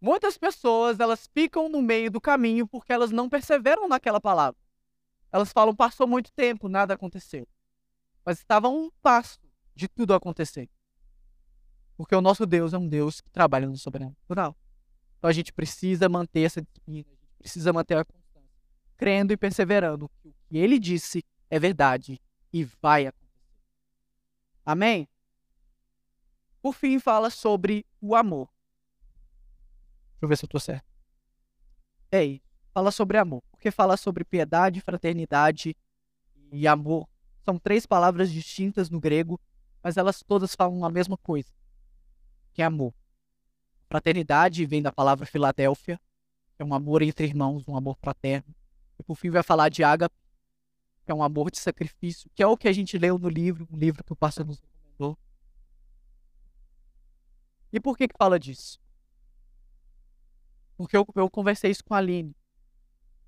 Muitas 0.00 0.38
pessoas, 0.38 1.00
elas 1.00 1.28
ficam 1.34 1.68
no 1.68 1.82
meio 1.82 2.08
do 2.08 2.20
caminho 2.20 2.68
porque 2.68 2.92
elas 2.92 3.10
não 3.10 3.28
perseveram 3.28 3.88
naquela 3.88 4.20
palavra. 4.20 4.60
Elas 5.32 5.50
falam, 5.50 5.74
passou 5.74 6.06
muito 6.06 6.32
tempo, 6.34 6.68
nada 6.68 6.94
aconteceu. 6.94 7.48
Mas 8.24 8.38
estava 8.38 8.68
um 8.68 8.92
passo 9.02 9.40
de 9.74 9.88
tudo 9.88 10.14
acontecer. 10.14 10.70
Porque 11.96 12.14
o 12.14 12.20
nosso 12.20 12.46
Deus 12.46 12.72
é 12.72 12.78
um 12.78 12.86
Deus 12.86 13.20
que 13.20 13.30
trabalha 13.30 13.66
no 13.66 13.76
sobrenatural. 13.76 14.56
Então 15.18 15.28
a 15.28 15.32
gente 15.32 15.52
precisa 15.52 16.08
manter 16.08 16.42
essa 16.42 16.62
disciplina, 16.62 17.10
precisa 17.40 17.72
manter 17.72 17.96
a 17.98 18.04
crendo 19.00 19.32
e 19.32 19.36
perseverando 19.36 20.04
o 20.04 20.30
que 20.46 20.58
ele 20.58 20.78
disse 20.78 21.24
é 21.48 21.58
verdade 21.58 22.20
e 22.52 22.64
vai 22.64 23.06
acontecer. 23.06 23.30
Amém? 24.62 25.08
Por 26.60 26.74
fim, 26.74 26.98
fala 26.98 27.30
sobre 27.30 27.86
o 27.98 28.14
amor. 28.14 28.50
Deixa 30.10 30.20
eu 30.20 30.28
ver 30.28 30.36
se 30.36 30.44
eu 30.44 30.48
estou 30.48 30.60
certo. 30.60 30.84
Isso. 32.12 32.42
Fala 32.74 32.90
sobre 32.90 33.16
amor. 33.16 33.42
Porque 33.50 33.70
fala 33.70 33.96
sobre 33.96 34.22
piedade, 34.22 34.82
fraternidade 34.82 35.74
e 36.52 36.68
amor. 36.68 37.08
São 37.42 37.58
três 37.58 37.86
palavras 37.86 38.30
distintas 38.30 38.90
no 38.90 39.00
grego, 39.00 39.40
mas 39.82 39.96
elas 39.96 40.22
todas 40.22 40.54
falam 40.54 40.84
a 40.84 40.90
mesma 40.90 41.16
coisa, 41.16 41.50
que 42.52 42.60
é 42.60 42.66
amor. 42.66 42.92
Fraternidade 43.88 44.66
vem 44.66 44.82
da 44.82 44.92
palavra 44.92 45.24
Filadélfia, 45.24 45.98
é 46.58 46.64
um 46.64 46.74
amor 46.74 47.00
entre 47.00 47.26
irmãos, 47.26 47.66
um 47.66 47.74
amor 47.74 47.96
fraterno. 47.96 48.54
E 49.00 49.02
por 49.02 49.16
fim 49.16 49.30
vai 49.30 49.42
falar 49.42 49.70
de 49.70 49.82
ágape, 49.82 50.14
que 51.06 51.10
é 51.10 51.14
um 51.14 51.22
amor 51.22 51.50
de 51.50 51.58
sacrifício, 51.58 52.30
que 52.34 52.42
é 52.42 52.46
o 52.46 52.56
que 52.56 52.68
a 52.68 52.72
gente 52.72 52.98
leu 52.98 53.18
no 53.18 53.30
livro, 53.30 53.66
um 53.72 53.76
livro 53.76 54.04
que 54.04 54.12
o 54.12 54.16
pastor 54.16 54.44
nos 54.44 54.60
recomendou. 54.60 55.18
E 57.72 57.80
por 57.80 57.96
que 57.96 58.06
que 58.06 58.14
fala 58.18 58.38
disso? 58.38 58.78
Porque 60.76 60.94
eu, 60.94 61.06
eu 61.16 61.30
conversei 61.30 61.70
isso 61.70 61.82
com 61.82 61.94
a 61.94 61.98
Aline 61.98 62.36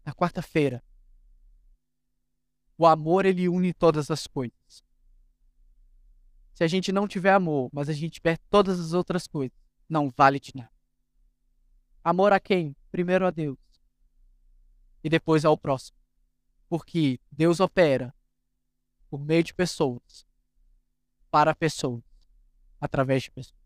na 0.05 0.13
quarta-feira. 0.13 0.85
O 2.77 2.87
amor 2.87 3.25
ele 3.25 3.49
une 3.49 3.73
todas 3.73 4.11
as 4.11 4.27
coisas. 4.27 4.85
Se 6.55 6.63
a 6.63 6.69
gente 6.69 6.93
não 6.93 7.09
tiver 7.09 7.33
amor, 7.33 7.71
mas 7.73 7.89
a 7.89 7.95
gente 7.95 8.15
tiver 8.15 8.39
todas 8.51 8.79
as 8.79 8.93
outras 8.93 9.27
coisas, 9.27 9.57
não 9.89 10.11
vale 10.11 10.39
de 10.39 10.53
nada. 10.55 10.71
Amor 12.05 12.33
a 12.33 12.41
quem? 12.41 12.77
Primeiro 12.91 13.27
a 13.27 13.31
Deus. 13.31 13.57
E 15.03 15.09
depois 15.09 15.45
ao 15.45 15.57
próximo. 15.57 15.97
Porque 16.69 17.21
Deus 17.31 17.61
opera 17.61 18.15
por 19.11 19.21
meio 19.21 19.43
de 19.43 19.53
pessoas, 19.53 20.27
para 21.31 21.55
pessoas, 21.55 22.03
através 22.81 23.25
de 23.25 23.31
pessoas. 23.31 23.63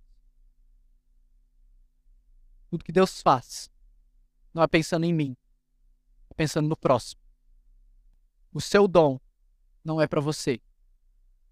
Tudo 2.68 2.84
que 2.84 2.92
Deus 2.92 3.22
faz 3.22 3.70
não 4.52 4.62
é 4.62 4.66
pensando 4.66 5.04
em 5.04 5.12
mim, 5.12 5.36
é 6.30 6.34
pensando 6.34 6.68
no 6.68 6.76
próximo. 6.76 7.20
O 8.52 8.60
seu 8.60 8.88
dom 8.88 9.20
não 9.84 10.00
é 10.00 10.06
para 10.06 10.20
você, 10.20 10.60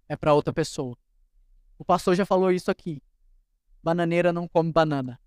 é 0.08 0.16
para 0.16 0.34
outra 0.34 0.52
pessoa. 0.52 0.98
O 1.78 1.84
pastor 1.84 2.14
já 2.14 2.26
falou 2.26 2.50
isso 2.50 2.70
aqui. 2.70 3.02
Bananeira 3.82 4.32
não 4.32 4.48
come 4.48 4.72
banana. 4.72 5.20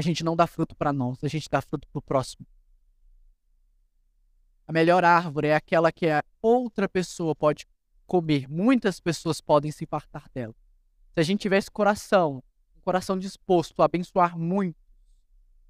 A 0.00 0.02
gente 0.02 0.24
não 0.24 0.34
dá 0.34 0.46
fruto 0.46 0.74
para 0.74 0.94
nós, 0.94 1.22
a 1.22 1.28
gente 1.28 1.46
dá 1.50 1.60
fruto 1.60 1.86
para 1.86 1.98
o 1.98 2.00
próximo. 2.00 2.46
A 4.66 4.72
melhor 4.72 5.04
árvore 5.04 5.48
é 5.48 5.54
aquela 5.54 5.92
que 5.92 6.08
a 6.08 6.24
outra 6.40 6.88
pessoa 6.88 7.36
pode 7.36 7.66
comer. 8.06 8.48
Muitas 8.48 8.98
pessoas 8.98 9.42
podem 9.42 9.70
se 9.70 9.84
fartar 9.84 10.26
dela. 10.32 10.54
Se 11.12 11.20
a 11.20 11.22
gente 11.22 11.42
tivesse 11.42 11.70
coração, 11.70 12.42
um 12.78 12.80
coração 12.80 13.18
disposto 13.18 13.78
a 13.82 13.84
abençoar 13.84 14.38
muito, 14.38 14.80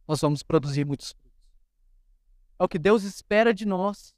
nós 0.06 0.20
vamos 0.20 0.44
produzir 0.44 0.84
muitos 0.84 1.10
frutos. 1.10 1.42
É 2.56 2.62
o 2.62 2.68
que 2.68 2.78
Deus 2.78 3.02
espera 3.02 3.52
de 3.52 3.66
nós. 3.66 4.14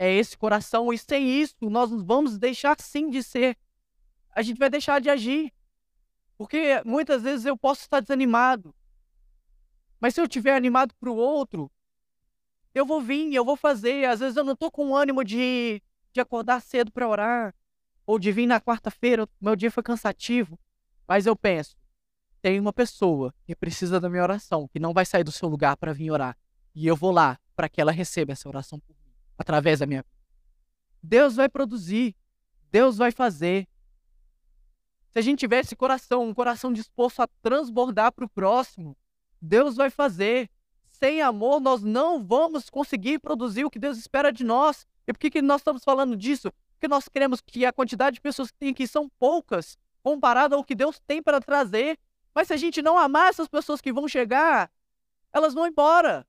É 0.00 0.12
esse 0.12 0.36
coração, 0.36 0.92
e 0.92 0.98
sem 0.98 1.40
isso, 1.40 1.54
nós 1.62 1.90
vamos 2.02 2.38
deixar 2.38 2.76
sim 2.80 3.08
de 3.08 3.22
ser. 3.22 3.56
A 4.34 4.42
gente 4.42 4.58
vai 4.58 4.68
deixar 4.68 5.00
de 5.00 5.08
agir. 5.08 5.54
Porque 6.36 6.82
muitas 6.84 7.22
vezes 7.22 7.46
eu 7.46 7.56
posso 7.56 7.82
estar 7.82 8.00
desanimado. 8.00 8.74
Mas 10.00 10.14
se 10.14 10.20
eu 10.20 10.24
estiver 10.24 10.54
animado 10.54 10.94
para 10.94 11.10
o 11.10 11.16
outro, 11.16 11.70
eu 12.74 12.86
vou 12.86 13.00
vir, 13.00 13.34
eu 13.34 13.44
vou 13.44 13.56
fazer. 13.56 14.04
Às 14.06 14.20
vezes 14.20 14.36
eu 14.36 14.44
não 14.44 14.52
estou 14.52 14.70
com 14.70 14.94
ânimo 14.94 15.24
de, 15.24 15.82
de 16.12 16.20
acordar 16.20 16.60
cedo 16.60 16.92
para 16.92 17.08
orar. 17.08 17.54
Ou 18.06 18.18
de 18.18 18.32
vir 18.32 18.46
na 18.46 18.60
quarta-feira, 18.60 19.28
meu 19.40 19.54
dia 19.54 19.70
foi 19.70 19.82
cansativo. 19.82 20.58
Mas 21.06 21.26
eu 21.26 21.34
penso, 21.34 21.76
tem 22.40 22.60
uma 22.60 22.72
pessoa 22.72 23.34
que 23.44 23.54
precisa 23.54 23.98
da 23.98 24.08
minha 24.08 24.22
oração, 24.22 24.68
que 24.68 24.78
não 24.78 24.92
vai 24.92 25.04
sair 25.04 25.24
do 25.24 25.32
seu 25.32 25.48
lugar 25.48 25.76
para 25.76 25.92
vir 25.92 26.10
orar. 26.10 26.36
E 26.74 26.86
eu 26.86 26.94
vou 26.94 27.10
lá 27.10 27.38
para 27.56 27.68
que 27.68 27.80
ela 27.80 27.90
receba 27.90 28.32
essa 28.32 28.48
oração 28.48 28.78
por 28.78 28.94
mim, 28.94 29.12
através 29.36 29.80
da 29.80 29.86
minha 29.86 30.02
vida. 30.02 30.18
Deus 31.02 31.36
vai 31.36 31.48
produzir, 31.48 32.14
Deus 32.70 32.96
vai 32.96 33.10
fazer. 33.10 33.66
Se 35.10 35.18
a 35.18 35.22
gente 35.22 35.40
tiver 35.40 35.60
esse 35.60 35.74
coração, 35.74 36.28
um 36.28 36.34
coração 36.34 36.72
disposto 36.72 37.20
a 37.20 37.28
transbordar 37.42 38.12
para 38.12 38.24
o 38.24 38.28
próximo, 38.28 38.96
Deus 39.40 39.76
vai 39.76 39.90
fazer. 39.90 40.50
Sem 40.88 41.22
amor, 41.22 41.60
nós 41.60 41.82
não 41.82 42.24
vamos 42.24 42.68
conseguir 42.68 43.20
produzir 43.20 43.64
o 43.64 43.70
que 43.70 43.78
Deus 43.78 43.96
espera 43.98 44.32
de 44.32 44.42
nós. 44.42 44.86
E 45.06 45.12
por 45.12 45.18
que, 45.18 45.30
que 45.30 45.42
nós 45.42 45.60
estamos 45.60 45.84
falando 45.84 46.16
disso? 46.16 46.52
Porque 46.72 46.88
nós 46.88 47.08
queremos 47.08 47.40
que 47.40 47.64
a 47.64 47.72
quantidade 47.72 48.14
de 48.14 48.20
pessoas 48.20 48.50
que 48.50 48.58
tem 48.58 48.70
aqui 48.70 48.86
são 48.86 49.08
poucas, 49.18 49.78
comparado 50.02 50.54
ao 50.54 50.64
que 50.64 50.74
Deus 50.74 50.98
tem 51.06 51.22
para 51.22 51.40
trazer. 51.40 51.98
Mas 52.34 52.48
se 52.48 52.54
a 52.54 52.56
gente 52.56 52.82
não 52.82 52.98
amar 52.98 53.28
essas 53.28 53.48
pessoas 53.48 53.80
que 53.80 53.92
vão 53.92 54.08
chegar, 54.08 54.70
elas 55.32 55.54
vão 55.54 55.66
embora. 55.66 56.26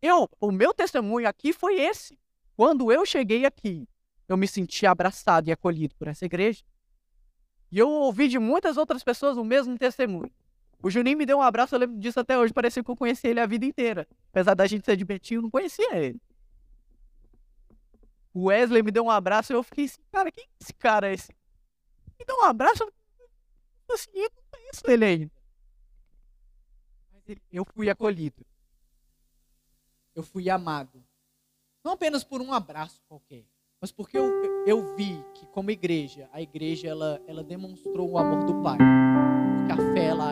Eu, 0.00 0.28
o 0.40 0.52
meu 0.52 0.72
testemunho 0.74 1.28
aqui 1.28 1.52
foi 1.52 1.80
esse. 1.80 2.18
Quando 2.56 2.92
eu 2.92 3.04
cheguei 3.04 3.44
aqui, 3.44 3.88
eu 4.28 4.36
me 4.36 4.48
senti 4.48 4.86
abraçado 4.86 5.48
e 5.48 5.52
acolhido 5.52 5.94
por 5.96 6.08
essa 6.08 6.24
igreja. 6.24 6.64
E 7.70 7.78
eu 7.78 7.90
ouvi 7.90 8.28
de 8.28 8.38
muitas 8.38 8.76
outras 8.76 9.02
pessoas 9.02 9.36
o 9.36 9.44
mesmo 9.44 9.76
testemunho. 9.78 10.32
O 10.82 10.90
Juninho 10.90 11.18
me 11.18 11.26
deu 11.26 11.38
um 11.38 11.42
abraço, 11.42 11.74
eu 11.74 11.78
lembro 11.78 11.98
disso 11.98 12.20
até 12.20 12.38
hoje, 12.38 12.52
parecia 12.52 12.82
que 12.82 12.90
eu 12.90 12.96
conhecia 12.96 13.30
ele 13.30 13.40
a 13.40 13.46
vida 13.46 13.64
inteira. 13.64 14.06
Apesar 14.30 14.54
da 14.54 14.66
gente 14.66 14.84
ser 14.84 14.96
de 14.96 15.04
Betinho, 15.04 15.38
eu 15.38 15.42
não 15.42 15.50
conhecia 15.50 15.96
ele. 15.96 16.20
O 18.32 18.44
Wesley 18.44 18.82
me 18.82 18.90
deu 18.90 19.04
um 19.04 19.10
abraço 19.10 19.52
e 19.52 19.54
eu 19.54 19.62
fiquei 19.62 19.86
assim, 19.86 20.00
cara, 20.12 20.30
quem 20.30 20.44
é 20.44 20.48
esse 20.60 20.74
cara 20.74 21.12
esse? 21.12 21.32
Me 22.18 22.24
deu 22.26 22.36
um 22.36 22.44
abraço, 22.44 22.82
eu, 22.82 22.92
assim, 23.94 24.10
eu 24.14 24.30
não 24.34 24.42
conheço 24.50 24.82
ele 24.88 25.04
ainda. 25.04 25.32
Eu 27.50 27.64
fui 27.74 27.90
acolhido 27.90 28.44
eu 30.16 30.22
fui 30.22 30.48
amado. 30.48 31.04
Não 31.84 31.92
apenas 31.92 32.24
por 32.24 32.40
um 32.40 32.52
abraço 32.52 33.02
qualquer, 33.06 33.44
mas 33.80 33.92
porque 33.92 34.16
eu, 34.16 34.64
eu 34.66 34.96
vi 34.96 35.22
que 35.34 35.46
como 35.48 35.70
igreja, 35.70 36.28
a 36.32 36.40
igreja 36.40 36.88
ela, 36.88 37.22
ela 37.28 37.44
demonstrou 37.44 38.10
o 38.10 38.18
amor 38.18 38.44
do 38.44 38.60
Pai. 38.62 38.78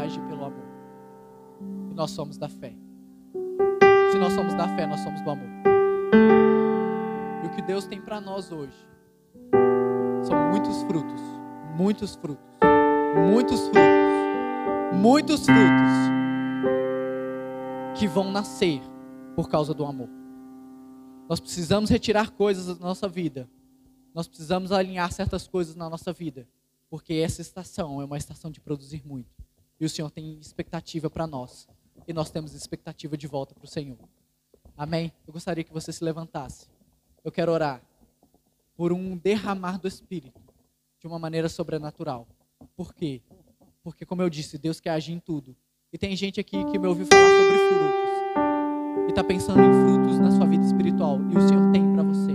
Age 0.05 0.21
pelo 0.21 0.45
amor. 0.45 0.65
E 1.91 1.95
nós 1.95 2.11
somos 2.11 2.37
da 2.37 2.49
fé. 2.49 2.75
Se 4.13 4.19
nós 4.19 4.33
somos 4.33 4.55
da 4.55 4.69
fé, 4.77 4.87
nós 4.87 5.01
somos 5.01 5.21
do 5.23 5.31
amor. 5.31 5.49
E 7.43 7.47
o 7.47 7.51
que 7.51 7.63
Deus 7.63 7.87
tem 7.87 8.01
para 8.01 8.21
nós 8.21 8.53
hoje 8.53 8.77
são 10.23 10.51
muitos 10.51 10.83
frutos, 10.83 11.21
muitos 11.77 12.15
frutos, 12.15 12.45
muitos 13.31 13.61
frutos, 13.61 14.95
muitos 14.95 15.47
frutos 15.47 16.15
que 17.99 18.07
vão 18.07 18.31
nascer 18.31 18.81
por 19.35 19.49
causa 19.49 19.75
do 19.75 19.85
amor. 19.85 20.09
Nós 21.29 21.41
precisamos 21.41 21.91
retirar 21.91 22.31
coisas 22.31 22.67
da 22.79 22.87
nossa 22.87 23.09
vida. 23.09 23.49
Nós 24.15 24.29
precisamos 24.29 24.71
alinhar 24.71 25.11
certas 25.11 25.49
coisas 25.49 25.75
na 25.75 25.89
nossa 25.89 26.13
vida. 26.13 26.47
Porque 26.91 27.15
essa 27.15 27.41
estação 27.41 28.01
é 28.01 28.05
uma 28.05 28.19
estação 28.19 28.51
de 28.51 28.61
produzir 28.61 29.03
muito. 29.05 29.34
E 29.81 29.85
o 29.85 29.89
Senhor 29.89 30.11
tem 30.11 30.39
expectativa 30.39 31.11
para 31.11 31.27
nós. 31.27 31.69
E 32.07 32.13
nós 32.13 32.31
temos 32.31 32.55
expectativa 32.55 33.17
de 33.17 33.27
volta 33.27 33.55
para 33.55 33.65
o 33.65 33.69
Senhor. 33.69 33.99
Amém? 34.77 35.13
Eu 35.27 35.33
gostaria 35.33 35.65
que 35.65 35.73
você 35.73 35.93
se 35.93 36.05
levantasse. 36.05 36.69
Eu 37.23 37.33
quero 37.33 37.53
orar 37.53 37.81
por 38.77 38.93
um 38.93 39.17
derramar 39.17 39.79
do 39.79 39.89
Espírito 39.89 40.41
de 41.01 41.07
uma 41.07 41.19
maneira 41.19 41.49
sobrenatural. 41.49 42.27
Por 42.77 42.95
quê? 42.95 43.23
Porque, 43.83 44.05
como 44.05 44.23
eu 44.23 44.31
disse, 44.31 44.59
Deus 44.59 44.81
quer 44.81 44.91
agir 44.91 45.13
em 45.13 45.21
tudo. 45.21 45.55
E 45.93 45.99
tem 45.99 46.17
gente 46.17 46.41
aqui 46.41 46.65
que 46.65 46.79
me 46.79 46.87
ouviu 46.87 47.07
falar 47.07 47.29
sobre 47.29 47.59
frutos 47.59 49.07
e 49.07 49.11
está 49.11 49.23
pensando 49.23 49.61
em 49.61 49.73
frutos 49.73 50.19
na 50.19 50.31
sua 50.31 50.47
vida 50.47 50.65
espiritual. 50.65 51.21
E 51.31 51.37
o 51.37 51.49
Senhor 51.49 51.71
tem 51.71 51.93
para 51.93 52.03
você. 52.03 52.33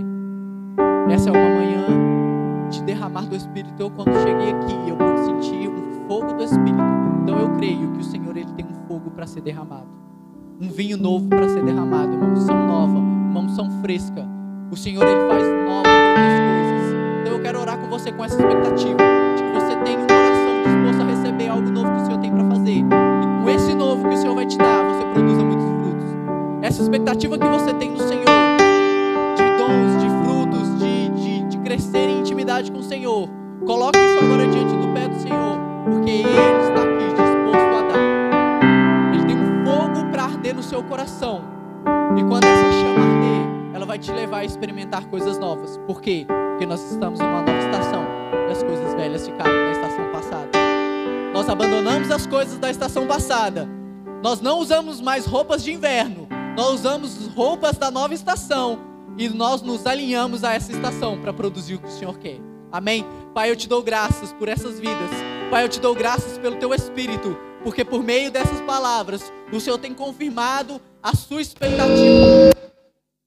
Essa 1.12 1.28
é 1.28 1.32
uma 1.32 1.40
manhã 1.40 2.68
de 2.70 2.82
derramar 2.84 3.26
do 3.26 3.36
Espírito. 3.36 3.80
Eu, 3.80 3.90
quando 3.90 4.12
cheguei 4.22 4.50
aqui, 4.50 4.88
eu 4.88 4.96
pude 4.96 5.24
sentir 5.24 5.68
um 5.68 6.06
fogo 6.06 6.32
do 6.34 6.44
Espírito. 6.44 6.89
Eu 7.40 7.56
creio 7.56 7.92
que 7.92 8.00
o 8.00 8.04
Senhor 8.04 8.36
ele 8.36 8.52
tem 8.52 8.66
um 8.66 8.86
fogo 8.86 9.10
para 9.10 9.26
ser 9.26 9.40
derramado. 9.40 9.88
Um 10.60 10.68
vinho 10.68 10.96
novo 10.96 11.28
para 11.28 11.48
ser 11.48 11.64
derramado. 11.64 12.16
Uma 12.16 12.26
unção 12.26 12.66
nova. 12.66 12.98
Uma 12.98 13.40
unção 13.40 13.70
fresca. 13.80 14.26
O 14.70 14.76
Senhor 14.76 15.02
ele 15.02 15.28
faz 15.28 15.42
novas 15.42 16.32
coisas. 16.48 16.94
Então 17.20 17.32
eu 17.32 17.42
quero 17.42 17.60
orar 17.60 17.78
com 17.78 17.88
você 17.88 18.12
com 18.12 18.24
essa 18.24 18.36
expectativa. 18.40 18.98
De 19.36 19.42
que 19.42 19.52
você 19.52 19.76
tenha 19.84 19.98
um 19.98 20.06
coração 20.06 20.62
disposto 20.64 21.02
a 21.02 21.04
receber 21.04 21.48
algo 21.48 21.70
novo 21.70 21.90
que 21.90 22.02
o 22.02 22.04
Senhor 22.06 22.20
tem 22.20 22.30
para 22.30 22.44
fazer. 22.44 22.78
E 22.78 23.42
com 23.42 23.50
esse 23.50 23.74
novo 23.74 24.08
que 24.08 24.14
o 24.14 24.18
Senhor 24.18 24.34
vai 24.34 24.46
te 24.46 24.58
dar, 24.58 24.84
você 24.84 25.04
produza 25.12 25.44
muitos 25.44 25.60
essa 26.70 26.82
expectativa 26.82 27.36
que 27.36 27.48
você 27.48 27.74
tem 27.74 27.90
no 27.90 27.98
Senhor, 27.98 28.24
de 29.36 29.42
dons, 29.58 30.00
de 30.00 30.08
frutos, 30.22 30.78
de, 30.78 31.08
de, 31.08 31.48
de 31.48 31.58
crescer 31.58 32.08
em 32.08 32.20
intimidade 32.20 32.70
com 32.70 32.78
o 32.78 32.82
Senhor, 32.82 33.28
coloque 33.66 33.98
isso 33.98 34.24
agora 34.24 34.46
diante 34.46 34.76
do 34.76 34.92
pé 34.94 35.08
do 35.08 35.16
Senhor, 35.16 35.58
porque 35.84 36.10
Ele 36.10 36.68
está 36.68 36.89
no 40.60 40.62
seu 40.62 40.82
coração. 40.82 41.42
E 42.18 42.22
quando 42.22 42.44
essa 42.44 42.72
chama 42.72 43.00
arder, 43.00 43.74
ela 43.74 43.86
vai 43.86 43.98
te 43.98 44.12
levar 44.12 44.40
a 44.40 44.44
experimentar 44.44 45.06
coisas 45.06 45.38
novas. 45.38 45.78
Por 45.86 46.02
quê? 46.02 46.26
Porque 46.50 46.66
nós 46.66 46.82
estamos 46.90 47.18
numa 47.18 47.40
nova 47.40 47.58
estação 47.58 48.04
e 48.46 48.52
as 48.52 48.62
coisas 48.62 48.94
velhas 48.94 49.26
ficaram 49.26 49.50
na 49.50 49.72
estação 49.72 50.12
passada. 50.12 50.50
Nós 51.32 51.48
abandonamos 51.48 52.10
as 52.10 52.26
coisas 52.26 52.58
da 52.58 52.70
estação 52.70 53.06
passada. 53.06 53.66
Nós 54.22 54.42
não 54.42 54.58
usamos 54.58 55.00
mais 55.00 55.24
roupas 55.24 55.64
de 55.64 55.72
inverno. 55.72 56.28
Nós 56.54 56.74
usamos 56.74 57.28
roupas 57.28 57.78
da 57.78 57.90
nova 57.90 58.12
estação 58.12 58.80
e 59.16 59.30
nós 59.30 59.62
nos 59.62 59.86
alinhamos 59.86 60.44
a 60.44 60.52
essa 60.52 60.72
estação 60.72 61.18
para 61.18 61.32
produzir 61.32 61.76
o 61.76 61.78
que 61.78 61.88
o 61.88 61.92
Senhor 61.92 62.18
quer. 62.18 62.38
Amém? 62.70 63.06
Pai, 63.32 63.50
eu 63.50 63.56
te 63.56 63.66
dou 63.66 63.82
graças 63.82 64.30
por 64.34 64.46
essas 64.46 64.78
vidas. 64.78 65.10
Pai, 65.50 65.64
eu 65.64 65.70
te 65.70 65.80
dou 65.80 65.94
graças 65.94 66.36
pelo 66.36 66.56
teu 66.56 66.74
espírito, 66.74 67.34
porque 67.62 67.84
por 67.84 68.02
meio 68.02 68.30
dessas 68.30 68.60
palavras, 68.62 69.32
o 69.52 69.60
Senhor 69.60 69.78
tem 69.78 69.94
confirmado 69.94 70.80
a 71.02 71.14
sua 71.14 71.40
expectativa 71.40 72.50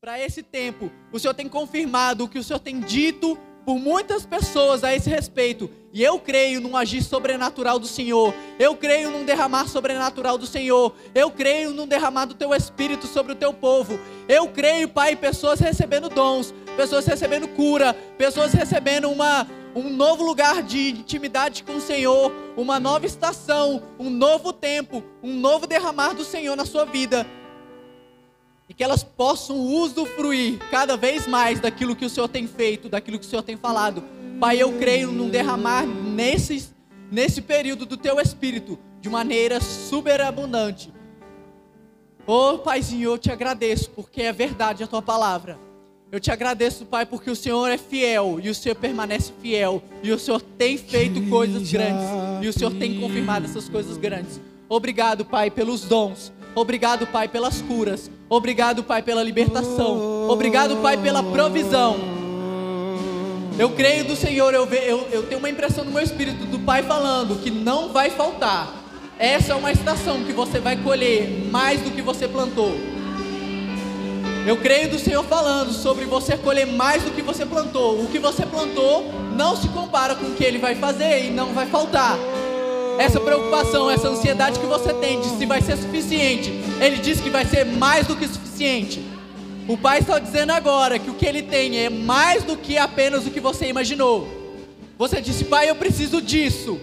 para 0.01 0.19
esse 0.19 0.43
tempo. 0.43 0.91
O 1.11 1.19
Senhor 1.19 1.34
tem 1.34 1.47
confirmado 1.47 2.25
o 2.25 2.27
que 2.27 2.39
o 2.39 2.43
Senhor 2.43 2.59
tem 2.59 2.79
dito 2.79 3.38
por 3.65 3.79
muitas 3.79 4.25
pessoas 4.25 4.84
a 4.84 4.93
esse 4.93 5.09
respeito. 5.09 5.69
E 5.93 6.03
eu 6.03 6.19
creio 6.19 6.59
num 6.59 6.75
agir 6.75 7.01
sobrenatural 7.01 7.79
do 7.79 7.88
Senhor. 7.88 8.34
Eu 8.59 8.75
creio 8.75 9.11
num 9.11 9.23
derramar 9.23 9.67
sobrenatural 9.67 10.38
do 10.38 10.45
Senhor. 10.45 10.93
Eu 11.13 11.31
creio 11.31 11.71
num 11.71 11.88
derramar 11.88 12.25
do 12.25 12.34
teu 12.34 12.53
espírito 12.53 13.07
sobre 13.07 13.34
o 13.34 13.36
teu 13.36 13.53
povo. 13.53 13.99
Eu 14.27 14.47
creio, 14.49 14.89
Pai, 14.89 15.15
pessoas 15.15 15.59
recebendo 15.59 16.09
dons, 16.09 16.53
pessoas 16.75 17.05
recebendo 17.05 17.47
cura, 17.49 17.93
pessoas 18.17 18.53
recebendo 18.53 19.09
uma 19.09 19.47
um 19.76 19.89
novo 19.89 20.24
lugar 20.24 20.61
de 20.61 20.91
intimidade 20.91 21.63
com 21.63 21.76
o 21.76 21.82
Senhor, 21.82 22.32
uma 22.55 22.80
nova 22.80 23.05
estação, 23.05 23.84
um 23.99 24.09
novo 24.09 24.53
tempo, 24.53 25.03
um 25.21 25.34
novo 25.34 25.65
derramar 25.65 26.13
do 26.13 26.24
Senhor 26.24 26.55
na 26.55 26.65
sua 26.65 26.86
vida. 26.86 27.26
E 28.69 28.74
que 28.74 28.84
elas 28.84 29.03
possam 29.03 29.57
usufruir 29.57 30.59
cada 30.69 30.95
vez 30.95 31.28
mais 31.28 31.59
daquilo 31.59 31.95
que 31.95 32.05
o 32.05 32.09
Senhor 32.09 32.28
tem 32.28 32.47
feito, 32.47 32.89
daquilo 32.89 33.19
que 33.19 33.26
o 33.26 33.30
Senhor 33.30 33.43
tem 33.43 33.57
falado. 33.57 34.03
Pai, 34.39 34.61
eu 34.61 34.74
creio 34.74 35.11
num 35.11 35.30
derramar 35.30 35.86
nesse, 35.86 36.69
nesse 37.11 37.41
período 37.41 37.86
do 37.86 37.97
teu 37.97 38.19
espírito 38.19 38.80
de 39.01 39.09
maneira 39.09 39.59
superabundante. 39.59 40.93
Oh, 42.26 42.57
Paizinho, 42.57 43.11
eu 43.11 43.17
te 43.17 43.30
agradeço 43.32 43.91
porque 43.91 44.21
é 44.21 44.32
verdade 44.32 44.84
a 44.84 44.88
tua 44.88 45.01
palavra. 45.01 45.59
Eu 46.14 46.20
te 46.20 46.30
agradeço, 46.30 46.86
Pai, 46.86 47.07
porque 47.07 47.32
o 47.32 47.36
Senhor 47.36 47.68
é 47.72 47.76
fiel 47.76 48.39
e 48.39 48.47
o 48.47 48.53
Senhor 48.53 48.76
permanece 48.76 49.34
fiel 49.41 49.82
e 50.03 50.11
o 50.11 50.20
Senhor 50.20 50.39
tem 50.39 50.78
feito 50.78 51.20
coisas 51.28 51.72
grandes 51.72 52.05
e 52.39 52.47
o 52.47 52.53
Senhor 52.53 52.70
tem 52.76 53.01
confirmado 53.01 53.47
essas 53.47 53.68
coisas 53.68 53.97
grandes. 53.97 54.39
Obrigado, 54.70 55.26
Pai, 55.26 55.49
pelos 55.49 55.86
dons. 55.86 56.32
Obrigado, 56.53 57.07
Pai, 57.07 57.28
pelas 57.28 57.64
curas. 57.64 58.11
Obrigado, 58.30 58.84
Pai, 58.84 59.01
pela 59.01 59.24
libertação. 59.24 60.30
Obrigado, 60.30 60.78
Pai, 60.84 60.97
pela 60.97 61.24
provisão. 61.24 61.97
Eu 63.57 63.72
creio 63.72 64.05
do 64.05 64.16
Senhor, 64.16 64.53
eu, 64.53 64.68
eu, 64.68 65.07
eu 65.11 65.24
tenho 65.24 65.39
uma 65.39 65.49
impressão 65.49 65.84
no 65.84 65.89
meu 65.89 66.03
espírito 66.03 66.45
do 66.45 66.59
Pai 66.59 66.84
falando 66.84 67.41
que 67.41 67.49
não 67.49 67.91
vai 67.91 68.11
faltar. 68.11 68.72
Essa 69.18 69.53
é 69.53 69.55
uma 69.55 69.72
estação 69.72 70.24
que 70.24 70.32
você 70.32 70.59
vai 70.59 70.78
colher 70.78 71.49
mais 71.49 71.82
do 71.82 71.89
que 71.89 72.03
você 72.03 72.28
plantou. 72.28 72.92
Eu 74.45 74.57
creio 74.57 74.89
do 74.89 74.99
Senhor 74.99 75.23
falando 75.23 75.71
sobre 75.71 76.03
você 76.03 76.35
colher 76.35 76.67
mais 76.67 77.01
do 77.01 77.11
que 77.11 77.21
você 77.21 77.45
plantou. 77.45 78.03
O 78.03 78.07
que 78.07 78.19
você 78.19 78.45
plantou 78.45 79.09
não 79.37 79.55
se 79.55 79.69
compara 79.69 80.15
com 80.15 80.25
o 80.25 80.35
que 80.35 80.43
Ele 80.43 80.57
vai 80.57 80.75
fazer 80.75 81.27
e 81.27 81.29
não 81.29 81.53
vai 81.53 81.65
faltar. 81.65 82.17
Essa 82.99 83.21
preocupação, 83.21 83.89
essa 83.89 84.09
ansiedade 84.09 84.59
que 84.59 84.65
você 84.65 84.93
tem 84.95 85.21
de 85.21 85.29
se 85.29 85.45
vai 85.45 85.61
ser 85.61 85.77
suficiente, 85.77 86.51
Ele 86.81 86.97
diz 86.97 87.21
que 87.21 87.29
vai 87.29 87.45
ser 87.45 87.65
mais 87.65 88.05
do 88.05 88.17
que 88.17 88.27
suficiente. 88.27 89.01
O 89.65 89.77
Pai 89.77 89.99
está 89.99 90.19
dizendo 90.19 90.51
agora 90.51 90.99
que 90.99 91.09
o 91.09 91.13
que 91.13 91.25
Ele 91.25 91.43
tem 91.43 91.77
é 91.77 91.89
mais 91.89 92.43
do 92.43 92.57
que 92.57 92.77
apenas 92.77 93.25
o 93.25 93.31
que 93.31 93.39
você 93.39 93.67
imaginou. 93.67 94.27
Você 94.97 95.21
disse, 95.21 95.45
Pai, 95.45 95.69
eu 95.69 95.75
preciso 95.75 96.21
disso. 96.21 96.81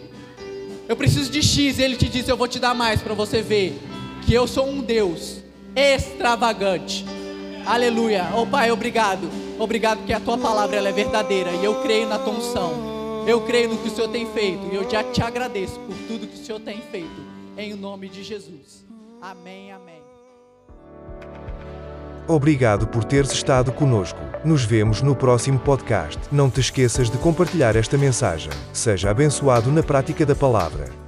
Eu 0.88 0.96
preciso 0.96 1.30
de 1.30 1.42
X. 1.42 1.78
E 1.78 1.82
Ele 1.82 1.96
te 1.96 2.08
disse, 2.08 2.30
eu 2.30 2.38
vou 2.38 2.48
te 2.48 2.58
dar 2.58 2.72
mais 2.72 3.02
para 3.02 3.12
você 3.12 3.42
ver 3.42 3.78
que 4.24 4.32
eu 4.32 4.46
sou 4.46 4.66
um 4.66 4.80
Deus 4.80 5.40
extravagante 5.76 7.19
Aleluia. 7.66 8.30
Oh 8.34 8.46
Pai, 8.46 8.70
obrigado. 8.70 9.28
Obrigado 9.58 10.04
que 10.04 10.12
a 10.12 10.20
tua 10.20 10.38
palavra 10.38 10.76
ela 10.76 10.88
é 10.88 10.92
verdadeira 10.92 11.50
e 11.50 11.64
eu 11.64 11.82
creio 11.82 12.08
na 12.08 12.18
tua 12.18 12.32
unção. 12.32 13.24
Eu 13.26 13.42
creio 13.42 13.68
no 13.68 13.78
que 13.78 13.88
o 13.88 13.90
Senhor 13.90 14.08
tem 14.08 14.26
feito 14.32 14.66
e 14.72 14.74
eu 14.74 14.88
já 14.88 15.04
te 15.04 15.22
agradeço 15.22 15.78
por 15.80 15.94
tudo 16.08 16.26
que 16.26 16.40
o 16.40 16.44
Senhor 16.44 16.60
tem 16.60 16.80
feito. 16.90 17.20
Em 17.56 17.74
nome 17.74 18.08
de 18.08 18.22
Jesus. 18.22 18.84
Amém, 19.20 19.70
amém. 19.70 20.00
Obrigado 22.26 22.86
por 22.86 23.04
teres 23.04 23.32
estado 23.32 23.72
conosco. 23.72 24.20
Nos 24.44 24.64
vemos 24.64 25.02
no 25.02 25.14
próximo 25.16 25.58
podcast. 25.58 26.18
Não 26.30 26.48
te 26.48 26.60
esqueças 26.60 27.10
de 27.10 27.18
compartilhar 27.18 27.76
esta 27.76 27.98
mensagem. 27.98 28.52
Seja 28.72 29.10
abençoado 29.10 29.70
na 29.70 29.82
prática 29.82 30.24
da 30.24 30.34
palavra. 30.34 30.99